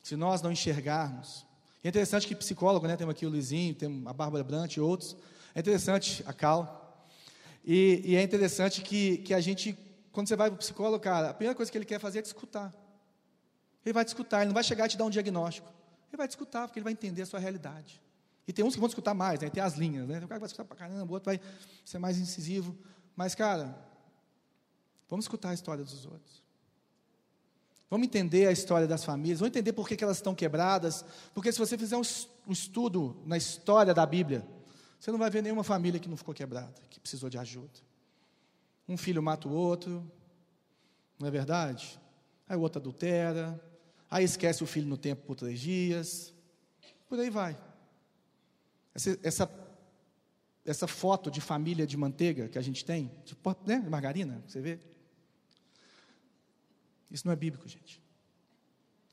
Se 0.00 0.14
nós 0.14 0.40
não 0.42 0.52
enxergarmos, 0.52 1.44
é 1.82 1.88
interessante 1.88 2.24
que 2.28 2.36
psicólogo, 2.36 2.86
né, 2.86 2.96
temos 2.96 3.16
aqui 3.16 3.26
o 3.26 3.30
Luizinho, 3.30 3.74
temos 3.74 4.06
a 4.06 4.12
Bárbara 4.12 4.44
Brant 4.44 4.76
e 4.76 4.80
outros, 4.80 5.16
é 5.56 5.58
interessante 5.58 6.22
a 6.24 6.32
Cal, 6.32 6.87
e, 7.70 8.00
e 8.02 8.16
é 8.16 8.22
interessante 8.22 8.80
que, 8.80 9.18
que 9.18 9.34
a 9.34 9.40
gente, 9.42 9.78
quando 10.10 10.26
você 10.26 10.34
vai 10.34 10.48
para 10.48 10.54
o 10.54 10.58
psicólogo, 10.58 11.04
cara, 11.04 11.28
a 11.28 11.34
primeira 11.34 11.54
coisa 11.54 11.70
que 11.70 11.76
ele 11.76 11.84
quer 11.84 12.00
fazer 12.00 12.20
é 12.20 12.22
te 12.22 12.24
escutar. 12.24 12.74
Ele 13.84 13.92
vai 13.92 14.06
te 14.06 14.08
escutar, 14.08 14.38
ele 14.38 14.46
não 14.46 14.54
vai 14.54 14.64
chegar 14.64 14.86
e 14.86 14.88
te 14.88 14.96
dar 14.96 15.04
um 15.04 15.10
diagnóstico. 15.10 15.70
Ele 16.08 16.16
vai 16.16 16.26
te 16.26 16.30
escutar, 16.30 16.66
porque 16.66 16.78
ele 16.78 16.84
vai 16.84 16.94
entender 16.94 17.20
a 17.20 17.26
sua 17.26 17.38
realidade. 17.38 18.00
E 18.46 18.54
tem 18.54 18.64
uns 18.64 18.72
que 18.72 18.80
vão 18.80 18.88
escutar 18.88 19.12
mais, 19.12 19.40
né? 19.40 19.50
tem 19.50 19.62
as 19.62 19.74
linhas, 19.74 20.08
né? 20.08 20.14
Tem 20.14 20.24
um 20.24 20.28
cara 20.28 20.38
que 20.38 20.40
vai 20.40 20.46
escutar 20.46 20.64
para 20.64 20.78
caramba, 20.78 21.10
o 21.10 21.12
outro 21.12 21.26
vai 21.26 21.38
ser 21.84 21.98
mais 21.98 22.16
incisivo. 22.16 22.74
Mas, 23.14 23.34
cara, 23.34 23.78
vamos 25.06 25.26
escutar 25.26 25.50
a 25.50 25.54
história 25.54 25.84
dos 25.84 26.06
outros. 26.06 26.42
Vamos 27.90 28.06
entender 28.06 28.46
a 28.46 28.52
história 28.52 28.86
das 28.86 29.04
famílias, 29.04 29.40
vamos 29.40 29.50
entender 29.50 29.74
por 29.74 29.86
que, 29.86 29.94
que 29.94 30.04
elas 30.04 30.16
estão 30.16 30.34
quebradas. 30.34 31.04
Porque 31.34 31.52
se 31.52 31.58
você 31.58 31.76
fizer 31.76 31.98
um 31.98 32.50
estudo 32.50 33.22
na 33.26 33.36
história 33.36 33.92
da 33.92 34.06
Bíblia, 34.06 34.42
você 34.98 35.12
não 35.12 35.18
vai 35.18 35.30
ver 35.30 35.42
nenhuma 35.42 35.62
família 35.62 36.00
que 36.00 36.08
não 36.08 36.16
ficou 36.16 36.34
quebrada, 36.34 36.74
que 36.90 36.98
precisou 36.98 37.30
de 37.30 37.38
ajuda. 37.38 37.78
Um 38.88 38.96
filho 38.96 39.22
mata 39.22 39.46
o 39.46 39.52
outro, 39.52 40.10
não 41.18 41.28
é 41.28 41.30
verdade? 41.30 41.98
Aí 42.48 42.56
o 42.56 42.60
outro 42.60 42.80
adultera, 42.80 43.62
aí 44.10 44.24
esquece 44.24 44.64
o 44.64 44.66
filho 44.66 44.86
no 44.86 44.96
tempo 44.96 45.22
por 45.26 45.36
três 45.36 45.60
dias, 45.60 46.34
por 47.08 47.18
aí 47.18 47.30
vai. 47.30 47.56
Essa, 48.94 49.18
essa, 49.22 49.68
essa 50.64 50.86
foto 50.86 51.30
de 51.30 51.40
família 51.40 51.86
de 51.86 51.96
manteiga 51.96 52.48
que 52.48 52.58
a 52.58 52.62
gente 52.62 52.84
tem, 52.84 53.10
de, 53.24 53.36
né, 53.66 53.78
margarina, 53.88 54.42
você 54.46 54.60
vê? 54.60 54.80
Isso 57.10 57.26
não 57.26 57.32
é 57.32 57.36
bíblico, 57.36 57.68
gente. 57.68 58.02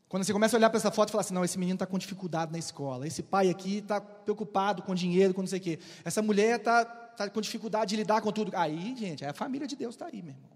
Quando 0.07 0.23
você 0.23 0.31
começa 0.31 0.55
a 0.55 0.57
olhar 0.57 0.69
para 0.69 0.77
essa 0.77 0.91
foto 0.91 1.09
e 1.09 1.11
falar 1.11 1.21
assim, 1.21 1.33
não, 1.33 1.43
esse 1.43 1.57
menino 1.57 1.75
está 1.75 1.85
com 1.85 1.97
dificuldade 1.97 2.51
na 2.51 2.57
escola, 2.57 3.07
esse 3.07 3.23
pai 3.23 3.49
aqui 3.49 3.77
está 3.77 3.99
preocupado 3.99 4.83
com 4.83 4.93
dinheiro, 4.93 5.33
com 5.33 5.41
não 5.41 5.47
sei 5.47 5.59
o 5.59 5.61
quê, 5.61 5.79
essa 6.03 6.21
mulher 6.21 6.59
está 6.59 6.85
tá 6.85 7.29
com 7.29 7.41
dificuldade 7.41 7.89
de 7.89 7.95
lidar 7.95 8.21
com 8.21 8.31
tudo. 8.31 8.51
Aí, 8.55 8.95
gente, 8.95 9.25
a 9.25 9.33
família 9.33 9.67
de 9.67 9.75
Deus 9.75 9.95
está 9.95 10.05
aí, 10.05 10.21
meu 10.21 10.33
irmão. 10.33 10.51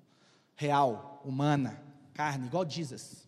Real, 0.56 1.22
humana, 1.26 1.82
carne, 2.14 2.48
igual 2.48 2.70
Jesus. 2.70 3.28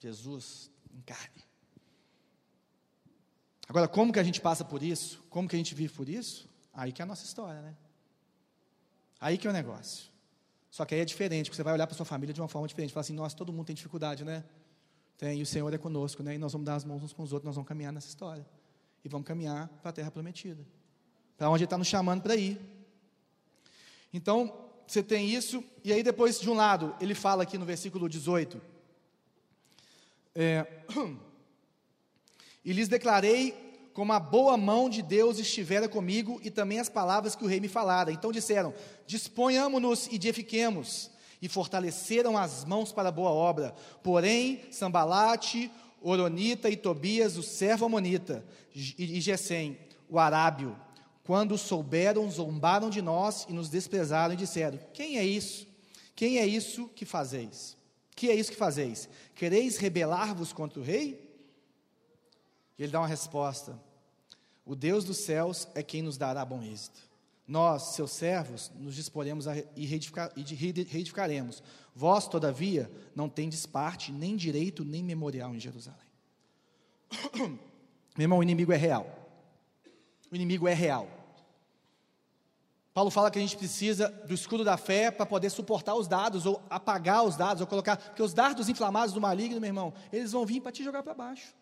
Jesus 0.00 0.70
em 0.92 1.00
carne. 1.00 1.44
Agora, 3.66 3.88
como 3.88 4.12
que 4.12 4.18
a 4.18 4.22
gente 4.22 4.40
passa 4.40 4.64
por 4.64 4.82
isso? 4.82 5.24
Como 5.30 5.48
que 5.48 5.56
a 5.56 5.58
gente 5.58 5.74
vive 5.74 5.92
por 5.94 6.08
isso? 6.08 6.48
Aí 6.72 6.92
que 6.92 7.00
é 7.00 7.04
a 7.04 7.06
nossa 7.06 7.24
história, 7.24 7.62
né? 7.62 7.74
Aí 9.20 9.38
que 9.38 9.46
é 9.46 9.50
o 9.50 9.52
negócio. 9.52 10.12
Só 10.70 10.84
que 10.84 10.94
aí 10.94 11.00
é 11.00 11.04
diferente, 11.04 11.46
porque 11.46 11.56
você 11.56 11.62
vai 11.62 11.72
olhar 11.72 11.86
para 11.86 11.96
sua 11.96 12.04
família 12.04 12.34
de 12.34 12.40
uma 12.40 12.48
forma 12.48 12.68
diferente. 12.68 12.92
Falar 12.92 13.02
assim, 13.02 13.14
nossa, 13.14 13.34
todo 13.34 13.52
mundo 13.52 13.66
tem 13.66 13.74
dificuldade, 13.74 14.24
né? 14.24 14.44
Tem, 15.16 15.38
e 15.38 15.42
o 15.42 15.46
Senhor 15.46 15.72
é 15.72 15.78
conosco, 15.78 16.22
né? 16.22 16.34
E 16.34 16.38
nós 16.38 16.52
vamos 16.52 16.66
dar 16.66 16.74
as 16.74 16.84
mãos 16.84 17.02
uns 17.02 17.12
com 17.12 17.22
os 17.22 17.32
outros, 17.32 17.46
nós 17.46 17.54
vamos 17.54 17.68
caminhar 17.68 17.92
nessa 17.92 18.08
história. 18.08 18.44
E 19.04 19.08
vamos 19.08 19.26
caminhar 19.26 19.68
para 19.80 19.90
a 19.90 19.92
terra 19.92 20.10
prometida. 20.10 20.64
Para 21.36 21.48
onde 21.50 21.62
Ele 21.62 21.66
está 21.66 21.78
nos 21.78 21.86
chamando 21.86 22.22
para 22.22 22.36
ir. 22.36 22.60
Então, 24.12 24.64
você 24.86 25.02
tem 25.02 25.28
isso, 25.28 25.64
e 25.82 25.92
aí 25.92 26.02
depois, 26.02 26.40
de 26.40 26.48
um 26.48 26.54
lado, 26.54 26.94
ele 27.00 27.14
fala 27.14 27.42
aqui 27.42 27.56
no 27.56 27.64
versículo 27.64 28.08
18. 28.08 28.60
É, 30.34 30.66
e 32.64 32.72
lhes 32.72 32.88
declarei 32.88 33.64
como 33.92 34.12
a 34.12 34.20
boa 34.20 34.56
mão 34.56 34.90
de 34.90 35.00
Deus 35.00 35.38
estivera 35.38 35.88
comigo 35.88 36.40
e 36.42 36.50
também 36.50 36.80
as 36.80 36.88
palavras 36.88 37.34
que 37.34 37.44
o 37.44 37.46
rei 37.46 37.60
me 37.60 37.68
falara. 37.68 38.12
Então 38.12 38.32
disseram: 38.32 38.74
Disponhamos-nos 39.06 40.08
e 40.08 40.16
edifiquemos. 40.16 41.10
E 41.44 41.48
fortaleceram 41.48 42.38
as 42.38 42.64
mãos 42.64 42.90
para 42.90 43.10
a 43.10 43.12
boa 43.12 43.28
obra. 43.28 43.74
Porém, 44.02 44.62
Sambalate, 44.70 45.70
Oronita 46.00 46.70
e 46.70 46.76
Tobias, 46.76 47.36
o 47.36 47.42
servo 47.42 47.84
amonita, 47.84 48.42
e 48.74 49.20
Gesem, 49.20 49.78
o 50.08 50.18
arábio, 50.18 50.74
quando 51.22 51.58
souberam, 51.58 52.30
zombaram 52.30 52.88
de 52.88 53.02
nós 53.02 53.44
e 53.46 53.52
nos 53.52 53.68
desprezaram 53.68 54.32
e 54.32 54.38
disseram: 54.38 54.78
Quem 54.94 55.18
é 55.18 55.24
isso? 55.24 55.66
Quem 56.16 56.38
é 56.38 56.46
isso 56.46 56.88
que 56.88 57.04
fazeis? 57.04 57.76
Que 58.16 58.30
é 58.30 58.34
isso 58.34 58.50
que 58.50 58.56
fazeis? 58.56 59.06
Quereis 59.34 59.76
rebelar-vos 59.76 60.50
contra 60.50 60.80
o 60.80 60.82
rei? 60.82 61.30
E 62.78 62.82
ele 62.84 62.92
dá 62.92 63.00
uma 63.00 63.06
resposta: 63.06 63.78
O 64.64 64.74
Deus 64.74 65.04
dos 65.04 65.18
céus 65.18 65.68
é 65.74 65.82
quem 65.82 66.00
nos 66.00 66.16
dará 66.16 66.42
bom 66.42 66.62
êxito. 66.62 67.02
Nós, 67.46 67.94
seus 67.94 68.10
servos, 68.10 68.72
nos 68.74 68.94
disporemos 68.94 69.46
e, 69.46 69.68
e 69.76 69.84
reedificaremos. 69.84 71.62
Vós, 71.94 72.26
todavia, 72.26 72.90
não 73.14 73.28
tendes 73.28 73.66
parte, 73.66 74.10
nem 74.10 74.34
direito, 74.34 74.84
nem 74.84 75.02
memorial 75.02 75.54
em 75.54 75.60
Jerusalém. 75.60 76.00
Meu 78.16 78.24
irmão, 78.24 78.38
o 78.38 78.42
inimigo 78.42 78.72
é 78.72 78.76
real. 78.76 79.06
O 80.30 80.34
inimigo 80.34 80.66
é 80.66 80.74
real. 80.74 81.08
Paulo 82.94 83.10
fala 83.10 83.30
que 83.30 83.38
a 83.38 83.42
gente 83.42 83.56
precisa 83.56 84.08
do 84.08 84.32
escudo 84.32 84.64
da 84.64 84.76
fé 84.76 85.10
para 85.10 85.26
poder 85.26 85.50
suportar 85.50 85.96
os 85.96 86.06
dados, 86.06 86.46
ou 86.46 86.62
apagar 86.70 87.24
os 87.24 87.36
dados, 87.36 87.60
ou 87.60 87.66
colocar. 87.66 87.96
Porque 87.96 88.22
os 88.22 88.32
dardos 88.32 88.68
inflamados 88.68 89.12
do 89.12 89.20
maligno, 89.20 89.60
meu 89.60 89.68
irmão, 89.68 89.92
eles 90.12 90.32
vão 90.32 90.46
vir 90.46 90.60
para 90.60 90.72
te 90.72 90.82
jogar 90.82 91.02
para 91.02 91.12
baixo. 91.12 91.54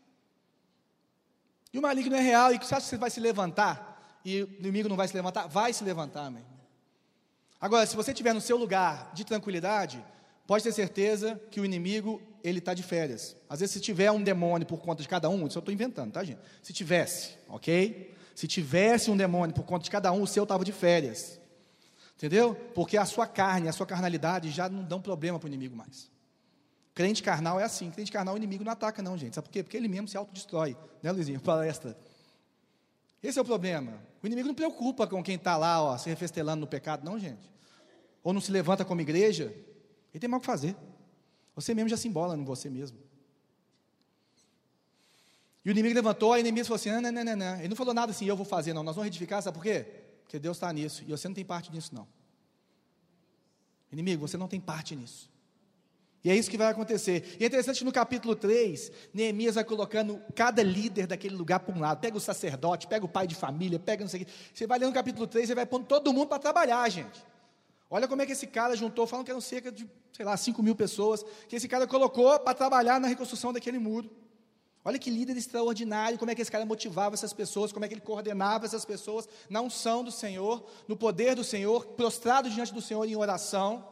E 1.72 1.78
o 1.78 1.82
maligno 1.82 2.14
é 2.14 2.20
real, 2.20 2.52
e 2.52 2.58
você 2.58 2.74
acha 2.74 2.84
que 2.84 2.90
você 2.90 2.98
vai 2.98 3.10
se 3.10 3.18
levantar? 3.18 3.91
E 4.24 4.42
o 4.42 4.48
inimigo 4.60 4.88
não 4.88 4.96
vai 4.96 5.08
se 5.08 5.14
levantar? 5.14 5.46
Vai 5.46 5.72
se 5.72 5.82
levantar, 5.84 6.26
irmão. 6.26 6.42
Agora, 7.60 7.86
se 7.86 7.94
você 7.94 8.10
estiver 8.10 8.32
no 8.32 8.40
seu 8.40 8.56
lugar 8.56 9.12
de 9.14 9.24
tranquilidade, 9.24 10.04
pode 10.46 10.64
ter 10.64 10.72
certeza 10.72 11.40
que 11.50 11.60
o 11.60 11.64
inimigo, 11.64 12.20
ele 12.42 12.58
está 12.58 12.74
de 12.74 12.82
férias. 12.82 13.36
Às 13.48 13.60
vezes, 13.60 13.74
se 13.74 13.80
tiver 13.80 14.10
um 14.10 14.22
demônio 14.22 14.66
por 14.66 14.80
conta 14.80 15.02
de 15.02 15.08
cada 15.08 15.28
um, 15.28 15.46
isso 15.46 15.58
eu 15.58 15.60
estou 15.60 15.72
inventando, 15.72 16.12
tá, 16.12 16.24
gente? 16.24 16.40
Se 16.60 16.72
tivesse, 16.72 17.36
ok? 17.48 18.12
Se 18.34 18.48
tivesse 18.48 19.10
um 19.10 19.16
demônio 19.16 19.54
por 19.54 19.64
conta 19.64 19.84
de 19.84 19.90
cada 19.90 20.10
um, 20.12 20.22
o 20.22 20.26
seu 20.26 20.42
estava 20.42 20.64
de 20.64 20.72
férias. 20.72 21.40
Entendeu? 22.16 22.54
Porque 22.74 22.96
a 22.96 23.04
sua 23.04 23.26
carne, 23.26 23.68
a 23.68 23.72
sua 23.72 23.86
carnalidade 23.86 24.50
já 24.50 24.68
não 24.68 24.82
dão 24.82 25.00
problema 25.00 25.38
para 25.38 25.46
o 25.46 25.48
inimigo 25.48 25.76
mais. 25.76 26.10
Crente 26.94 27.22
carnal 27.22 27.58
é 27.58 27.64
assim. 27.64 27.90
Crente 27.90 28.12
carnal, 28.12 28.34
o 28.34 28.36
inimigo 28.36 28.64
não 28.64 28.72
ataca, 28.72 29.02
não, 29.02 29.16
gente. 29.16 29.34
Sabe 29.34 29.48
por 29.48 29.52
quê? 29.52 29.62
Porque 29.62 29.76
ele 29.76 29.88
mesmo 29.88 30.08
se 30.08 30.16
autodestrói. 30.16 30.76
Né, 31.02 31.10
Luizinho? 31.10 31.40
Palestra. 31.40 31.96
Esse 33.22 33.38
é 33.38 33.42
o 33.42 33.44
problema. 33.44 34.02
O 34.22 34.26
inimigo 34.26 34.48
não 34.48 34.54
preocupa 34.54 35.06
com 35.06 35.22
quem 35.22 35.36
está 35.36 35.56
lá, 35.56 35.82
ó, 35.82 35.96
se 35.96 36.08
refestelando 36.08 36.60
no 36.60 36.66
pecado, 36.66 37.04
não, 37.04 37.18
gente. 37.18 37.50
Ou 38.22 38.32
não 38.32 38.40
se 38.40 38.50
levanta 38.50 38.84
como 38.84 39.00
igreja. 39.00 39.54
Ele 40.12 40.20
tem 40.20 40.28
mal 40.28 40.38
o 40.38 40.40
que 40.40 40.46
fazer. 40.46 40.76
Você 41.54 41.74
mesmo 41.74 41.88
já 41.88 41.96
se 41.96 42.08
embola 42.08 42.36
em 42.36 42.44
você 42.44 42.68
mesmo. 42.68 42.98
E 45.64 45.68
o 45.68 45.72
inimigo 45.72 45.94
levantou, 45.94 46.32
a 46.32 46.40
inimigo 46.40 46.66
falou 46.66 46.76
assim: 46.76 46.90
não, 46.90 47.00
não, 47.00 47.24
não, 47.24 47.36
não. 47.36 47.58
Ele 47.58 47.68
não 47.68 47.76
falou 47.76 47.94
nada 47.94 48.10
assim, 48.10 48.24
eu 48.24 48.36
vou 48.36 48.44
fazer, 48.44 48.72
não. 48.72 48.82
Nós 48.82 48.96
vamos 48.96 49.06
edificar, 49.06 49.42
sabe 49.42 49.56
por 49.56 49.62
quê? 49.62 49.86
Porque 50.22 50.38
Deus 50.38 50.56
está 50.56 50.72
nisso. 50.72 51.04
E 51.06 51.10
você 51.10 51.28
não 51.28 51.34
tem 51.34 51.44
parte 51.44 51.70
nisso, 51.70 51.94
não. 51.94 52.08
Inimigo, 53.92 54.26
você 54.26 54.36
não 54.36 54.48
tem 54.48 54.60
parte 54.60 54.96
nisso. 54.96 55.30
E 56.24 56.30
é 56.30 56.36
isso 56.36 56.48
que 56.48 56.56
vai 56.56 56.68
acontecer. 56.68 57.36
E 57.40 57.44
é 57.44 57.46
interessante 57.46 57.84
no 57.84 57.90
capítulo 57.90 58.36
3, 58.36 58.92
Neemias 59.12 59.56
vai 59.56 59.64
colocando 59.64 60.22
cada 60.34 60.62
líder 60.62 61.06
daquele 61.06 61.34
lugar 61.34 61.58
para 61.60 61.74
um 61.74 61.80
lado. 61.80 62.00
Pega 62.00 62.16
o 62.16 62.20
sacerdote, 62.20 62.86
pega 62.86 63.04
o 63.04 63.08
pai 63.08 63.26
de 63.26 63.34
família, 63.34 63.78
pega 63.78 64.04
não 64.04 64.08
sei 64.08 64.22
o 64.22 64.24
quê. 64.24 64.32
Você 64.54 64.66
vai 64.66 64.78
lendo 64.78 64.90
o 64.90 64.94
capítulo 64.94 65.26
3, 65.26 65.48
você 65.48 65.54
vai 65.54 65.66
pondo 65.66 65.86
todo 65.86 66.12
mundo 66.12 66.28
para 66.28 66.38
trabalhar, 66.38 66.88
gente. 66.88 67.24
Olha 67.90 68.06
como 68.06 68.22
é 68.22 68.26
que 68.26 68.32
esse 68.32 68.46
cara 68.46 68.76
juntou, 68.76 69.06
falam 69.06 69.24
que 69.24 69.30
eram 69.30 69.40
cerca 69.40 69.70
de, 69.70 69.86
sei 70.12 70.24
lá, 70.24 70.36
5 70.36 70.62
mil 70.62 70.76
pessoas, 70.76 71.24
que 71.48 71.56
esse 71.56 71.68
cara 71.68 71.86
colocou 71.86 72.38
para 72.38 72.54
trabalhar 72.54 73.00
na 73.00 73.08
reconstrução 73.08 73.52
daquele 73.52 73.78
muro. 73.78 74.08
Olha 74.84 74.98
que 74.98 75.10
líder 75.10 75.36
extraordinário, 75.36 76.18
como 76.18 76.30
é 76.30 76.34
que 76.34 76.42
esse 76.42 76.50
cara 76.50 76.64
motivava 76.64 77.14
essas 77.14 77.32
pessoas, 77.32 77.72
como 77.72 77.84
é 77.84 77.88
que 77.88 77.94
ele 77.94 78.00
coordenava 78.00 78.64
essas 78.64 78.84
pessoas 78.84 79.28
na 79.50 79.60
unção 79.60 80.02
do 80.02 80.10
Senhor, 80.10 80.64
no 80.88 80.96
poder 80.96 81.34
do 81.34 81.44
Senhor, 81.44 81.84
prostrado 81.88 82.48
diante 82.48 82.72
do 82.72 82.80
Senhor 82.80 83.04
em 83.04 83.14
oração. 83.14 83.86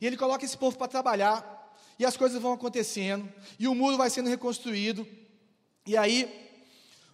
E 0.00 0.06
ele 0.06 0.16
coloca 0.16 0.44
esse 0.44 0.56
povo 0.56 0.76
para 0.78 0.88
trabalhar 0.88 1.61
e 1.98 2.04
as 2.04 2.16
coisas 2.16 2.40
vão 2.40 2.52
acontecendo, 2.52 3.30
e 3.58 3.68
o 3.68 3.74
muro 3.74 3.96
vai 3.96 4.10
sendo 4.10 4.28
reconstruído. 4.28 5.06
E 5.86 5.96
aí, 5.96 6.50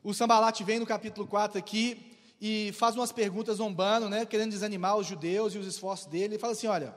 o 0.02 0.14
Sambalat 0.14 0.60
vem 0.62 0.78
no 0.78 0.86
capítulo 0.86 1.26
4 1.26 1.58
aqui 1.58 2.16
e 2.40 2.72
faz 2.72 2.94
umas 2.94 3.12
perguntas 3.12 3.56
zombando, 3.56 4.08
né, 4.08 4.24
querendo 4.24 4.50
desanimar 4.50 4.96
os 4.96 5.06
judeus 5.06 5.54
e 5.54 5.58
os 5.58 5.66
esforços 5.66 6.06
dele. 6.06 6.34
Ele 6.34 6.38
fala 6.38 6.52
assim: 6.52 6.66
olha, 6.66 6.94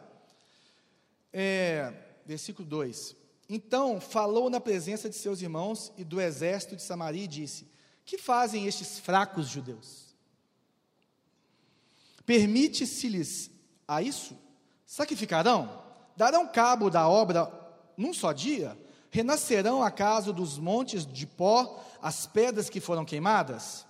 é, 1.34 1.94
versículo 2.26 2.68
2: 2.68 3.16
Então 3.50 4.00
falou 4.00 4.50
na 4.50 4.60
presença 4.60 5.10
de 5.10 5.16
seus 5.16 5.42
irmãos 5.42 5.92
e 5.98 6.04
do 6.04 6.22
exército 6.22 6.76
de 6.76 6.84
Samaria 6.84 7.24
e 7.24 7.28
disse: 7.28 7.68
Que 8.06 8.18
fazem 8.18 8.68
estes 8.68 9.00
fracos 9.00 9.48
judeus? 9.48 10.16
Permite-se-lhes 12.26 13.50
a 13.88 14.02
isso? 14.02 14.38
Sacrificarão? 14.86 15.82
Darão 16.16 16.48
cabo 16.48 16.90
da 16.90 17.08
obra 17.08 17.61
num 17.98 18.14
só 18.14 18.32
dia, 18.32 18.78
renascerão 19.10 19.84
acaso 19.84 20.32
dos 20.32 20.58
montes 20.58 21.06
de 21.06 21.28
pó 21.28 21.84
as 22.02 22.26
pedras 22.26 22.70
que 22.70 22.80
foram 22.80 23.06
queimadas? 23.06 23.86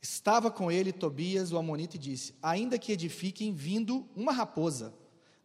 Estava 0.00 0.50
com 0.50 0.70
ele 0.70 0.92
Tobias, 0.92 1.52
o 1.52 1.58
Amonita, 1.58 1.96
e 1.96 1.98
disse: 1.98 2.34
Ainda 2.42 2.78
que 2.78 2.92
edifiquem, 2.92 3.52
vindo 3.52 4.08
uma 4.14 4.32
raposa, 4.32 4.94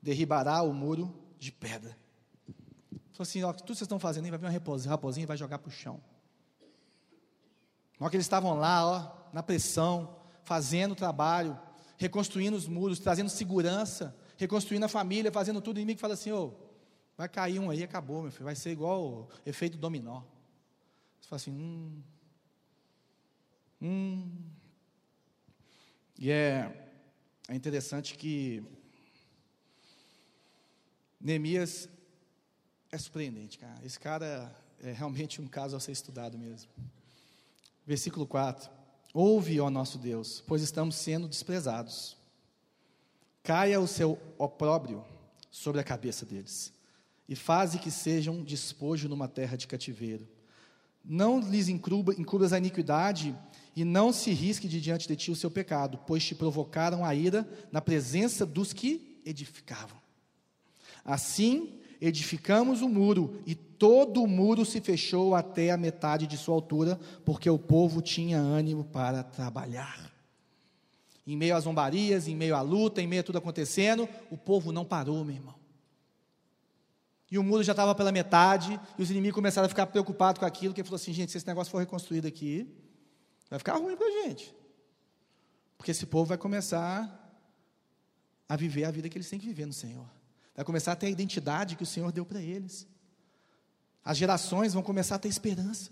derribará 0.02 0.62
o 0.62 0.74
muro 0.74 1.14
de 1.40 1.52
pedra. 1.52 1.98
Falou 3.12 3.22
assim: 3.22 3.44
ó, 3.44 3.52
tudo 3.52 3.62
que 3.62 3.68
vocês 3.70 3.82
estão 3.82 4.00
fazendo 4.00 4.30
vai 4.30 4.38
vir 4.38 4.46
uma 4.46 4.90
raposinha, 4.90 5.24
e 5.24 5.28
vai 5.28 5.38
jogar 5.38 5.60
para 5.60 5.70
o 5.70 5.72
chão. 5.72 6.02
Na 8.00 8.10
que 8.10 8.16
eles 8.16 8.26
estavam 8.26 8.58
lá, 8.58 8.86
ó, 8.86 9.12
na 9.32 9.44
pressão, 9.44 10.16
fazendo 10.44 10.94
o 10.94 10.96
trabalho, 10.96 11.58
reconstruindo 11.98 12.58
os 12.58 12.68
muros, 12.68 13.00
trazendo 13.00 13.30
segurança, 13.30 14.16
reconstruindo 14.38 14.86
a 14.86 14.90
família, 14.90 15.32
fazendo 15.32 15.62
tudo, 15.62 15.78
o 15.78 15.80
inimigo 15.80 16.00
fala 16.00 16.16
assim: 16.16 16.32
ô, 16.32 16.54
Vai 17.22 17.30
cair 17.30 17.60
um 17.60 17.70
aí, 17.70 17.84
acabou, 17.84 18.24
meu 18.24 18.32
filho. 18.32 18.46
Vai 18.46 18.56
ser 18.56 18.72
igual 18.72 19.04
o 19.04 19.30
efeito 19.46 19.78
dominó. 19.78 20.24
Você 21.20 21.30
fala 21.30 21.36
assim, 21.36 21.52
hum. 21.52 22.02
Hum. 23.80 24.50
E 26.18 26.32
é, 26.32 26.90
é 27.48 27.54
interessante 27.54 28.18
que 28.18 28.64
Neemias 31.20 31.88
é 32.92 32.98
surpreendente, 32.98 33.60
cara. 33.60 33.80
Esse 33.86 34.00
cara 34.00 34.52
é 34.80 34.92
realmente 34.92 35.40
um 35.40 35.48
caso 35.48 35.76
a 35.76 35.80
ser 35.80 35.92
estudado 35.92 36.40
mesmo. 36.40 36.72
Versículo 37.86 38.26
4: 38.26 38.68
Ouve, 39.14 39.60
ó 39.60 39.70
nosso 39.70 40.00
Deus, 40.00 40.44
pois 40.48 40.64
estamos 40.64 40.96
sendo 40.96 41.28
desprezados. 41.28 42.18
Caia 43.44 43.80
o 43.80 43.88
seu 43.88 44.20
opróbrio 44.40 45.06
sobre 45.52 45.80
a 45.80 45.84
cabeça 45.84 46.26
deles 46.26 46.81
e 47.32 47.36
faze 47.36 47.80
que 47.80 47.90
sejam 47.90 48.44
despojo 48.44 49.08
numa 49.08 49.26
terra 49.26 49.56
de 49.56 49.66
cativeiro. 49.66 50.28
Não 51.02 51.40
lhes 51.40 51.70
encubras 51.70 52.52
a 52.52 52.58
iniquidade 52.58 53.34
e 53.74 53.86
não 53.86 54.12
se 54.12 54.32
risque 54.32 54.68
de 54.68 54.82
diante 54.82 55.08
de 55.08 55.16
ti 55.16 55.32
o 55.32 55.36
seu 55.36 55.50
pecado, 55.50 55.98
pois 56.06 56.26
te 56.26 56.36
provocaram 56.36 57.06
a 57.06 57.16
ira 57.16 57.50
na 57.72 57.80
presença 57.80 58.46
dos 58.46 58.74
que 58.74 59.22
edificavam. 59.26 59.98
Assim, 61.06 61.80
edificamos 62.02 62.82
o 62.82 62.90
muro, 62.90 63.42
e 63.46 63.56
todo 63.56 64.22
o 64.22 64.28
muro 64.28 64.66
se 64.66 64.82
fechou 64.82 65.34
até 65.34 65.72
a 65.72 65.78
metade 65.78 66.28
de 66.28 66.38
sua 66.38 66.54
altura, 66.54 67.00
porque 67.24 67.50
o 67.50 67.58
povo 67.58 68.02
tinha 68.02 68.40
ânimo 68.40 68.84
para 68.84 69.24
trabalhar. 69.24 70.12
Em 71.26 71.38
meio 71.38 71.56
às 71.56 71.64
zombarias, 71.64 72.28
em 72.28 72.36
meio 72.36 72.58
à 72.58 72.62
luta, 72.62 73.02
em 73.02 73.08
meio 73.08 73.22
a 73.22 73.24
tudo 73.24 73.38
acontecendo, 73.38 74.10
o 74.30 74.36
povo 74.36 74.74
não 74.74 74.84
parou, 74.84 75.24
meu 75.24 75.36
irmão. 75.36 75.61
E 77.32 77.38
o 77.38 77.44
muro 77.44 77.64
já 77.64 77.72
estava 77.72 77.96
pela 77.96 78.12
metade, 78.12 78.78
e 78.98 79.02
os 79.02 79.10
inimigos 79.10 79.36
começaram 79.36 79.66
a 79.66 79.70
ficar 79.70 79.88
preocupados 79.88 80.38
com 80.38 80.46
aquilo, 80.46 80.74
que 80.74 80.84
falou 80.84 80.98
assim, 80.98 81.14
gente, 81.14 81.32
se 81.32 81.38
esse 81.38 81.48
negócio 81.48 81.72
for 81.72 81.80
reconstruído 81.80 82.28
aqui, 82.28 82.68
vai 83.50 83.58
ficar 83.58 83.78
ruim 83.78 83.96
para 83.96 84.06
a 84.06 84.12
gente. 84.24 84.54
Porque 85.78 85.92
esse 85.92 86.06
povo 86.06 86.26
vai 86.26 86.38
começar 86.38 87.18
a 88.50 88.56
viver 88.58 88.84
a 88.84 88.92
vida 88.92 89.08
que 89.08 89.18
eles 89.18 89.30
têm 89.30 89.40
que 89.40 89.48
viver 89.48 89.66
no 89.66 89.72
Senhor. 89.72 90.06
Vai 90.54 90.66
começar 90.66 90.92
a 90.92 90.96
ter 90.96 91.06
a 91.06 91.10
identidade 91.10 91.78
que 91.78 91.84
o 91.84 91.86
Senhor 91.86 92.12
deu 92.12 92.26
para 92.26 92.42
eles. 92.42 92.86
As 94.04 94.18
gerações 94.18 94.74
vão 94.74 94.84
começar 94.84 95.16
a 95.16 95.20
ter 95.20 95.30
esperança 95.30 95.90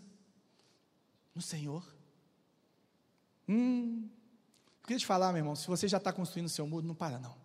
no 1.34 1.42
Senhor. 1.42 1.88
Hum, 3.48 4.10
eu 4.82 4.88
queria 4.88 5.00
te 5.00 5.06
falar, 5.06 5.32
meu 5.32 5.40
irmão, 5.40 5.56
se 5.56 5.68
você 5.68 5.88
já 5.88 5.98
está 5.98 6.12
construindo 6.12 6.48
o 6.48 6.50
seu 6.50 6.68
muro, 6.68 6.86
não 6.86 6.96
para 6.96 7.18
não. 7.18 7.38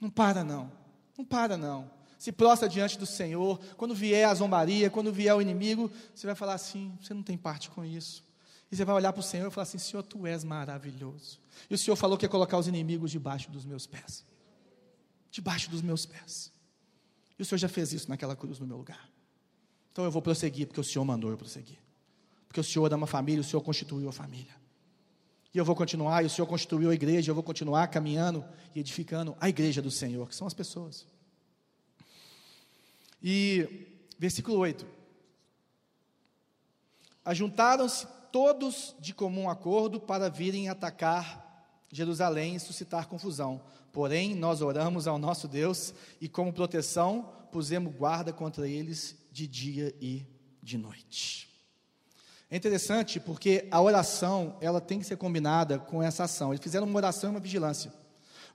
Não 0.00 0.10
para 0.10 0.42
não. 0.42 0.72
Não 1.16 1.24
para 1.24 1.56
não 1.56 1.95
se 2.18 2.32
prostra 2.32 2.68
diante 2.68 2.98
do 2.98 3.06
Senhor. 3.06 3.58
Quando 3.76 3.94
vier 3.94 4.28
a 4.28 4.34
zombaria, 4.34 4.90
quando 4.90 5.12
vier 5.12 5.34
o 5.34 5.42
inimigo, 5.42 5.90
você 6.14 6.26
vai 6.26 6.34
falar 6.34 6.54
assim: 6.54 6.96
você 7.00 7.12
não 7.12 7.22
tem 7.22 7.36
parte 7.36 7.70
com 7.70 7.84
isso. 7.84 8.24
E 8.70 8.76
você 8.76 8.84
vai 8.84 8.94
olhar 8.94 9.12
para 9.12 9.20
o 9.20 9.22
Senhor 9.22 9.48
e 9.48 9.50
falar 9.50 9.62
assim: 9.62 9.78
Senhor, 9.78 10.02
tu 10.02 10.26
és 10.26 10.44
maravilhoso. 10.44 11.40
E 11.70 11.74
o 11.74 11.78
Senhor 11.78 11.96
falou 11.96 12.16
que 12.16 12.24
ia 12.24 12.28
colocar 12.28 12.58
os 12.58 12.66
inimigos 12.66 13.10
debaixo 13.10 13.50
dos 13.50 13.64
meus 13.64 13.86
pés. 13.86 14.24
Debaixo 15.30 15.70
dos 15.70 15.82
meus 15.82 16.06
pés. 16.06 16.52
E 17.38 17.42
o 17.42 17.44
Senhor 17.44 17.58
já 17.58 17.68
fez 17.68 17.92
isso 17.92 18.08
naquela 18.08 18.34
cruz 18.34 18.58
no 18.58 18.66
meu 18.66 18.76
lugar. 18.76 19.08
Então 19.92 20.04
eu 20.04 20.10
vou 20.10 20.22
prosseguir, 20.22 20.66
porque 20.66 20.80
o 20.80 20.84
Senhor 20.84 21.04
mandou 21.04 21.30
eu 21.30 21.36
prosseguir. 21.36 21.78
Porque 22.48 22.60
o 22.60 22.64
Senhor 22.64 22.90
é 22.90 22.94
uma 22.94 23.06
família, 23.06 23.40
o 23.40 23.44
Senhor 23.44 23.62
constituiu 23.62 24.08
a 24.08 24.12
família. 24.12 24.54
E 25.52 25.58
eu 25.58 25.64
vou 25.64 25.74
continuar, 25.74 26.22
e 26.22 26.26
o 26.26 26.30
Senhor 26.30 26.46
constituiu 26.46 26.90
a 26.90 26.94
igreja, 26.94 27.30
eu 27.30 27.34
vou 27.34 27.42
continuar 27.42 27.86
caminhando 27.88 28.44
e 28.74 28.80
edificando 28.80 29.36
a 29.40 29.48
igreja 29.48 29.80
do 29.80 29.90
Senhor, 29.90 30.28
que 30.28 30.34
são 30.34 30.46
as 30.46 30.54
pessoas. 30.54 31.06
E 33.28 33.88
versículo 34.16 34.56
8: 34.58 34.86
Ajuntaram-se 37.24 38.06
todos 38.30 38.94
de 39.00 39.12
comum 39.12 39.50
acordo 39.50 39.98
para 39.98 40.30
virem 40.30 40.68
atacar 40.68 41.44
Jerusalém 41.90 42.54
e 42.54 42.60
suscitar 42.60 43.08
confusão. 43.08 43.60
Porém, 43.92 44.32
nós 44.32 44.62
oramos 44.62 45.08
ao 45.08 45.18
nosso 45.18 45.48
Deus 45.48 45.92
e, 46.20 46.28
como 46.28 46.52
proteção, 46.52 47.32
pusemos 47.50 47.92
guarda 47.92 48.32
contra 48.32 48.68
eles 48.68 49.16
de 49.32 49.48
dia 49.48 49.92
e 50.00 50.24
de 50.62 50.78
noite. 50.78 51.48
É 52.48 52.56
interessante 52.56 53.18
porque 53.18 53.66
a 53.72 53.82
oração 53.82 54.56
ela 54.60 54.80
tem 54.80 55.00
que 55.00 55.04
ser 55.04 55.16
combinada 55.16 55.80
com 55.80 56.00
essa 56.00 56.22
ação. 56.22 56.52
Eles 56.52 56.62
fizeram 56.62 56.86
uma 56.86 56.96
oração 56.96 57.30
e 57.30 57.34
uma 57.34 57.40
vigilância. 57.40 57.92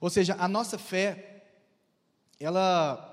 Ou 0.00 0.08
seja, 0.08 0.34
a 0.38 0.48
nossa 0.48 0.78
fé, 0.78 1.44
ela 2.40 3.11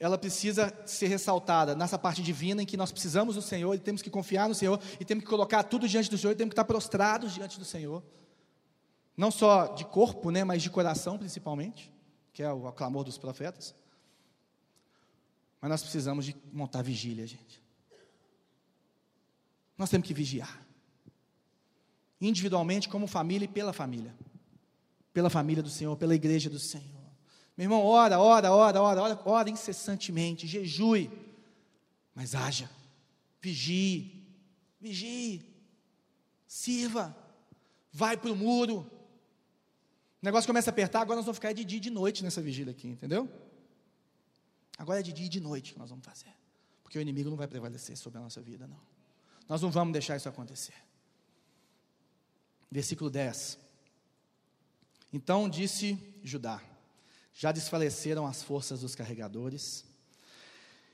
ela 0.00 0.16
precisa 0.16 0.74
ser 0.86 1.08
ressaltada 1.08 1.74
nessa 1.74 1.98
parte 1.98 2.22
divina 2.22 2.62
em 2.62 2.66
que 2.66 2.76
nós 2.76 2.90
precisamos 2.90 3.34
do 3.34 3.42
Senhor 3.42 3.74
e 3.74 3.78
temos 3.78 4.00
que 4.00 4.08
confiar 4.08 4.48
no 4.48 4.54
Senhor 4.54 4.80
e 4.98 5.04
temos 5.04 5.22
que 5.22 5.28
colocar 5.28 5.62
tudo 5.62 5.86
diante 5.86 6.10
do 6.10 6.16
Senhor 6.16 6.32
e 6.32 6.36
temos 6.36 6.48
que 6.48 6.54
estar 6.54 6.64
prostrados 6.64 7.34
diante 7.34 7.58
do 7.58 7.66
Senhor. 7.66 8.02
Não 9.14 9.30
só 9.30 9.66
de 9.74 9.84
corpo, 9.84 10.30
né, 10.30 10.42
mas 10.42 10.62
de 10.62 10.70
coração 10.70 11.18
principalmente, 11.18 11.92
que 12.32 12.42
é 12.42 12.50
o 12.50 12.72
clamor 12.72 13.04
dos 13.04 13.18
profetas. 13.18 13.74
Mas 15.60 15.70
nós 15.70 15.82
precisamos 15.82 16.24
de 16.24 16.34
montar 16.50 16.80
vigília, 16.80 17.26
gente. 17.26 17.62
Nós 19.76 19.90
temos 19.90 20.08
que 20.08 20.14
vigiar. 20.14 20.66
Individualmente, 22.18 22.88
como 22.88 23.06
família 23.06 23.44
e 23.44 23.48
pela 23.48 23.74
família. 23.74 24.14
Pela 25.12 25.28
família 25.28 25.62
do 25.62 25.68
Senhor, 25.68 25.94
pela 25.98 26.14
igreja 26.14 26.48
do 26.48 26.58
Senhor. 26.58 26.99
Meu 27.60 27.66
irmão, 27.66 27.84
ora, 27.84 28.18
ora, 28.18 28.50
ora, 28.50 28.80
ora, 28.80 29.02
ora, 29.02 29.20
ora 29.22 29.50
incessantemente, 29.50 30.46
jejue, 30.46 31.10
mas 32.14 32.34
haja, 32.34 32.70
vigie, 33.38 34.26
vigie, 34.80 35.44
sirva, 36.46 37.14
vai 37.92 38.16
para 38.16 38.32
o 38.32 38.34
muro. 38.34 38.78
O 38.78 40.22
negócio 40.22 40.46
começa 40.46 40.70
a 40.70 40.72
apertar, 40.72 41.02
agora 41.02 41.16
nós 41.16 41.26
vamos 41.26 41.36
ficar 41.36 41.52
de 41.52 41.62
dia 41.62 41.76
e 41.76 41.80
de 41.82 41.90
noite 41.90 42.24
nessa 42.24 42.40
vigília 42.40 42.70
aqui, 42.70 42.88
entendeu? 42.88 43.30
Agora 44.78 45.00
é 45.00 45.02
de 45.02 45.12
dia 45.12 45.26
e 45.26 45.28
de 45.28 45.38
noite 45.38 45.74
que 45.74 45.78
nós 45.78 45.90
vamos 45.90 46.06
fazer, 46.06 46.34
porque 46.82 46.98
o 46.98 47.02
inimigo 47.02 47.28
não 47.28 47.36
vai 47.36 47.46
prevalecer 47.46 47.94
sobre 47.94 48.20
a 48.20 48.22
nossa 48.22 48.40
vida, 48.40 48.66
não. 48.66 48.80
Nós 49.46 49.60
não 49.60 49.70
vamos 49.70 49.92
deixar 49.92 50.16
isso 50.16 50.30
acontecer. 50.30 50.72
Versículo 52.70 53.10
10. 53.10 53.58
Então 55.12 55.46
disse 55.46 55.98
Judá: 56.24 56.69
já 57.40 57.52
desfaleceram 57.52 58.26
as 58.26 58.42
forças 58.42 58.82
dos 58.82 58.94
carregadores. 58.94 59.86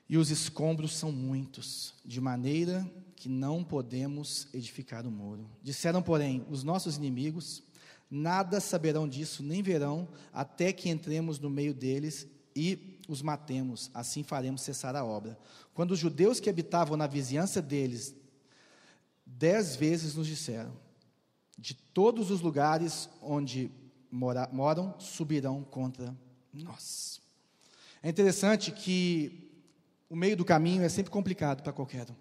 e 0.09 0.17
os 0.17 0.31
escombros 0.31 0.95
são 0.95 1.11
muitos, 1.11 1.93
de 2.05 2.21
maneira 2.21 2.89
que 3.17 3.29
não 3.29 3.65
podemos 3.65 4.47
edificar 4.55 5.05
o 5.05 5.11
muro. 5.11 5.51
Disseram, 5.61 6.01
porém, 6.01 6.47
os 6.49 6.63
nossos 6.63 6.97
inimigos: 6.97 7.65
nada 8.09 8.61
saberão 8.61 9.09
disso, 9.09 9.43
nem 9.43 9.61
verão, 9.61 10.09
até 10.33 10.73
que 10.73 10.89
entremos 10.89 11.41
no 11.41 11.51
meio 11.51 11.75
deles 11.75 12.29
e 12.55 13.01
os 13.09 13.23
matemos, 13.23 13.91
assim 13.93 14.23
faremos 14.23 14.61
cessar 14.61 14.95
a 14.95 15.05
obra. 15.05 15.37
Quando 15.75 15.91
os 15.91 15.99
judeus 15.99 16.39
que 16.39 16.49
habitavam 16.49 16.97
na 16.97 17.09
vizinhança 17.09 17.61
deles, 17.61 18.15
dez 19.27 19.75
vezes 19.75 20.15
nos 20.15 20.29
disseram: 20.29 20.77
de 21.59 21.75
todos 21.75 22.31
os 22.31 22.41
lugares 22.41 23.11
onde 23.21 23.69
mora, 24.09 24.49
moram, 24.53 24.95
subirão 25.01 25.65
contra 25.65 26.17
nós. 26.64 27.21
É 28.03 28.09
interessante 28.09 28.71
que 28.71 29.51
o 30.09 30.16
meio 30.16 30.37
do 30.37 30.45
caminho 30.45 30.83
é 30.83 30.88
sempre 30.88 31.11
complicado 31.11 31.62
para 31.62 31.73
qualquer 31.73 32.11
um. 32.11 32.14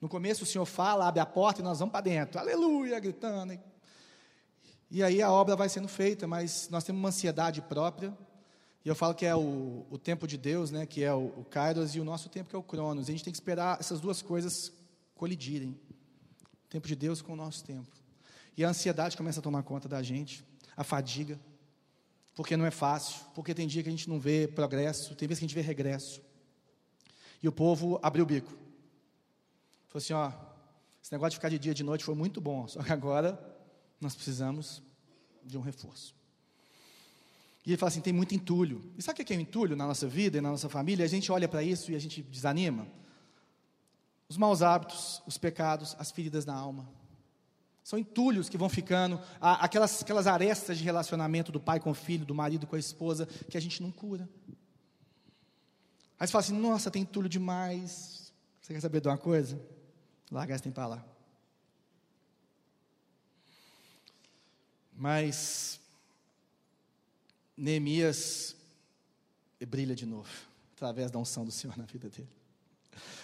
No 0.00 0.08
começo 0.08 0.44
o 0.44 0.46
Senhor 0.46 0.66
fala, 0.66 1.08
abre 1.08 1.20
a 1.20 1.26
porta 1.26 1.60
e 1.60 1.64
nós 1.64 1.78
vamos 1.78 1.92
para 1.92 2.02
dentro, 2.02 2.38
aleluia, 2.38 3.00
gritando. 3.00 3.58
E 4.90 5.02
aí 5.02 5.22
a 5.22 5.32
obra 5.32 5.56
vai 5.56 5.68
sendo 5.68 5.88
feita, 5.88 6.26
mas 6.26 6.68
nós 6.70 6.84
temos 6.84 7.00
uma 7.00 7.08
ansiedade 7.08 7.62
própria. 7.62 8.16
E 8.84 8.88
eu 8.88 8.94
falo 8.94 9.14
que 9.14 9.24
é 9.24 9.34
o, 9.34 9.86
o 9.90 9.98
tempo 9.98 10.26
de 10.26 10.36
Deus, 10.36 10.70
né, 10.70 10.84
que 10.84 11.02
é 11.02 11.12
o, 11.12 11.32
o 11.38 11.44
Kairos, 11.44 11.94
e 11.96 12.00
o 12.00 12.04
nosso 12.04 12.28
tempo 12.28 12.50
que 12.50 12.54
é 12.54 12.58
o 12.58 12.62
Cronos. 12.62 13.08
E 13.08 13.10
a 13.10 13.14
gente 13.14 13.24
tem 13.24 13.32
que 13.32 13.36
esperar 13.36 13.80
essas 13.80 13.98
duas 13.98 14.20
coisas 14.20 14.70
colidirem. 15.14 15.70
O 16.66 16.68
tempo 16.68 16.86
de 16.86 16.94
Deus 16.94 17.22
com 17.22 17.32
o 17.32 17.36
nosso 17.36 17.64
tempo. 17.64 17.88
E 18.56 18.64
a 18.64 18.68
ansiedade 18.68 19.16
começa 19.16 19.40
a 19.40 19.42
tomar 19.42 19.62
conta 19.62 19.88
da 19.88 20.02
gente, 20.02 20.44
a 20.76 20.84
fadiga, 20.84 21.40
porque 22.34 22.56
não 22.56 22.66
é 22.66 22.70
fácil, 22.70 23.24
porque 23.34 23.54
tem 23.54 23.66
dia 23.66 23.82
que 23.82 23.88
a 23.88 23.92
gente 23.92 24.08
não 24.08 24.18
vê 24.18 24.48
progresso, 24.48 25.14
tem 25.14 25.28
vezes 25.28 25.38
que 25.38 25.44
a 25.44 25.48
gente 25.48 25.54
vê 25.54 25.60
regresso. 25.60 26.20
E 27.42 27.48
o 27.48 27.52
povo 27.52 27.98
abriu 28.02 28.24
o 28.24 28.26
bico. 28.26 28.50
Falou 29.88 30.02
assim: 30.02 30.12
ó, 30.12 30.32
esse 31.02 31.12
negócio 31.12 31.30
de 31.30 31.36
ficar 31.36 31.48
de 31.48 31.58
dia 31.58 31.72
e 31.72 31.74
de 31.74 31.84
noite 31.84 32.04
foi 32.04 32.14
muito 32.14 32.40
bom, 32.40 32.66
só 32.66 32.82
que 32.82 32.92
agora 32.92 33.38
nós 34.00 34.14
precisamos 34.14 34.82
de 35.44 35.56
um 35.56 35.60
reforço. 35.60 36.14
E 37.64 37.70
ele 37.70 37.76
fala 37.76 37.88
assim: 37.88 38.00
tem 38.00 38.12
muito 38.12 38.34
entulho. 38.34 38.92
E 38.98 39.02
sabe 39.02 39.22
o 39.22 39.24
que 39.24 39.32
é 39.32 39.36
entulho 39.36 39.76
na 39.76 39.86
nossa 39.86 40.06
vida 40.06 40.38
e 40.38 40.40
na 40.40 40.50
nossa 40.50 40.68
família? 40.68 41.04
A 41.04 41.08
gente 41.08 41.30
olha 41.30 41.48
para 41.48 41.62
isso 41.62 41.92
e 41.92 41.96
a 41.96 41.98
gente 41.98 42.22
desanima. 42.22 42.86
Os 44.28 44.36
maus 44.36 44.62
hábitos, 44.62 45.22
os 45.26 45.38
pecados, 45.38 45.94
as 45.98 46.10
feridas 46.10 46.44
na 46.44 46.54
alma. 46.54 46.88
São 47.84 47.98
entulhos 47.98 48.48
que 48.48 48.58
vão 48.58 48.68
ficando, 48.68 49.20
aquelas, 49.40 50.02
aquelas 50.02 50.26
arestas 50.26 50.78
de 50.78 50.84
relacionamento 50.84 51.52
do 51.52 51.60
pai 51.60 51.78
com 51.78 51.90
o 51.90 51.94
filho, 51.94 52.24
do 52.24 52.34
marido 52.34 52.66
com 52.66 52.74
a 52.74 52.78
esposa, 52.78 53.26
que 53.26 53.56
a 53.56 53.60
gente 53.60 53.82
não 53.82 53.92
cura. 53.92 54.28
Aí 56.18 56.26
você 56.26 56.32
fala 56.32 56.42
assim: 56.42 56.58
nossa, 56.58 56.90
tem 56.90 57.02
entulho 57.02 57.28
demais. 57.28 58.32
Você 58.60 58.72
quer 58.72 58.80
saber 58.80 59.00
de 59.00 59.08
uma 59.08 59.18
coisa? 59.18 59.60
Larga 60.32 60.54
essa 60.54 60.64
tem 60.64 60.72
para 60.72 60.86
lá. 60.86 61.04
Mas 64.96 65.78
Neemias 67.56 68.56
brilha 69.64 69.94
de 69.94 70.04
novo, 70.04 70.28
através 70.74 71.10
da 71.10 71.18
unção 71.18 71.44
do 71.44 71.50
Senhor 71.50 71.76
na 71.76 71.84
vida 71.84 72.08
dele. 72.08 72.28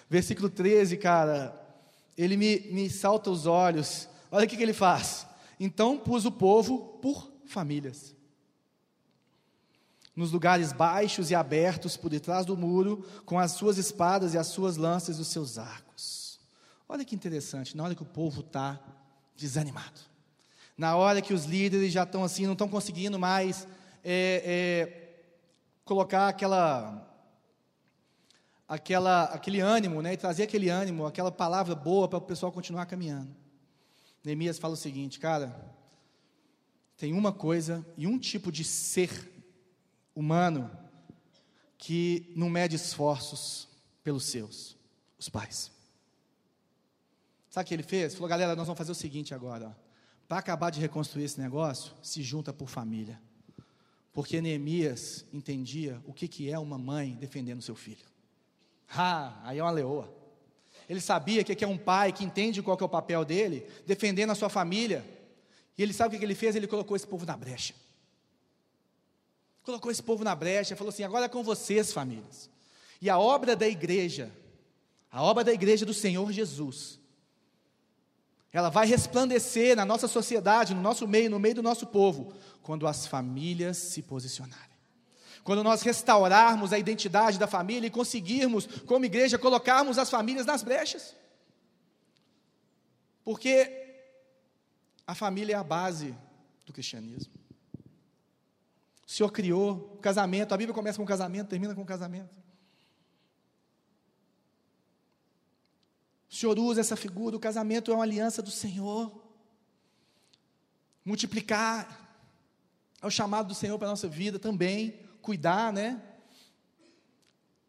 Versículo 0.09 0.49
13, 0.49 0.97
cara, 0.97 1.55
ele 2.17 2.37
me, 2.37 2.61
me 2.73 2.89
salta 2.89 3.31
os 3.31 3.47
olhos. 3.47 4.09
Olha 4.31 4.47
o 4.47 4.49
que, 4.49 4.57
que 4.57 4.63
ele 4.63 4.73
faz. 4.73 5.27
Então 5.59 5.99
pus 5.99 6.25
o 6.25 6.33
povo 6.33 6.99
por 7.03 7.31
famílias. 7.45 8.15
Nos 10.15 10.33
lugares 10.33 10.73
baixos 10.73 11.31
e 11.31 11.35
abertos 11.35 11.97
por 11.97 12.11
detrás 12.11 12.47
do 12.47 12.57
muro, 12.57 13.05
com 13.25 13.39
as 13.39 13.53
suas 13.53 13.79
espadas 13.79 14.35
e 14.35 14.39
as 14.39 14.49
suas 14.49 14.77
lanças 14.77 15.19
e 15.19 15.21
os 15.21 15.29
seus 15.29 15.59
arcos. 15.59 16.41
Olha 16.89 17.05
que 17.05 17.15
interessante, 17.15 17.77
na 17.77 17.85
hora 17.85 17.95
que 17.95 18.03
o 18.03 18.07
povo 18.07 18.41
está 18.41 18.81
desanimado, 19.37 20.01
na 20.77 20.97
hora 20.97 21.23
que 21.23 21.33
os 21.33 21.45
líderes 21.45 21.93
já 21.93 22.03
estão 22.03 22.25
assim, 22.25 22.47
não 22.47 22.55
estão 22.55 22.69
conseguindo 22.69 23.19
mais 23.19 23.67
é, 24.03 24.43
é, 24.45 25.11
colocar 25.85 26.29
aquela, 26.29 27.07
aquela, 28.69 29.25
aquele 29.25 29.61
ânimo, 29.61 30.03
né, 30.03 30.15
e 30.15 30.17
trazer 30.17 30.45
aquele 30.45 30.69
ânimo, 30.69 31.07
aquela 31.07 31.31
palavra 31.31 31.75
boa 31.75 32.09
para 32.09 32.19
o 32.19 32.23
pessoal 32.23 32.51
continuar 32.51 32.87
caminhando. 32.87 33.35
Neemias 34.25 34.59
fala 34.59 34.75
o 34.75 34.77
seguinte, 34.77 35.19
cara, 35.19 35.75
tem 36.97 37.13
uma 37.13 37.33
coisa 37.33 37.87
e 37.97 38.07
um 38.07 38.19
tipo 38.19 38.53
de 38.53 38.63
ser 38.63 39.11
humano 40.15 40.71
que 41.79 42.31
não 42.37 42.51
mede 42.51 42.77
esforços 42.77 43.69
pelos 44.05 44.25
seus, 44.25 44.77
os 45.19 45.29
pais. 45.29 45.73
Sabe 47.49 47.65
o 47.65 47.69
que 47.69 47.75
ele 47.75 47.83
fez? 47.83 48.15
Falou, 48.15 48.29
galera, 48.29 48.55
nós 48.55 48.67
vamos 48.67 48.79
fazer 48.79 48.93
o 48.93 48.95
seguinte 48.95 49.35
agora. 49.35 49.77
Para 50.29 50.39
acabar 50.39 50.71
de 50.71 50.79
reconstruir 50.79 51.25
esse 51.25 51.41
negócio, 51.41 51.93
se 52.03 52.23
junta 52.23 52.53
por 52.53 52.69
família. 52.69 53.21
Porque 54.13 54.41
Neemias 54.41 55.25
entendia 55.33 56.01
o 56.07 56.13
que, 56.13 56.29
que 56.29 56.51
é 56.51 56.59
uma 56.59 56.79
mãe 56.79 57.17
defendendo 57.17 57.63
seu 57.63 57.75
filho. 57.75 58.05
Ah, 58.89 59.41
aí 59.43 59.59
é 59.59 59.63
uma 59.63 59.71
leoa. 59.71 60.20
Ele 60.91 61.01
sabia 61.01 61.45
que 61.45 61.53
aqui 61.53 61.63
é 61.63 61.69
um 61.69 61.79
pai 61.79 62.13
que 62.13 62.25
entende 62.25 62.61
qual 62.61 62.77
é 62.77 62.83
o 62.83 62.89
papel 62.89 63.25
dele, 63.25 63.65
defendendo 63.87 64.31
a 64.31 64.35
sua 64.35 64.49
família. 64.49 65.05
E 65.79 65.83
ele 65.85 65.93
sabe 65.93 66.17
o 66.17 66.19
que 66.19 66.25
ele 66.25 66.35
fez? 66.35 66.57
Ele 66.57 66.67
colocou 66.67 66.97
esse 66.97 67.07
povo 67.07 67.25
na 67.25 67.37
brecha. 67.37 67.75
Colocou 69.63 69.93
esse 69.93 70.03
povo 70.03 70.25
na 70.25 70.35
brecha, 70.35 70.75
falou 70.75 70.89
assim: 70.89 71.05
agora 71.05 71.27
é 71.27 71.29
com 71.29 71.45
vocês, 71.45 71.93
famílias. 71.93 72.51
E 73.01 73.09
a 73.09 73.17
obra 73.17 73.55
da 73.55 73.69
igreja, 73.69 74.33
a 75.13 75.23
obra 75.23 75.45
da 75.45 75.53
igreja 75.53 75.87
do 75.87 75.95
Senhor 75.95 76.33
Jesus, 76.33 76.99
ela 78.53 78.69
vai 78.69 78.85
resplandecer 78.85 79.77
na 79.77 79.85
nossa 79.85 80.09
sociedade, 80.09 80.75
no 80.75 80.83
nosso 80.83 81.07
meio, 81.07 81.31
no 81.31 81.39
meio 81.39 81.55
do 81.55 81.63
nosso 81.63 81.87
povo, 81.87 82.33
quando 82.65 82.89
as 82.89 83.07
famílias 83.07 83.77
se 83.77 84.03
posicionarem. 84.03 84.70
Quando 85.43 85.65
nós 85.65 85.83
restaurarmos 85.83 86.73
a 86.73 86.79
identidade 86.79 87.39
da 87.39 87.47
família 87.47 87.87
e 87.87 87.91
conseguirmos, 87.91 88.67
como 88.87 89.05
igreja, 89.05 89.39
colocarmos 89.39 89.99
as 89.99 90.11
famílias 90.11 90.47
nas 90.47 90.63
brechas. 90.63 91.17
Porque 93.25 93.81
a 95.07 95.15
família 95.15 95.55
é 95.55 95.57
a 95.57 95.65
base 95.65 96.17
do 96.65 96.73
cristianismo. 96.73 97.33
O 99.07 99.11
Senhor 99.11 99.31
criou 99.31 99.95
o 99.95 99.99
casamento, 99.99 100.55
a 100.55 100.57
Bíblia 100.57 100.75
começa 100.75 100.97
com 100.97 101.05
o 101.05 101.07
casamento, 101.07 101.49
termina 101.49 101.75
com 101.75 101.83
o 101.83 101.87
casamento. 101.87 102.31
O 106.31 106.35
Senhor 106.35 106.57
usa 106.61 106.81
essa 106.81 106.95
figura, 106.95 107.37
o 107.37 107.41
casamento 107.41 107.91
é 107.91 107.95
uma 107.95 108.05
aliança 108.05 108.41
do 108.41 108.53
Senhor. 108.53 109.13
Multiplicar 111.05 112.09
é 113.03 113.07
o 113.07 113.11
chamado 113.11 113.49
do 113.49 113.55
Senhor 113.55 113.77
para 113.79 113.89
a 113.89 113.91
nossa 113.91 114.07
vida 114.07 114.39
também, 114.39 115.10
cuidar, 115.21 115.73
né? 115.73 116.03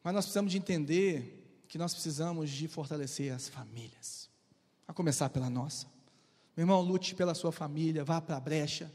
Mas 0.04 0.14
nós 0.14 0.26
precisamos 0.26 0.52
de 0.52 0.58
entender 0.58 1.64
que 1.68 1.78
nós 1.78 1.94
precisamos 1.94 2.50
de 2.50 2.68
fortalecer 2.68 3.34
as 3.34 3.48
famílias, 3.48 4.30
a 4.88 4.94
começar 4.94 5.30
pela 5.30 5.50
nossa. 5.50 5.88
Meu 6.56 6.64
irmão, 6.64 6.82
lute 6.82 7.16
pela 7.16 7.34
sua 7.34 7.52
família, 7.52 8.04
vá 8.04 8.20
para 8.20 8.36
a 8.36 8.40
brecha, 8.40 8.92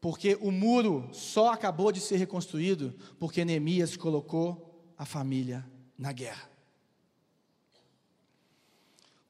porque 0.00 0.36
o 0.40 0.50
muro 0.50 1.08
só 1.12 1.52
acabou 1.52 1.90
de 1.90 2.00
ser 2.00 2.16
reconstruído 2.16 2.94
porque 3.18 3.44
Neemias 3.44 3.96
colocou 3.96 4.92
a 4.96 5.04
família 5.04 5.64
na 5.96 6.12
guerra. 6.12 6.48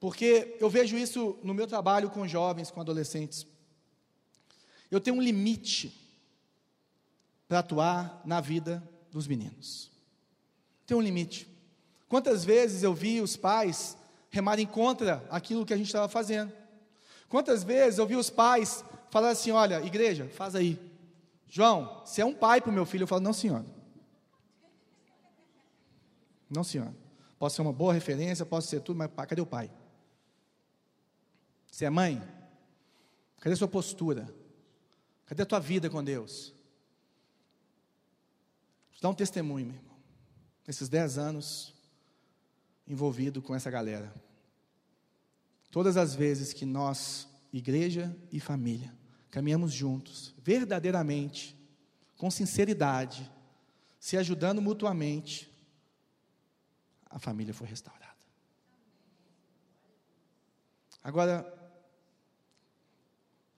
Porque 0.01 0.57
eu 0.61 0.71
vejo 0.71 0.97
isso 0.97 1.39
no 1.43 1.55
meu 1.55 1.67
trabalho 1.67 2.11
com 2.11 2.27
jovens, 2.27 2.71
com 2.71 2.81
adolescentes. 2.81 3.47
Eu 4.91 5.01
tenho 5.01 5.17
um 5.17 5.23
limite 5.23 6.08
para 7.49 7.61
atuar 7.61 8.21
na 8.25 8.41
vida 8.41 8.87
dos 9.11 9.27
meninos. 9.27 9.91
Tem 10.87 10.97
um 10.97 11.01
limite. 11.01 11.49
Quantas 12.09 12.45
vezes 12.45 12.83
eu 12.83 12.95
vi 12.95 13.21
os 13.21 13.37
pais 13.37 13.97
remarem 14.31 14.67
contra 14.67 15.25
aquilo 15.31 15.65
que 15.65 15.73
a 15.73 15.77
gente 15.77 15.87
estava 15.87 16.09
fazendo? 16.09 16.53
Quantas 17.29 17.65
vezes 17.65 17.99
eu 17.99 18.07
vi 18.07 18.17
os 18.17 18.31
pais 18.31 18.85
falar 19.11 19.31
assim: 19.31 19.51
olha, 19.51 19.85
igreja, 19.85 20.29
faz 20.29 20.55
aí. 20.55 20.79
João, 21.49 22.03
você 22.05 22.21
é 22.21 22.25
um 22.25 22.35
pai 22.35 22.61
para 22.61 22.71
o 22.71 22.75
meu 22.75 22.85
filho? 22.85 23.05
Eu 23.05 23.07
falo, 23.07 23.23
não, 23.23 23.33
senhor. 23.33 23.65
Não, 26.49 26.63
senhor. 26.63 26.93
Posso 27.39 27.57
ser 27.57 27.63
uma 27.63 27.73
boa 27.73 27.93
referência, 27.93 28.45
posso 28.45 28.69
ser 28.69 28.81
tudo, 28.81 28.99
mas 28.99 29.11
cadê 29.27 29.41
o 29.41 29.47
pai? 29.47 29.71
Você 31.71 31.85
é 31.85 31.91
mãe? 31.91 32.23
Cadê 33.41 33.55
a 33.55 33.57
sua 33.57 33.69
postura? 33.69 34.29
Cadê 35.27 35.43
a 35.43 35.47
tua 35.47 35.61
vida 35.61 35.89
com 35.89 36.03
Deus? 36.03 36.55
Dá 39.01 39.09
um 39.09 39.15
testemunho, 39.15 39.67
meu 39.67 39.77
irmão. 39.77 39.97
Nesses 40.67 40.89
dez 40.89 41.19
anos 41.19 41.75
envolvido 42.87 43.41
com 43.41 43.55
essa 43.55 43.71
galera. 43.71 44.15
Todas 45.71 45.97
as 45.97 46.15
vezes 46.15 46.53
que 46.53 46.65
nós, 46.65 47.29
igreja 47.53 48.17
e 48.33 48.41
família, 48.41 48.97
caminhamos 49.31 49.73
juntos, 49.73 50.35
verdadeiramente, 50.39 51.57
com 52.17 52.31
sinceridade, 52.31 53.31
se 54.01 54.17
ajudando 54.17 54.63
mutuamente, 54.63 55.53
a 57.07 57.19
família 57.19 57.55
foi 57.55 57.67
restaurada. 57.67 58.09
Agora, 61.03 61.47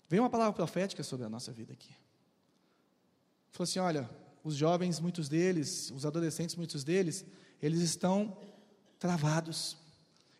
veio 0.09 0.23
uma 0.23 0.31
palavra 0.31 0.53
profética 0.53 1.03
sobre 1.03 1.25
a 1.25 1.29
nossa 1.29 1.53
vida 1.53 1.73
aqui. 1.73 1.95
Falou 3.51 3.65
assim: 3.65 3.79
olha, 3.79 4.11
os 4.43 4.55
jovens, 4.55 5.01
muitos 5.01 5.29
deles, 5.29 5.91
os 5.91 6.07
adolescentes, 6.07 6.57
muitos 6.57 6.85
deles, 6.85 7.25
eles 7.63 7.81
estão 7.81 8.37
travados. 8.99 9.77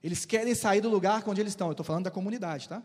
Eles 0.03 0.25
querem 0.25 0.55
sair 0.55 0.81
do 0.81 0.89
lugar 0.89 1.23
onde 1.27 1.41
eles 1.41 1.53
estão. 1.53 1.69
Eu 1.69 1.73
estou 1.73 1.85
falando 1.85 2.05
da 2.05 2.11
comunidade, 2.11 2.69
tá? 2.69 2.83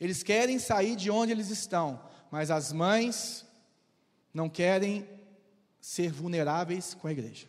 Eles 0.00 0.22
querem 0.22 0.58
sair 0.58 0.96
de 0.96 1.10
onde 1.10 1.32
eles 1.32 1.50
estão, 1.50 2.00
mas 2.30 2.50
as 2.50 2.72
mães 2.72 3.46
não 4.32 4.48
querem 4.48 5.08
ser 5.80 6.10
vulneráveis 6.10 6.94
com 6.94 7.06
a 7.06 7.12
igreja. 7.12 7.46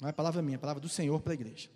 Não 0.00 0.08
é 0.08 0.12
palavra 0.12 0.42
minha, 0.42 0.56
é 0.56 0.58
palavra 0.58 0.80
do 0.80 0.88
Senhor 0.88 1.20
para 1.20 1.32
a 1.32 1.34
igreja. 1.34 1.68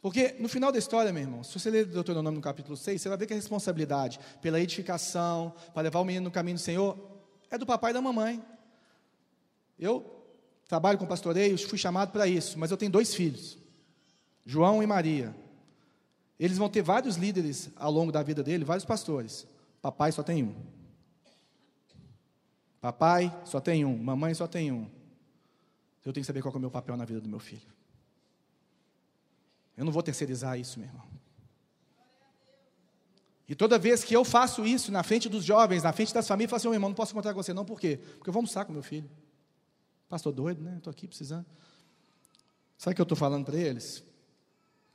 Porque 0.00 0.34
no 0.38 0.48
final 0.48 0.72
da 0.72 0.78
história, 0.78 1.12
meu 1.12 1.22
irmão, 1.22 1.44
se 1.44 1.58
você 1.58 1.70
ler 1.70 1.86
Deuteronômio 1.86 2.36
no 2.36 2.42
capítulo 2.42 2.76
6, 2.76 3.00
você 3.00 3.08
vai 3.08 3.16
ver 3.16 3.26
que 3.26 3.32
a 3.32 3.36
responsabilidade 3.36 4.18
pela 4.40 4.60
edificação, 4.60 5.54
para 5.72 5.82
levar 5.82 6.00
o 6.00 6.04
menino 6.04 6.24
no 6.24 6.30
caminho 6.30 6.56
do 6.56 6.60
Senhor, 6.60 7.11
é 7.52 7.58
do 7.58 7.66
papai 7.66 7.90
e 7.90 7.94
da 7.94 8.00
mamãe. 8.00 8.42
Eu 9.78 10.24
trabalho 10.66 10.98
com 10.98 11.06
pastoreio, 11.06 11.56
fui 11.68 11.78
chamado 11.78 12.10
para 12.10 12.26
isso, 12.26 12.58
mas 12.58 12.70
eu 12.70 12.76
tenho 12.76 12.90
dois 12.90 13.14
filhos, 13.14 13.58
João 14.44 14.82
e 14.82 14.86
Maria. 14.86 15.36
Eles 16.40 16.56
vão 16.56 16.68
ter 16.68 16.82
vários 16.82 17.16
líderes 17.16 17.70
ao 17.76 17.92
longo 17.92 18.10
da 18.10 18.22
vida 18.22 18.42
dele, 18.42 18.64
vários 18.64 18.86
pastores. 18.86 19.46
Papai 19.82 20.10
só 20.10 20.22
tem 20.22 20.42
um. 20.42 20.54
Papai 22.80 23.32
só 23.44 23.60
tem 23.60 23.84
um, 23.84 23.96
mamãe 23.96 24.34
só 24.34 24.46
tem 24.46 24.72
um. 24.72 24.90
Eu 26.04 26.12
tenho 26.12 26.22
que 26.22 26.26
saber 26.26 26.40
qual 26.40 26.54
é 26.54 26.56
o 26.56 26.60
meu 26.60 26.70
papel 26.70 26.96
na 26.96 27.04
vida 27.04 27.20
do 27.20 27.28
meu 27.28 27.38
filho. 27.38 27.70
Eu 29.76 29.84
não 29.84 29.92
vou 29.92 30.02
terceirizar 30.02 30.58
isso, 30.58 30.80
meu 30.80 30.88
irmão. 30.88 31.11
E 33.52 33.54
toda 33.54 33.78
vez 33.78 34.02
que 34.02 34.16
eu 34.16 34.24
faço 34.24 34.64
isso 34.64 34.90
na 34.90 35.02
frente 35.02 35.28
dos 35.28 35.44
jovens, 35.44 35.82
na 35.82 35.92
frente 35.92 36.14
das 36.14 36.26
famílias, 36.26 36.48
eu 36.48 36.50
falo 36.52 36.56
assim, 36.56 36.68
meu 36.68 36.74
irmão, 36.74 36.88
não 36.88 36.94
posso 36.94 37.12
encontrar 37.12 37.34
com 37.34 37.42
você, 37.42 37.52
não, 37.52 37.66
por 37.66 37.78
quê? 37.78 37.98
Porque 38.16 38.30
eu 38.30 38.32
vou 38.32 38.38
almoçar 38.38 38.64
com 38.64 38.72
meu 38.72 38.82
filho. 38.82 39.10
Pastor 40.08 40.32
doido, 40.32 40.62
né? 40.62 40.76
Estou 40.78 40.90
aqui 40.90 41.06
precisando. 41.06 41.44
Sabe 42.78 42.92
o 42.92 42.96
que 42.96 43.02
eu 43.02 43.04
estou 43.04 43.14
falando 43.14 43.44
para 43.44 43.58
eles? 43.58 44.02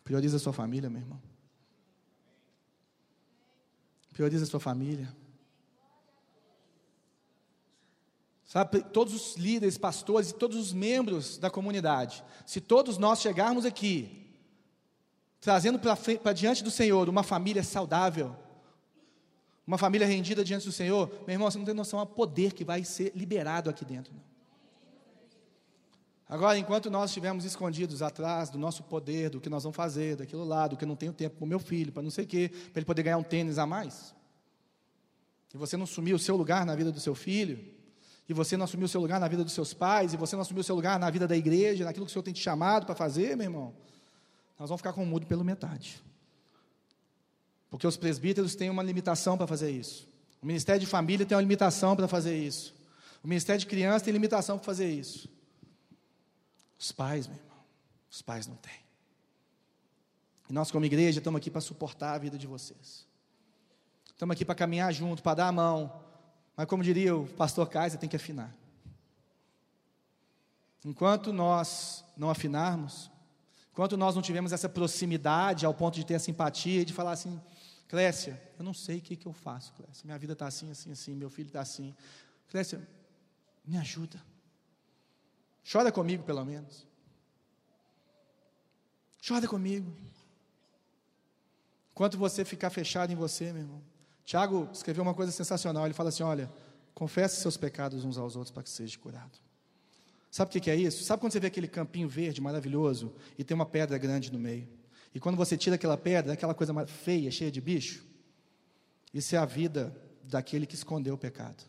Prioriza 0.03 0.37
a 0.37 0.39
sua 0.39 0.53
família, 0.53 0.89
meu 0.89 1.01
irmão. 1.01 1.21
Prioriza 4.11 4.45
a 4.45 4.47
sua 4.47 4.59
família. 4.59 5.15
Sabe, 8.43 8.81
todos 8.85 9.13
os 9.13 9.35
líderes, 9.35 9.77
pastores 9.77 10.31
e 10.31 10.33
todos 10.33 10.57
os 10.57 10.73
membros 10.73 11.37
da 11.37 11.51
comunidade, 11.51 12.23
se 12.43 12.59
todos 12.59 12.97
nós 12.97 13.21
chegarmos 13.21 13.65
aqui 13.65 14.25
trazendo 15.39 15.77
para 15.77 16.33
diante 16.33 16.63
do 16.63 16.71
Senhor 16.71 17.07
uma 17.07 17.21
família 17.21 17.63
saudável, 17.63 18.35
uma 19.67 19.77
família 19.77 20.07
rendida 20.07 20.45
diante 20.45 20.65
do 20.65 20.71
Senhor, 20.71 21.11
meu 21.27 21.33
irmão, 21.35 21.51
você 21.51 21.57
não 21.57 21.65
tem 21.65 21.73
noção 21.73 21.99
do 21.99 22.07
poder 22.07 22.53
que 22.53 22.63
vai 22.63 22.85
ser 22.85 23.11
liberado 23.13 23.69
aqui 23.69 23.83
dentro. 23.83 24.13
Não. 24.13 24.27
Agora, 26.29 26.57
enquanto 26.57 26.89
nós 26.89 27.09
estivermos 27.09 27.45
escondidos 27.45 28.01
atrás 28.01 28.49
do 28.49 28.57
nosso 28.57 28.83
poder, 28.83 29.29
do 29.29 29.39
que 29.39 29.49
nós 29.49 29.63
vamos 29.63 29.75
fazer, 29.75 30.17
daquilo 30.17 30.43
lá, 30.43 30.67
do 30.67 30.75
que 30.75 30.83
eu 30.83 30.87
não 30.87 30.95
tenho 30.95 31.13
tempo 31.13 31.37
para 31.37 31.45
o 31.45 31.47
meu 31.47 31.59
filho, 31.59 31.91
para 31.91 32.03
não 32.03 32.09
sei 32.09 32.25
o 32.25 32.27
quê, 32.27 32.49
para 32.71 32.79
ele 32.79 32.85
poder 32.85 33.03
ganhar 33.03 33.17
um 33.17 33.23
tênis 33.23 33.57
a 33.57 33.65
mais, 33.65 34.13
e 35.53 35.57
você 35.57 35.77
não 35.77 35.85
assumir 35.85 36.13
o 36.13 36.19
seu 36.19 36.35
lugar 36.35 36.65
na 36.65 36.75
vida 36.75 36.91
do 36.91 36.99
seu 36.99 37.15
filho, 37.15 37.59
e 38.27 38.33
você 38.33 38.57
não 38.57 38.65
assumiu 38.65 38.85
o 38.85 38.89
seu 38.89 38.99
lugar 38.99 39.21
na 39.21 39.27
vida 39.29 39.41
dos 39.41 39.53
seus 39.53 39.73
pais, 39.73 40.13
e 40.13 40.17
você 40.17 40.35
não 40.35 40.41
assumiu 40.41 40.61
o 40.61 40.63
seu 40.63 40.75
lugar 40.75 40.99
na 40.99 41.09
vida 41.09 41.27
da 41.27 41.35
igreja, 41.35 41.85
naquilo 41.85 42.05
que 42.05 42.09
o 42.09 42.13
Senhor 42.13 42.23
tem 42.23 42.33
te 42.33 42.41
chamado 42.41 42.85
para 42.85 42.93
fazer, 42.93 43.37
meu 43.37 43.45
irmão, 43.45 43.73
nós 44.59 44.67
vamos 44.69 44.81
ficar 44.81 44.91
com 44.91 45.03
o 45.03 45.05
mudo 45.05 45.25
pelo 45.25 45.45
metade. 45.45 46.03
Porque 47.69 47.85
os 47.85 47.97
presbíteros 47.97 48.55
têm 48.55 48.69
uma 48.69 48.83
limitação 48.83 49.37
para 49.37 49.47
fazer 49.47 49.71
isso. 49.71 50.07
O 50.41 50.45
Ministério 50.45 50.79
de 50.79 50.87
Família 50.87 51.25
tem 51.25 51.35
uma 51.35 51.41
limitação 51.41 51.95
para 51.95 52.07
fazer 52.07 52.37
isso. 52.37 52.73
O 53.23 53.27
Ministério 53.27 53.59
de 53.59 53.65
Criança 53.65 54.05
tem 54.05 54.13
limitação 54.13 54.57
para 54.57 54.65
fazer 54.65 54.89
isso. 54.89 55.29
Os 56.79 56.91
pais, 56.91 57.27
meu 57.27 57.37
irmão, 57.37 57.57
os 58.09 58.21
pais 58.21 58.47
não 58.47 58.55
têm. 58.55 58.79
E 60.49 60.53
nós, 60.53 60.71
como 60.71 60.85
igreja, 60.85 61.19
estamos 61.19 61.37
aqui 61.37 61.51
para 61.51 61.59
suportar 61.59 62.13
a 62.13 62.17
vida 62.17 62.37
de 62.37 62.47
vocês. 62.47 63.05
Estamos 64.05 64.33
aqui 64.33 64.45
para 64.45 64.55
caminhar 64.55 64.93
junto, 64.93 65.21
para 65.21 65.35
dar 65.35 65.47
a 65.47 65.51
mão. 65.51 66.01
Mas, 66.55 66.67
como 66.67 66.83
diria 66.83 67.15
o 67.15 67.27
pastor 67.27 67.67
Kaiser, 67.67 67.99
tem 67.99 68.07
que 68.07 68.15
afinar. 68.15 68.55
Enquanto 70.85 71.33
nós 71.33 72.05
não 72.15 72.29
afinarmos, 72.29 73.11
Enquanto 73.77 73.95
nós 73.95 74.15
não 74.15 74.23
tivemos 74.23 74.51
essa 74.51 74.67
proximidade 74.67 75.63
ao 75.63 75.71
ponto 75.71 75.93
de 75.93 76.03
ter 76.03 76.15
a 76.15 76.19
simpatia 76.19 76.81
e 76.81 76.85
de 76.85 76.93
falar 76.93 77.11
assim, 77.11 77.39
Clécia, 77.87 78.41
eu 78.57 78.65
não 78.65 78.73
sei 78.73 78.97
o 78.97 79.01
que, 79.01 79.15
que 79.15 79.27
eu 79.27 79.33
faço, 79.33 79.73
Clécia. 79.73 80.05
Minha 80.05 80.17
vida 80.17 80.33
está 80.33 80.47
assim, 80.47 80.69
assim, 80.69 80.91
assim, 80.91 81.15
meu 81.15 81.29
filho 81.29 81.47
está 81.47 81.61
assim. 81.61 81.95
Clécia, 82.49 82.85
me 83.65 83.77
ajuda. 83.77 84.21
Chora 85.69 85.91
comigo, 85.91 86.23
pelo 86.23 86.43
menos. 86.45 86.85
Chora 89.25 89.47
comigo. 89.47 89.93
Enquanto 91.91 92.17
você 92.17 92.45
ficar 92.45 92.69
fechado 92.69 93.11
em 93.11 93.15
você, 93.15 93.51
meu 93.51 93.63
irmão. 93.63 93.81
Tiago 94.23 94.69
escreveu 94.71 95.03
uma 95.03 95.13
coisa 95.13 95.31
sensacional. 95.31 95.85
Ele 95.85 95.93
fala 95.93 96.09
assim: 96.09 96.23
olha, 96.23 96.51
confesse 96.93 97.41
seus 97.41 97.57
pecados 97.57 98.05
uns 98.05 98.17
aos 98.17 98.35
outros 98.35 98.51
para 98.51 98.63
que 98.63 98.69
seja 98.69 98.97
curado. 98.99 99.39
Sabe 100.29 100.57
o 100.57 100.61
que 100.61 100.69
é 100.69 100.75
isso? 100.75 101.03
Sabe 101.03 101.21
quando 101.21 101.31
você 101.31 101.39
vê 101.39 101.47
aquele 101.47 101.67
campinho 101.67 102.07
verde 102.07 102.41
maravilhoso 102.41 103.13
e 103.37 103.43
tem 103.43 103.55
uma 103.55 103.65
pedra 103.65 103.97
grande 103.97 104.31
no 104.31 104.37
meio? 104.37 104.67
E 105.13 105.19
quando 105.19 105.35
você 105.35 105.57
tira 105.57 105.75
aquela 105.75 105.97
pedra, 105.97 106.33
aquela 106.33 106.53
coisa 106.53 106.85
feia, 106.85 107.31
cheia 107.31 107.51
de 107.51 107.61
bicho, 107.61 108.05
isso 109.13 109.35
é 109.35 109.37
a 109.37 109.45
vida 109.45 109.95
daquele 110.23 110.65
que 110.65 110.75
escondeu 110.75 111.15
o 111.15 111.17
pecado. 111.17 111.63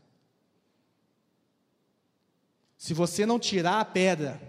Se 2.76 2.94
você 2.94 3.24
não 3.24 3.38
tirar 3.38 3.80
a 3.80 3.84
pedra 3.84 4.40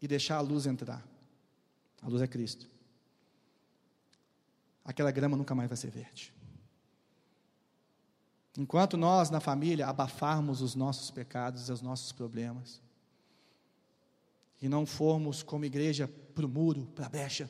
e 0.00 0.06
deixar 0.06 0.36
a 0.36 0.40
luz 0.40 0.66
entrar, 0.66 1.06
a 2.02 2.08
luz 2.08 2.22
é 2.22 2.26
Cristo, 2.26 2.68
aquela 4.84 5.10
grama 5.10 5.36
nunca 5.36 5.54
mais 5.54 5.68
vai 5.68 5.76
ser 5.76 5.90
verde. 5.90 6.32
Enquanto 8.56 8.96
nós, 8.96 9.30
na 9.30 9.40
família, 9.40 9.88
abafarmos 9.88 10.60
os 10.60 10.76
nossos 10.76 11.10
pecados 11.10 11.68
e 11.68 11.72
os 11.72 11.82
nossos 11.82 12.12
problemas, 12.12 12.80
e 14.62 14.68
não 14.68 14.86
formos 14.86 15.42
como 15.42 15.64
igreja 15.64 16.08
para 16.34 16.46
o 16.46 16.48
muro, 16.48 16.86
para 16.94 17.06
a 17.06 17.08
brecha, 17.08 17.48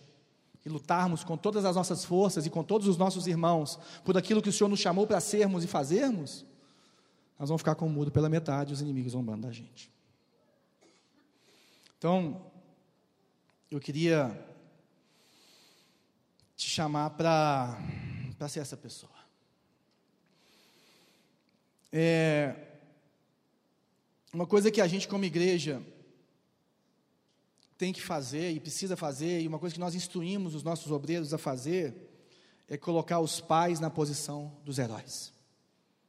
e 0.64 0.68
lutarmos 0.68 1.22
com 1.24 1.37
todas 1.37 1.64
as 1.64 1.76
nossas 1.76 2.05
forças 2.05 2.47
e 2.47 2.51
com 2.51 2.62
todos 2.62 2.89
os 2.89 2.97
nossos 2.97 3.26
irmãos 3.26 3.78
por 4.05 4.16
aquilo 4.16 4.41
que 4.41 4.49
o 4.49 4.53
Senhor 4.53 4.68
nos 4.68 4.80
chamou 4.80 5.07
para 5.07 5.20
sermos 5.20 5.62
e 5.62 5.66
fazermos, 5.66 6.45
nós 7.39 7.49
vamos 7.49 7.61
ficar 7.61 7.74
com 7.74 7.87
o 7.87 7.91
muro 7.91 8.11
pela 8.11 8.28
metade 8.28 8.70
e 8.70 8.74
os 8.74 8.80
inimigos 8.80 9.12
zombando 9.12 9.47
da 9.47 9.53
gente. 9.53 9.91
Então, 11.99 12.51
eu 13.70 13.80
queria 13.80 14.47
te 16.57 16.68
chamar 16.68 17.11
para 17.11 17.78
ser 18.49 18.61
essa 18.61 18.76
pessoa. 18.76 19.12
É, 21.93 22.55
uma 24.32 24.47
coisa 24.47 24.70
que 24.70 24.80
a 24.80 24.87
gente, 24.87 25.07
como 25.07 25.24
igreja, 25.24 25.82
tem 27.77 27.93
que 27.93 28.01
fazer 28.01 28.53
e 28.53 28.61
precisa 28.61 28.97
fazer, 28.97 29.41
e 29.41 29.49
uma 29.49 29.59
coisa 29.59 29.75
que 29.75 29.81
nós 29.81 29.95
instruímos 29.95 30.55
os 30.55 30.62
nossos 30.62 30.91
obreiros 30.91 31.35
a 31.35 31.39
fazer, 31.39 32.11
é 32.68 32.77
colocar 32.77 33.20
os 33.20 33.41
pais 33.41 33.81
na 33.81 33.91
posição 33.91 34.57
dos 34.64 34.79
heróis. 34.79 35.33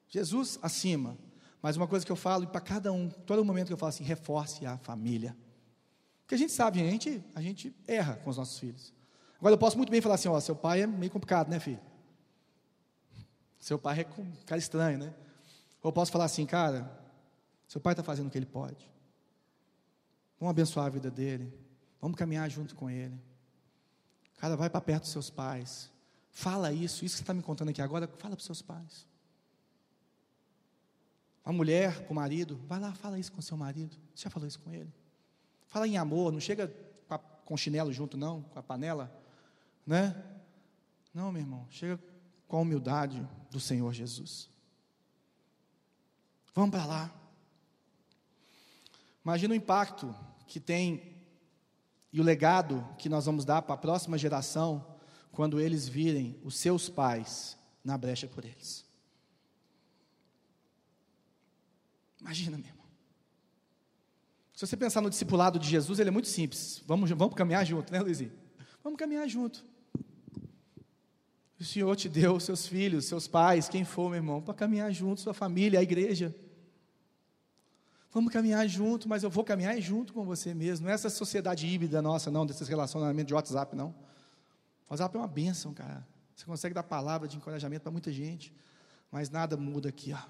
Jesus 0.08 0.60
acima, 0.62 1.18
mas 1.62 1.76
uma 1.76 1.88
coisa 1.88 2.06
que 2.06 2.12
eu 2.12 2.16
falo 2.16 2.48
para 2.48 2.62
cada 2.62 2.92
um, 2.92 3.10
todo 3.10 3.44
momento 3.44 3.68
que 3.68 3.74
eu 3.74 3.78
falo 3.78 3.90
assim, 3.90 4.04
reforce 4.04 4.66
a 4.66 4.78
família. 4.78 5.36
Porque 6.22 6.36
a 6.36 6.38
gente 6.38 6.54
sabe, 6.54 6.82
a 6.82 6.90
gente, 6.90 7.24
a 7.34 7.42
gente 7.42 7.76
erra 7.88 8.16
com 8.18 8.30
os 8.30 8.38
nossos 8.38 8.58
filhos. 8.58 8.94
Agora 9.38 9.54
eu 9.54 9.60
posso 9.60 9.78
muito 9.78 9.92
bem 9.92 10.02
falar 10.02 10.16
assim, 10.16 10.28
ó, 10.28 10.40
seu 10.40 10.56
pai 10.56 10.82
é 10.82 10.88
meio 10.88 11.12
complicado, 11.12 11.50
né, 11.50 11.60
filho? 11.60 11.82
Seu 13.60 13.78
pai 13.78 14.02
é 14.02 14.22
um 14.22 14.32
cara 14.46 14.60
estranho, 14.60 14.98
né? 14.98 15.14
Ou 15.82 15.92
posso 15.92 16.12
falar 16.12 16.26
assim, 16.26 16.46
cara, 16.46 16.90
seu 17.68 17.82
pai 17.82 17.94
está 17.94 18.04
fazendo 18.04 18.28
o 18.28 18.30
que 18.30 18.38
ele 18.38 18.46
pode. 18.46 18.90
Vamos 20.40 20.52
abençoar 20.52 20.88
a 20.88 20.90
vida 20.90 21.10
dele. 21.10 21.54
Vamos 22.02 22.18
caminhar 22.18 22.50
junto 22.50 22.76
com 22.76 22.90
ele. 22.90 23.20
Cara, 24.38 24.56
vai 24.56 24.70
para 24.70 24.82
perto 24.82 25.04
dos 25.04 25.12
seus 25.12 25.30
pais. 25.30 25.92
Fala 26.32 26.72
isso, 26.72 27.06
isso 27.06 27.16
que 27.16 27.18
você 27.20 27.24
está 27.24 27.34
me 27.34 27.42
contando 27.42 27.70
aqui 27.70 27.82
agora, 27.82 28.08
fala 28.08 28.36
para 28.36 28.40
os 28.40 28.46
seus 28.46 28.62
pais. 28.62 29.08
A 31.44 31.52
mulher 31.52 32.04
para 32.04 32.12
o 32.12 32.16
marido, 32.16 32.60
vai 32.68 32.80
lá, 32.80 32.94
fala 32.94 33.18
isso 33.18 33.32
com 33.32 33.42
seu 33.42 33.56
marido. 33.56 33.96
Você 34.14 34.24
já 34.24 34.30
falou 34.30 34.48
isso 34.48 34.60
com 34.60 34.72
ele? 34.72 34.92
Fala 35.68 35.88
em 35.88 35.98
amor, 35.98 36.32
não 36.32 36.40
chega 36.40 36.68
com, 37.08 37.14
a, 37.14 37.18
com 37.20 37.56
chinelo 37.56 37.94
junto, 37.94 38.18
não, 38.18 38.42
com 38.42 38.60
a 38.60 38.64
panela, 38.64 39.16
né? 39.86 40.16
Não, 41.14 41.32
meu 41.32 41.42
irmão, 41.42 41.66
chega 41.70 42.00
com 42.48 42.58
a 42.58 42.60
humildade 42.62 43.26
do 43.50 43.60
Senhor 43.60 43.94
Jesus. 43.94 44.50
Vamos 46.54 46.72
para 46.72 46.86
lá. 46.86 47.14
Imagina 49.26 49.56
o 49.56 49.58
impacto 49.58 50.16
que 50.46 50.60
tem 50.60 51.16
e 52.14 52.22
o 52.22 52.24
legado 52.24 52.88
que 53.00 53.10
nós 53.10 53.26
vamos 53.26 53.44
dar 53.44 53.64
para 53.64 53.74
a 53.74 53.78
próxima 53.78 54.20
geração 54.20 54.96
quando 55.32 55.60
eles 55.60 55.88
virem 55.88 56.40
os 56.44 56.56
seus 56.56 56.88
pais 56.88 57.58
na 57.84 57.98
brecha 57.98 58.28
por 58.28 58.46
eles. 58.46 58.86
Imagina, 62.22 62.58
meu 62.58 62.68
irmão. 62.68 62.86
Se 64.54 64.66
você 64.66 64.78
pensar 64.78 65.02
no 65.02 65.10
discipulado 65.10 65.60
de 65.60 65.68
Jesus, 65.68 66.00
ele 66.00 66.10
é 66.10 66.12
muito 66.12 66.28
simples. 66.28 66.82
Vamos, 66.86 67.10
vamos 67.10 67.36
caminhar 67.36 67.66
junto, 67.66 67.92
né, 67.92 68.00
Luizinho? 68.00 68.32
Vamos 68.84 68.98
caminhar 68.98 69.28
junto. 69.28 69.66
O 71.60 71.64
Senhor 71.64 71.96
te 71.96 72.08
deu 72.08 72.40
seus 72.40 72.68
filhos, 72.68 73.06
seus 73.06 73.28
pais, 73.28 73.68
quem 73.68 73.84
for, 73.84 74.10
meu 74.10 74.18
irmão, 74.18 74.42
para 74.42 74.54
caminhar 74.54 74.92
junto, 74.92 75.22
sua 75.22 75.34
família, 75.34 75.80
a 75.80 75.84
igreja. 75.84 76.34
Vamos 78.16 78.32
caminhar 78.32 78.66
junto, 78.66 79.10
mas 79.10 79.24
eu 79.24 79.30
vou 79.30 79.44
caminhar 79.44 79.78
junto 79.82 80.14
com 80.14 80.24
você 80.24 80.54
mesmo. 80.54 80.86
Não 80.86 80.92
é 80.92 80.96
essa 80.96 81.10
sociedade 81.10 81.68
híbrida 81.68 82.02
nossa, 82.02 82.32
não, 82.32 82.46
desses 82.46 82.66
relacionamentos 82.66 83.28
de 83.28 83.34
WhatsApp, 83.34 83.76
não. 83.76 83.90
O 84.88 84.92
WhatsApp 84.92 85.18
é 85.18 85.20
uma 85.20 85.28
bênção, 85.28 85.74
cara. 85.74 86.08
Você 86.34 86.46
consegue 86.46 86.74
dar 86.74 86.84
palavra 86.84 87.28
de 87.28 87.36
encorajamento 87.36 87.84
para 87.84 87.92
muita 87.92 88.14
gente, 88.14 88.54
mas 89.12 89.30
nada 89.30 89.58
muda 89.58 89.90
aqui, 89.90 90.14
ó. 90.14 90.30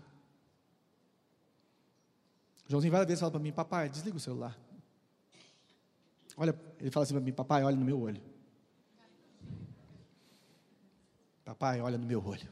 Joãozinho 2.68 2.92
várias 2.92 3.08
vezes 3.08 3.20
fala 3.20 3.32
para 3.32 3.40
mim, 3.40 3.52
papai, 3.52 3.88
desliga 3.88 4.18
o 4.18 4.20
celular. 4.20 4.58
Olha, 6.36 6.60
ele 6.80 6.90
fala 6.90 7.04
assim 7.04 7.14
para 7.14 7.22
mim, 7.22 7.34
papai, 7.34 7.64
olha 7.64 7.76
no 7.76 7.86
meu 7.86 8.02
olho. 8.02 8.22
Papai, 11.44 11.80
olha 11.82 12.00
no 12.00 12.08
meu 12.08 12.26
olho. 12.26 12.50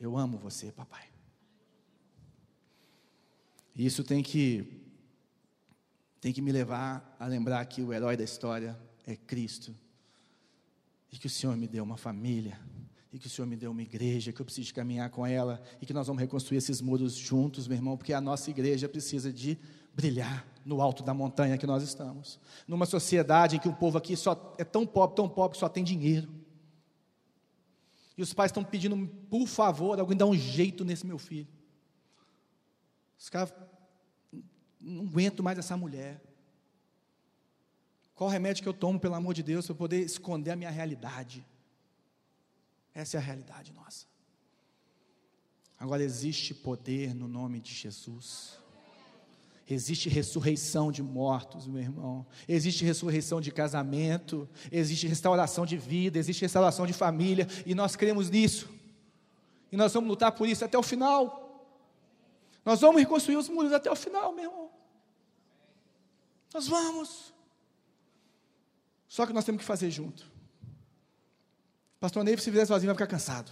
Eu 0.00 0.18
amo 0.18 0.38
você, 0.38 0.72
papai. 0.72 1.17
E 3.78 3.86
isso 3.86 4.02
tem 4.02 4.24
que 4.24 4.66
tem 6.20 6.32
que 6.32 6.42
me 6.42 6.50
levar 6.50 7.16
a 7.20 7.26
lembrar 7.26 7.64
que 7.66 7.80
o 7.80 7.92
herói 7.92 8.16
da 8.16 8.24
história 8.24 8.76
é 9.06 9.14
Cristo. 9.14 9.72
E 11.12 11.16
que 11.16 11.28
o 11.28 11.30
Senhor 11.30 11.56
me 11.56 11.68
deu 11.68 11.84
uma 11.84 11.96
família, 11.96 12.60
e 13.12 13.20
que 13.20 13.28
o 13.28 13.30
Senhor 13.30 13.46
me 13.46 13.56
deu 13.56 13.70
uma 13.70 13.80
igreja, 13.80 14.32
que 14.32 14.40
eu 14.40 14.44
preciso 14.44 14.74
caminhar 14.74 15.08
com 15.10 15.24
ela, 15.24 15.62
e 15.80 15.86
que 15.86 15.94
nós 15.94 16.08
vamos 16.08 16.20
reconstruir 16.20 16.58
esses 16.58 16.80
muros 16.80 17.14
juntos, 17.14 17.68
meu 17.68 17.76
irmão, 17.76 17.96
porque 17.96 18.12
a 18.12 18.20
nossa 18.20 18.50
igreja 18.50 18.88
precisa 18.88 19.32
de 19.32 19.56
brilhar 19.94 20.44
no 20.64 20.82
alto 20.82 21.04
da 21.04 21.14
montanha 21.14 21.56
que 21.56 21.66
nós 21.66 21.82
estamos. 21.84 22.38
Numa 22.66 22.84
sociedade 22.84 23.56
em 23.56 23.58
que 23.60 23.68
o 23.68 23.74
povo 23.74 23.96
aqui 23.96 24.16
só 24.16 24.56
é 24.58 24.64
tão 24.64 24.84
pobre, 24.84 25.14
tão 25.14 25.28
pobre, 25.28 25.54
que 25.54 25.60
só 25.60 25.68
tem 25.68 25.84
dinheiro. 25.84 26.28
E 28.16 28.22
os 28.22 28.34
pais 28.34 28.50
estão 28.50 28.64
pedindo, 28.64 29.08
por 29.30 29.46
favor, 29.46 30.00
alguém 30.00 30.16
dá 30.16 30.26
um 30.26 30.34
jeito 30.34 30.84
nesse 30.84 31.06
meu 31.06 31.16
filho. 31.16 31.46
Os 33.18 33.30
caras 33.30 33.52
não 34.80 35.04
aguento 35.04 35.42
mais 35.42 35.58
essa 35.58 35.76
mulher. 35.76 36.20
Qual 38.14 38.28
remédio 38.28 38.62
que 38.62 38.68
eu 38.68 38.74
tomo, 38.74 38.98
pelo 38.98 39.14
amor 39.14 39.32
de 39.32 39.42
Deus, 39.42 39.66
para 39.66 39.74
poder 39.74 40.00
esconder 40.00 40.50
a 40.50 40.56
minha 40.56 40.70
realidade? 40.70 41.46
Essa 42.94 43.16
é 43.16 43.20
a 43.20 43.22
realidade 43.22 43.72
nossa. 43.72 44.06
Agora 45.78 46.02
existe 46.02 46.52
poder 46.52 47.14
no 47.14 47.28
nome 47.28 47.60
de 47.60 47.72
Jesus. 47.72 48.58
Existe 49.70 50.08
ressurreição 50.08 50.90
de 50.90 51.02
mortos, 51.02 51.68
meu 51.68 51.80
irmão. 51.80 52.26
Existe 52.48 52.84
ressurreição 52.84 53.40
de 53.40 53.52
casamento. 53.52 54.48
Existe 54.72 55.06
restauração 55.06 55.64
de 55.64 55.76
vida. 55.76 56.18
Existe 56.18 56.40
restauração 56.40 56.86
de 56.86 56.92
família. 56.92 57.46
E 57.64 57.74
nós 57.74 57.94
cremos 57.94 58.30
nisso. 58.30 58.68
E 59.70 59.76
nós 59.76 59.92
vamos 59.92 60.08
lutar 60.08 60.32
por 60.32 60.48
isso 60.48 60.64
até 60.64 60.76
o 60.76 60.82
final. 60.82 61.48
Nós 62.64 62.80
vamos 62.80 63.00
reconstruir 63.00 63.36
os 63.36 63.48
muros 63.48 63.72
até 63.72 63.90
o 63.90 63.96
final, 63.96 64.34
meu 64.34 64.44
irmão. 64.44 64.67
Nós 66.52 66.66
vamos. 66.66 67.32
Só 69.06 69.26
que 69.26 69.32
nós 69.32 69.44
temos 69.44 69.60
que 69.60 69.66
fazer 69.66 69.90
junto. 69.90 70.30
Pastor 72.00 72.22
Ney, 72.22 72.36
se 72.36 72.50
fizer 72.50 72.66
sozinho, 72.66 72.88
vai 72.88 72.94
ficar 72.94 73.06
cansado. 73.06 73.50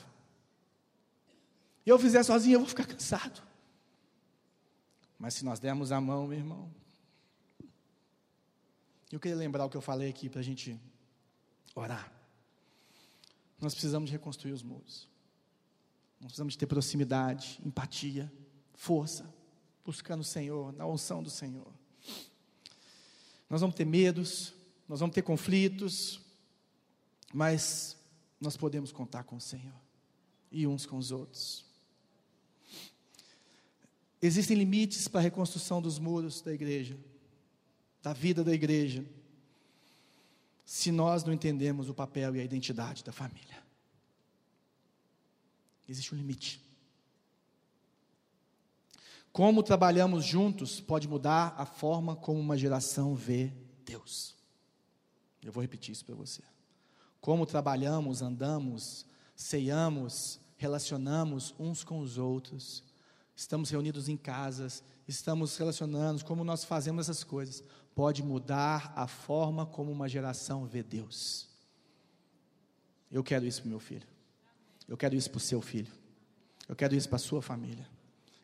Eu 1.84 1.98
fizer 1.98 2.22
sozinho, 2.22 2.54
eu 2.54 2.60
vou 2.60 2.68
ficar 2.68 2.86
cansado. 2.86 3.42
Mas 5.18 5.34
se 5.34 5.44
nós 5.44 5.58
dermos 5.58 5.92
a 5.92 6.00
mão, 6.00 6.26
meu 6.26 6.38
irmão. 6.38 6.70
Eu 9.10 9.20
queria 9.20 9.36
lembrar 9.36 9.64
o 9.64 9.70
que 9.70 9.76
eu 9.76 9.80
falei 9.80 10.10
aqui 10.10 10.28
para 10.28 10.40
a 10.40 10.42
gente 10.42 10.78
orar. 11.74 12.12
Nós 13.60 13.72
precisamos 13.72 14.10
reconstruir 14.10 14.52
os 14.52 14.62
muros. 14.62 15.08
Nós 16.20 16.28
precisamos 16.28 16.56
ter 16.56 16.66
proximidade, 16.66 17.60
empatia, 17.64 18.32
força, 18.74 19.32
buscando 19.84 20.20
o 20.20 20.24
Senhor, 20.24 20.72
na 20.72 20.86
unção 20.86 21.22
do 21.22 21.30
Senhor. 21.30 21.72
Nós 23.48 23.60
vamos 23.60 23.76
ter 23.76 23.84
medos, 23.84 24.52
nós 24.88 25.00
vamos 25.00 25.14
ter 25.14 25.22
conflitos, 25.22 26.20
mas 27.32 27.96
nós 28.40 28.56
podemos 28.56 28.92
contar 28.92 29.24
com 29.24 29.36
o 29.36 29.40
Senhor 29.40 29.74
e 30.50 30.66
uns 30.66 30.86
com 30.86 30.96
os 30.96 31.10
outros. 31.10 31.64
Existem 34.20 34.56
limites 34.56 35.06
para 35.08 35.20
a 35.20 35.22
reconstrução 35.22 35.80
dos 35.80 35.98
muros 35.98 36.40
da 36.40 36.52
igreja, 36.52 36.98
da 38.02 38.12
vida 38.12 38.42
da 38.42 38.52
igreja, 38.52 39.04
se 40.64 40.90
nós 40.90 41.22
não 41.22 41.32
entendemos 41.32 41.88
o 41.88 41.94
papel 41.94 42.34
e 42.34 42.40
a 42.40 42.44
identidade 42.44 43.04
da 43.04 43.12
família. 43.12 43.62
Existe 45.88 46.12
um 46.12 46.18
limite. 46.18 46.65
Como 49.36 49.62
trabalhamos 49.62 50.24
juntos 50.24 50.80
pode 50.80 51.06
mudar 51.06 51.54
a 51.58 51.66
forma 51.66 52.16
como 52.16 52.40
uma 52.40 52.56
geração 52.56 53.14
vê 53.14 53.52
Deus. 53.84 54.34
Eu 55.44 55.52
vou 55.52 55.60
repetir 55.60 55.92
isso 55.92 56.06
para 56.06 56.14
você. 56.14 56.40
Como 57.20 57.44
trabalhamos, 57.44 58.22
andamos, 58.22 59.04
ceiamos, 59.34 60.40
relacionamos 60.56 61.54
uns 61.58 61.84
com 61.84 61.98
os 61.98 62.16
outros, 62.16 62.82
estamos 63.36 63.68
reunidos 63.68 64.08
em 64.08 64.16
casas, 64.16 64.82
estamos 65.06 65.54
relacionando, 65.58 66.24
como 66.24 66.42
nós 66.42 66.64
fazemos 66.64 67.06
essas 67.06 67.22
coisas, 67.22 67.62
pode 67.94 68.22
mudar 68.22 68.90
a 68.96 69.06
forma 69.06 69.66
como 69.66 69.92
uma 69.92 70.08
geração 70.08 70.64
vê 70.64 70.82
Deus. 70.82 71.46
Eu 73.12 73.22
quero 73.22 73.44
isso 73.44 73.60
para 73.60 73.68
meu 73.68 73.80
filho, 73.80 74.08
eu 74.88 74.96
quero 74.96 75.14
isso 75.14 75.28
para 75.28 75.36
o 75.36 75.40
seu 75.40 75.60
filho, 75.60 75.92
eu 76.66 76.74
quero 76.74 76.94
isso 76.94 77.06
para 77.06 77.16
a 77.16 77.18
sua 77.18 77.42
família. 77.42 77.95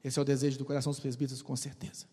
Esse 0.03 0.19
é 0.19 0.23
o 0.23 0.25
desejo 0.25 0.59
do 0.59 0.65
coração 0.65 0.91
dos 0.91 1.01
presbíteros, 1.01 1.43
com 1.43 1.55
certeza. 1.55 2.07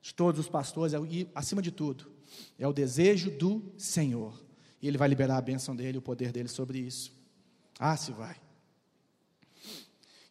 De 0.00 0.14
todos 0.14 0.40
os 0.40 0.48
pastores, 0.48 0.94
é 0.94 0.98
e 1.00 1.28
acima 1.34 1.60
de 1.60 1.70
tudo, 1.70 2.10
é 2.58 2.66
o 2.66 2.72
desejo 2.72 3.30
do 3.30 3.72
Senhor. 3.76 4.42
E 4.80 4.88
Ele 4.88 4.98
vai 4.98 5.08
liberar 5.08 5.36
a 5.36 5.42
bênção 5.42 5.74
dele, 5.74 5.98
o 5.98 6.02
poder 6.02 6.32
dele 6.32 6.48
sobre 6.48 6.78
isso. 6.78 7.12
Ah, 7.78 7.96
se 7.96 8.12
vai. 8.12 8.36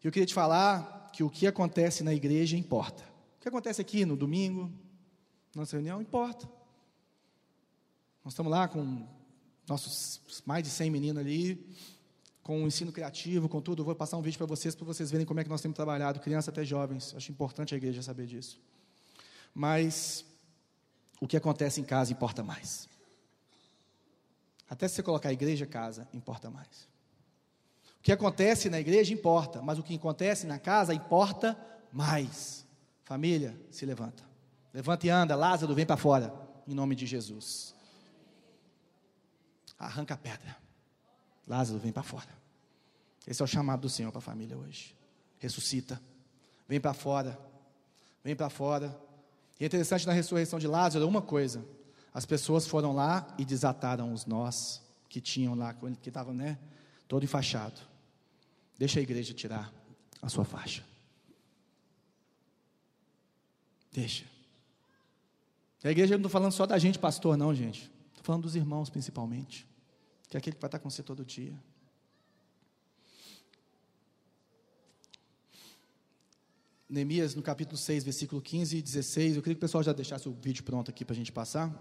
Eu 0.04 0.12
queria 0.12 0.26
te 0.26 0.34
falar 0.34 1.10
que 1.12 1.24
o 1.24 1.30
que 1.30 1.48
acontece 1.48 2.04
na 2.04 2.14
igreja 2.14 2.58
importa. 2.58 3.04
O 3.38 3.42
que 3.42 3.48
acontece 3.48 3.82
aqui 3.82 4.06
no 4.06 4.16
domingo, 4.16 4.72
nossa 5.56 5.76
reunião, 5.76 6.02
importa. 6.02 6.50
Nós 8.24 8.34
estamos 8.34 8.52
lá 8.52 8.68
com 8.68 9.08
nossos 9.68 10.22
mais 10.46 10.64
de 10.64 10.70
100 10.70 10.92
meninos 10.92 11.22
ali, 11.22 11.68
com 12.46 12.64
o 12.64 12.68
ensino 12.68 12.92
criativo, 12.92 13.50
com 13.50 13.60
tudo. 13.60 13.84
Vou 13.84 13.96
passar 13.96 14.18
um 14.18 14.22
vídeo 14.22 14.38
para 14.38 14.46
vocês, 14.46 14.76
para 14.76 14.86
vocês 14.86 15.10
verem 15.10 15.26
como 15.26 15.40
é 15.40 15.44
que 15.44 15.50
nós 15.50 15.62
temos 15.62 15.76
trabalhado, 15.76 16.20
crianças 16.20 16.50
até 16.50 16.64
jovens. 16.64 17.12
Acho 17.18 17.32
importante 17.32 17.74
a 17.74 17.78
igreja 17.78 18.04
saber 18.04 18.28
disso. 18.28 18.62
Mas 19.52 20.24
o 21.20 21.28
que 21.28 21.36
acontece 21.36 21.82
em 21.82 21.84
casa 21.84 22.12
importa 22.12 22.44
mais. 22.44 22.88
Até 24.70 24.88
se 24.88 24.94
você 24.94 25.02
colocar 25.02 25.34
igreja, 25.34 25.66
casa, 25.66 26.08
importa 26.14 26.52
mais. 26.52 26.88
O 28.00 28.04
que 28.04 28.12
acontece 28.12 28.70
na 28.70 28.80
igreja 28.80 29.12
importa, 29.12 29.60
mas 29.64 29.80
o 29.80 29.84
que 29.84 29.96
acontece 29.96 30.46
na 30.46 30.60
casa 30.60 30.94
importa 30.94 31.58
mais. 31.92 32.64
Família, 33.06 33.60
se 33.72 33.88
levanta. 33.88 34.24
Levanta 34.72 35.08
e 35.08 35.10
anda. 35.10 35.36
Lázaro, 35.36 35.74
vem 35.74 35.86
para 35.86 35.98
fora. 35.98 36.32
Em 36.68 36.76
nome 36.76 36.94
de 36.94 37.08
Jesus. 37.08 37.74
Arranca 39.80 40.14
a 40.14 40.18
pedra. 40.18 40.65
Lázaro, 41.48 41.80
vem 41.80 41.92
para 41.92 42.04
fora. 42.04 42.30
Esse 43.28 43.42
é 43.42 43.46
o 43.46 43.48
chamado 43.48 43.82
do 43.82 43.90
Senhor 43.90 44.12
para 44.12 44.20
a 44.20 44.22
família 44.22 44.58
hoje. 44.58 44.96
Ressuscita. 45.40 46.02
Vem 46.68 46.80
para 46.80 46.94
fora. 46.94 47.40
Vem 48.24 48.36
para 48.36 48.50
fora. 48.50 48.98
E 49.60 49.64
é 49.64 49.68
interessante 49.68 50.06
na 50.06 50.14
ressurreição 50.14 50.60
de 50.60 50.68
Lázaro 50.68 51.08
uma 51.08 51.22
coisa. 51.22 51.66
As 52.14 52.26
pessoas 52.26 52.68
foram 52.68 52.94
lá 52.94 53.28
e 53.38 53.46
desataram 53.46 54.14
os 54.14 54.26
nós 54.26 54.82
que 55.10 55.22
tinham 55.22 55.56
lá, 55.56 55.74
que 56.02 56.10
estavam, 56.10 56.34
né, 56.34 56.58
todo 57.08 57.24
enfaixado. 57.24 57.80
Deixa 58.78 59.00
a 59.00 59.04
igreja 59.04 59.34
tirar 59.34 59.72
a 60.22 60.30
sua 60.30 60.44
faixa. 60.44 60.84
Deixa. 63.92 64.26
A 65.84 65.92
igreja 65.92 66.16
não 66.16 66.18
estou 66.18 66.32
falando 66.32 66.52
só 66.52 66.66
da 66.66 66.80
gente, 66.80 66.98
pastor, 66.98 67.38
não, 67.38 67.54
gente. 67.54 67.92
Estou 68.10 68.24
falando 68.24 68.42
dos 68.44 68.56
irmãos, 68.56 68.90
principalmente 68.90 69.68
que 70.36 70.38
é 70.38 70.40
aquele 70.40 70.56
que 70.58 70.62
vai 70.62 70.68
estar 70.68 70.80
com 70.80 70.90
você 70.90 71.02
todo 71.02 71.24
dia. 71.24 71.58
Neemias, 76.90 77.36
no 77.36 77.42
capítulo 77.42 77.78
6, 77.78 78.04
versículo 78.04 78.42
15 78.42 78.76
e 78.76 78.82
16. 78.82 79.38
Eu 79.38 79.42
queria 79.42 79.56
que 79.56 79.60
o 79.60 79.62
pessoal 79.62 79.82
já 79.82 79.94
deixasse 79.94 80.28
o 80.28 80.34
vídeo 80.34 80.66
pronto 80.66 80.92
aqui 80.92 81.06
para 81.06 81.14
a 81.14 81.16
gente 81.16 81.32
passar. 81.32 81.72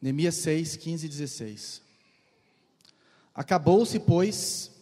Neemias 0.00 0.36
6, 0.36 0.76
15 0.76 1.04
e 1.04 1.08
16. 1.10 1.82
Acabou-se, 3.34 4.00
pois, 4.00 4.72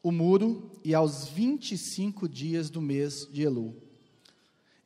o 0.00 0.12
muro, 0.12 0.70
e 0.84 0.94
aos 0.94 1.26
25 1.26 2.28
dias 2.28 2.70
do 2.70 2.80
mês 2.80 3.28
de 3.32 3.42
Elu, 3.42 3.74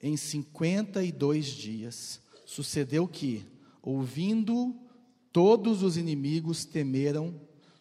em 0.01 0.16
52 0.16 1.46
dias, 1.49 2.20
sucedeu 2.46 3.07
que, 3.07 3.46
ouvindo 3.89 4.76
todos 5.32 5.82
os 5.82 5.97
inimigos, 5.97 6.66
temeram 6.66 7.41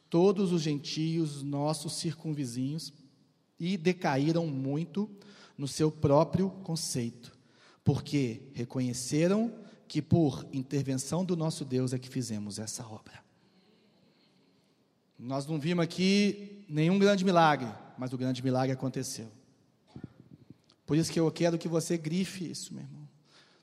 todos 0.10 0.54
os 0.54 0.62
gentios, 0.62 1.44
nossos 1.44 1.98
circunvizinhos, 1.98 2.94
e 3.60 3.76
decaíram 3.76 4.48
muito 4.48 5.10
no 5.58 5.68
seu 5.68 5.92
próprio 5.92 6.50
conceito, 6.64 7.38
porque 7.84 8.44
reconheceram 8.54 9.54
que 9.86 10.02
por 10.02 10.48
intervenção 10.54 11.26
do 11.26 11.36
nosso 11.36 11.66
Deus 11.66 11.92
é 11.92 12.00
que 12.00 12.08
fizemos 12.08 12.58
essa 12.58 12.88
obra. 12.88 13.22
Nós 15.20 15.46
não 15.46 15.60
vimos 15.60 15.84
aqui 15.84 16.64
nenhum 16.70 16.98
grande 16.98 17.26
milagre, 17.26 17.70
mas 17.98 18.14
o 18.14 18.18
grande 18.18 18.42
milagre 18.42 18.72
aconteceu. 18.72 19.30
Por 20.86 20.96
isso 20.96 21.12
que 21.12 21.20
eu 21.20 21.30
quero 21.34 21.58
que 21.58 21.68
você 21.68 21.98
grife 21.98 22.50
isso, 22.50 22.74
meu 22.74 22.84
irmão. 22.84 23.07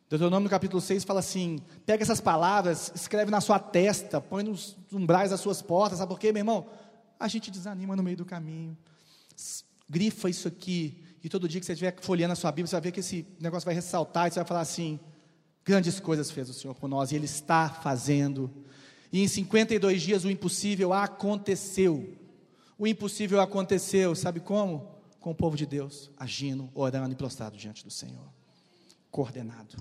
Deuteronômio 0.08 0.50
capítulo 0.50 0.80
6 0.80 1.04
fala 1.04 1.20
assim: 1.20 1.60
pega 1.86 2.02
essas 2.02 2.20
palavras, 2.20 2.92
escreve 2.94 3.30
na 3.30 3.40
sua 3.40 3.58
testa, 3.58 4.20
põe 4.20 4.42
nos 4.42 4.76
umbrais 4.92 5.30
das 5.30 5.40
suas 5.40 5.62
portas, 5.62 5.98
sabe 5.98 6.10
por 6.10 6.18
quê, 6.18 6.32
meu 6.32 6.40
irmão? 6.40 6.66
A 7.18 7.28
gente 7.28 7.50
desanima 7.50 7.96
no 7.96 8.02
meio 8.02 8.16
do 8.16 8.24
caminho 8.24 8.76
grifa 9.88 10.28
isso 10.28 10.48
aqui, 10.48 11.02
e 11.22 11.28
todo 11.28 11.48
dia 11.48 11.60
que 11.60 11.66
você 11.66 11.72
estiver 11.72 11.94
folheando 12.00 12.32
a 12.32 12.36
sua 12.36 12.50
Bíblia, 12.50 12.66
você 12.66 12.76
vai 12.76 12.82
ver 12.82 12.92
que 12.92 13.00
esse 13.00 13.26
negócio 13.40 13.64
vai 13.64 13.74
ressaltar, 13.74 14.28
e 14.28 14.30
você 14.30 14.40
vai 14.40 14.46
falar 14.46 14.60
assim: 14.60 14.98
grandes 15.64 16.00
coisas 16.00 16.30
fez 16.30 16.48
o 16.48 16.54
Senhor 16.54 16.74
por 16.74 16.88
nós, 16.88 17.12
e 17.12 17.16
Ele 17.16 17.26
está 17.26 17.68
fazendo. 17.68 18.50
E 19.12 19.22
em 19.22 19.28
52 19.28 20.02
dias 20.02 20.24
o 20.24 20.30
impossível 20.30 20.92
aconteceu. 20.92 22.16
O 22.76 22.86
impossível 22.86 23.40
aconteceu, 23.40 24.14
sabe 24.14 24.40
como? 24.40 24.92
Com 25.20 25.30
o 25.30 25.34
povo 25.34 25.56
de 25.56 25.64
Deus, 25.64 26.10
agindo, 26.18 26.68
orando 26.74 27.12
e 27.12 27.16
prostrado 27.16 27.56
diante 27.56 27.84
do 27.84 27.90
Senhor. 27.90 28.28
Coordenado. 29.10 29.76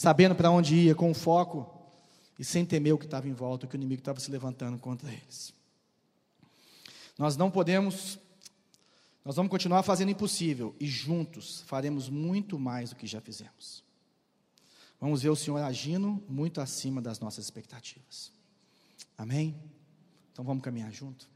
Sabendo 0.00 0.34
para 0.34 0.50
onde 0.50 0.74
ia, 0.76 0.94
com 0.94 1.12
foco, 1.12 1.78
e 2.38 2.42
sem 2.42 2.64
temer 2.64 2.94
o 2.94 2.98
que 2.98 3.04
estava 3.04 3.28
em 3.28 3.34
volta, 3.34 3.66
o 3.66 3.68
que 3.68 3.74
o 3.74 3.76
inimigo 3.76 4.00
estava 4.00 4.18
se 4.18 4.30
levantando 4.30 4.78
contra 4.78 5.12
eles. 5.12 5.52
Nós 7.18 7.36
não 7.36 7.50
podemos 7.50 8.18
nós 9.22 9.36
vamos 9.36 9.50
continuar 9.50 9.82
fazendo 9.82 10.08
o 10.08 10.12
impossível 10.12 10.74
e 10.80 10.86
juntos 10.86 11.60
faremos 11.66 12.08
muito 12.08 12.58
mais 12.58 12.88
do 12.88 12.96
que 12.96 13.06
já 13.06 13.20
fizemos. 13.20 13.84
Vamos 14.98 15.20
ver 15.20 15.28
o 15.28 15.36
Senhor 15.36 15.58
agindo 15.58 16.24
muito 16.26 16.62
acima 16.62 17.02
das 17.02 17.20
nossas 17.20 17.44
expectativas. 17.44 18.32
Amém? 19.18 19.54
Então 20.32 20.42
vamos 20.42 20.64
caminhar 20.64 20.90
junto. 20.90 21.28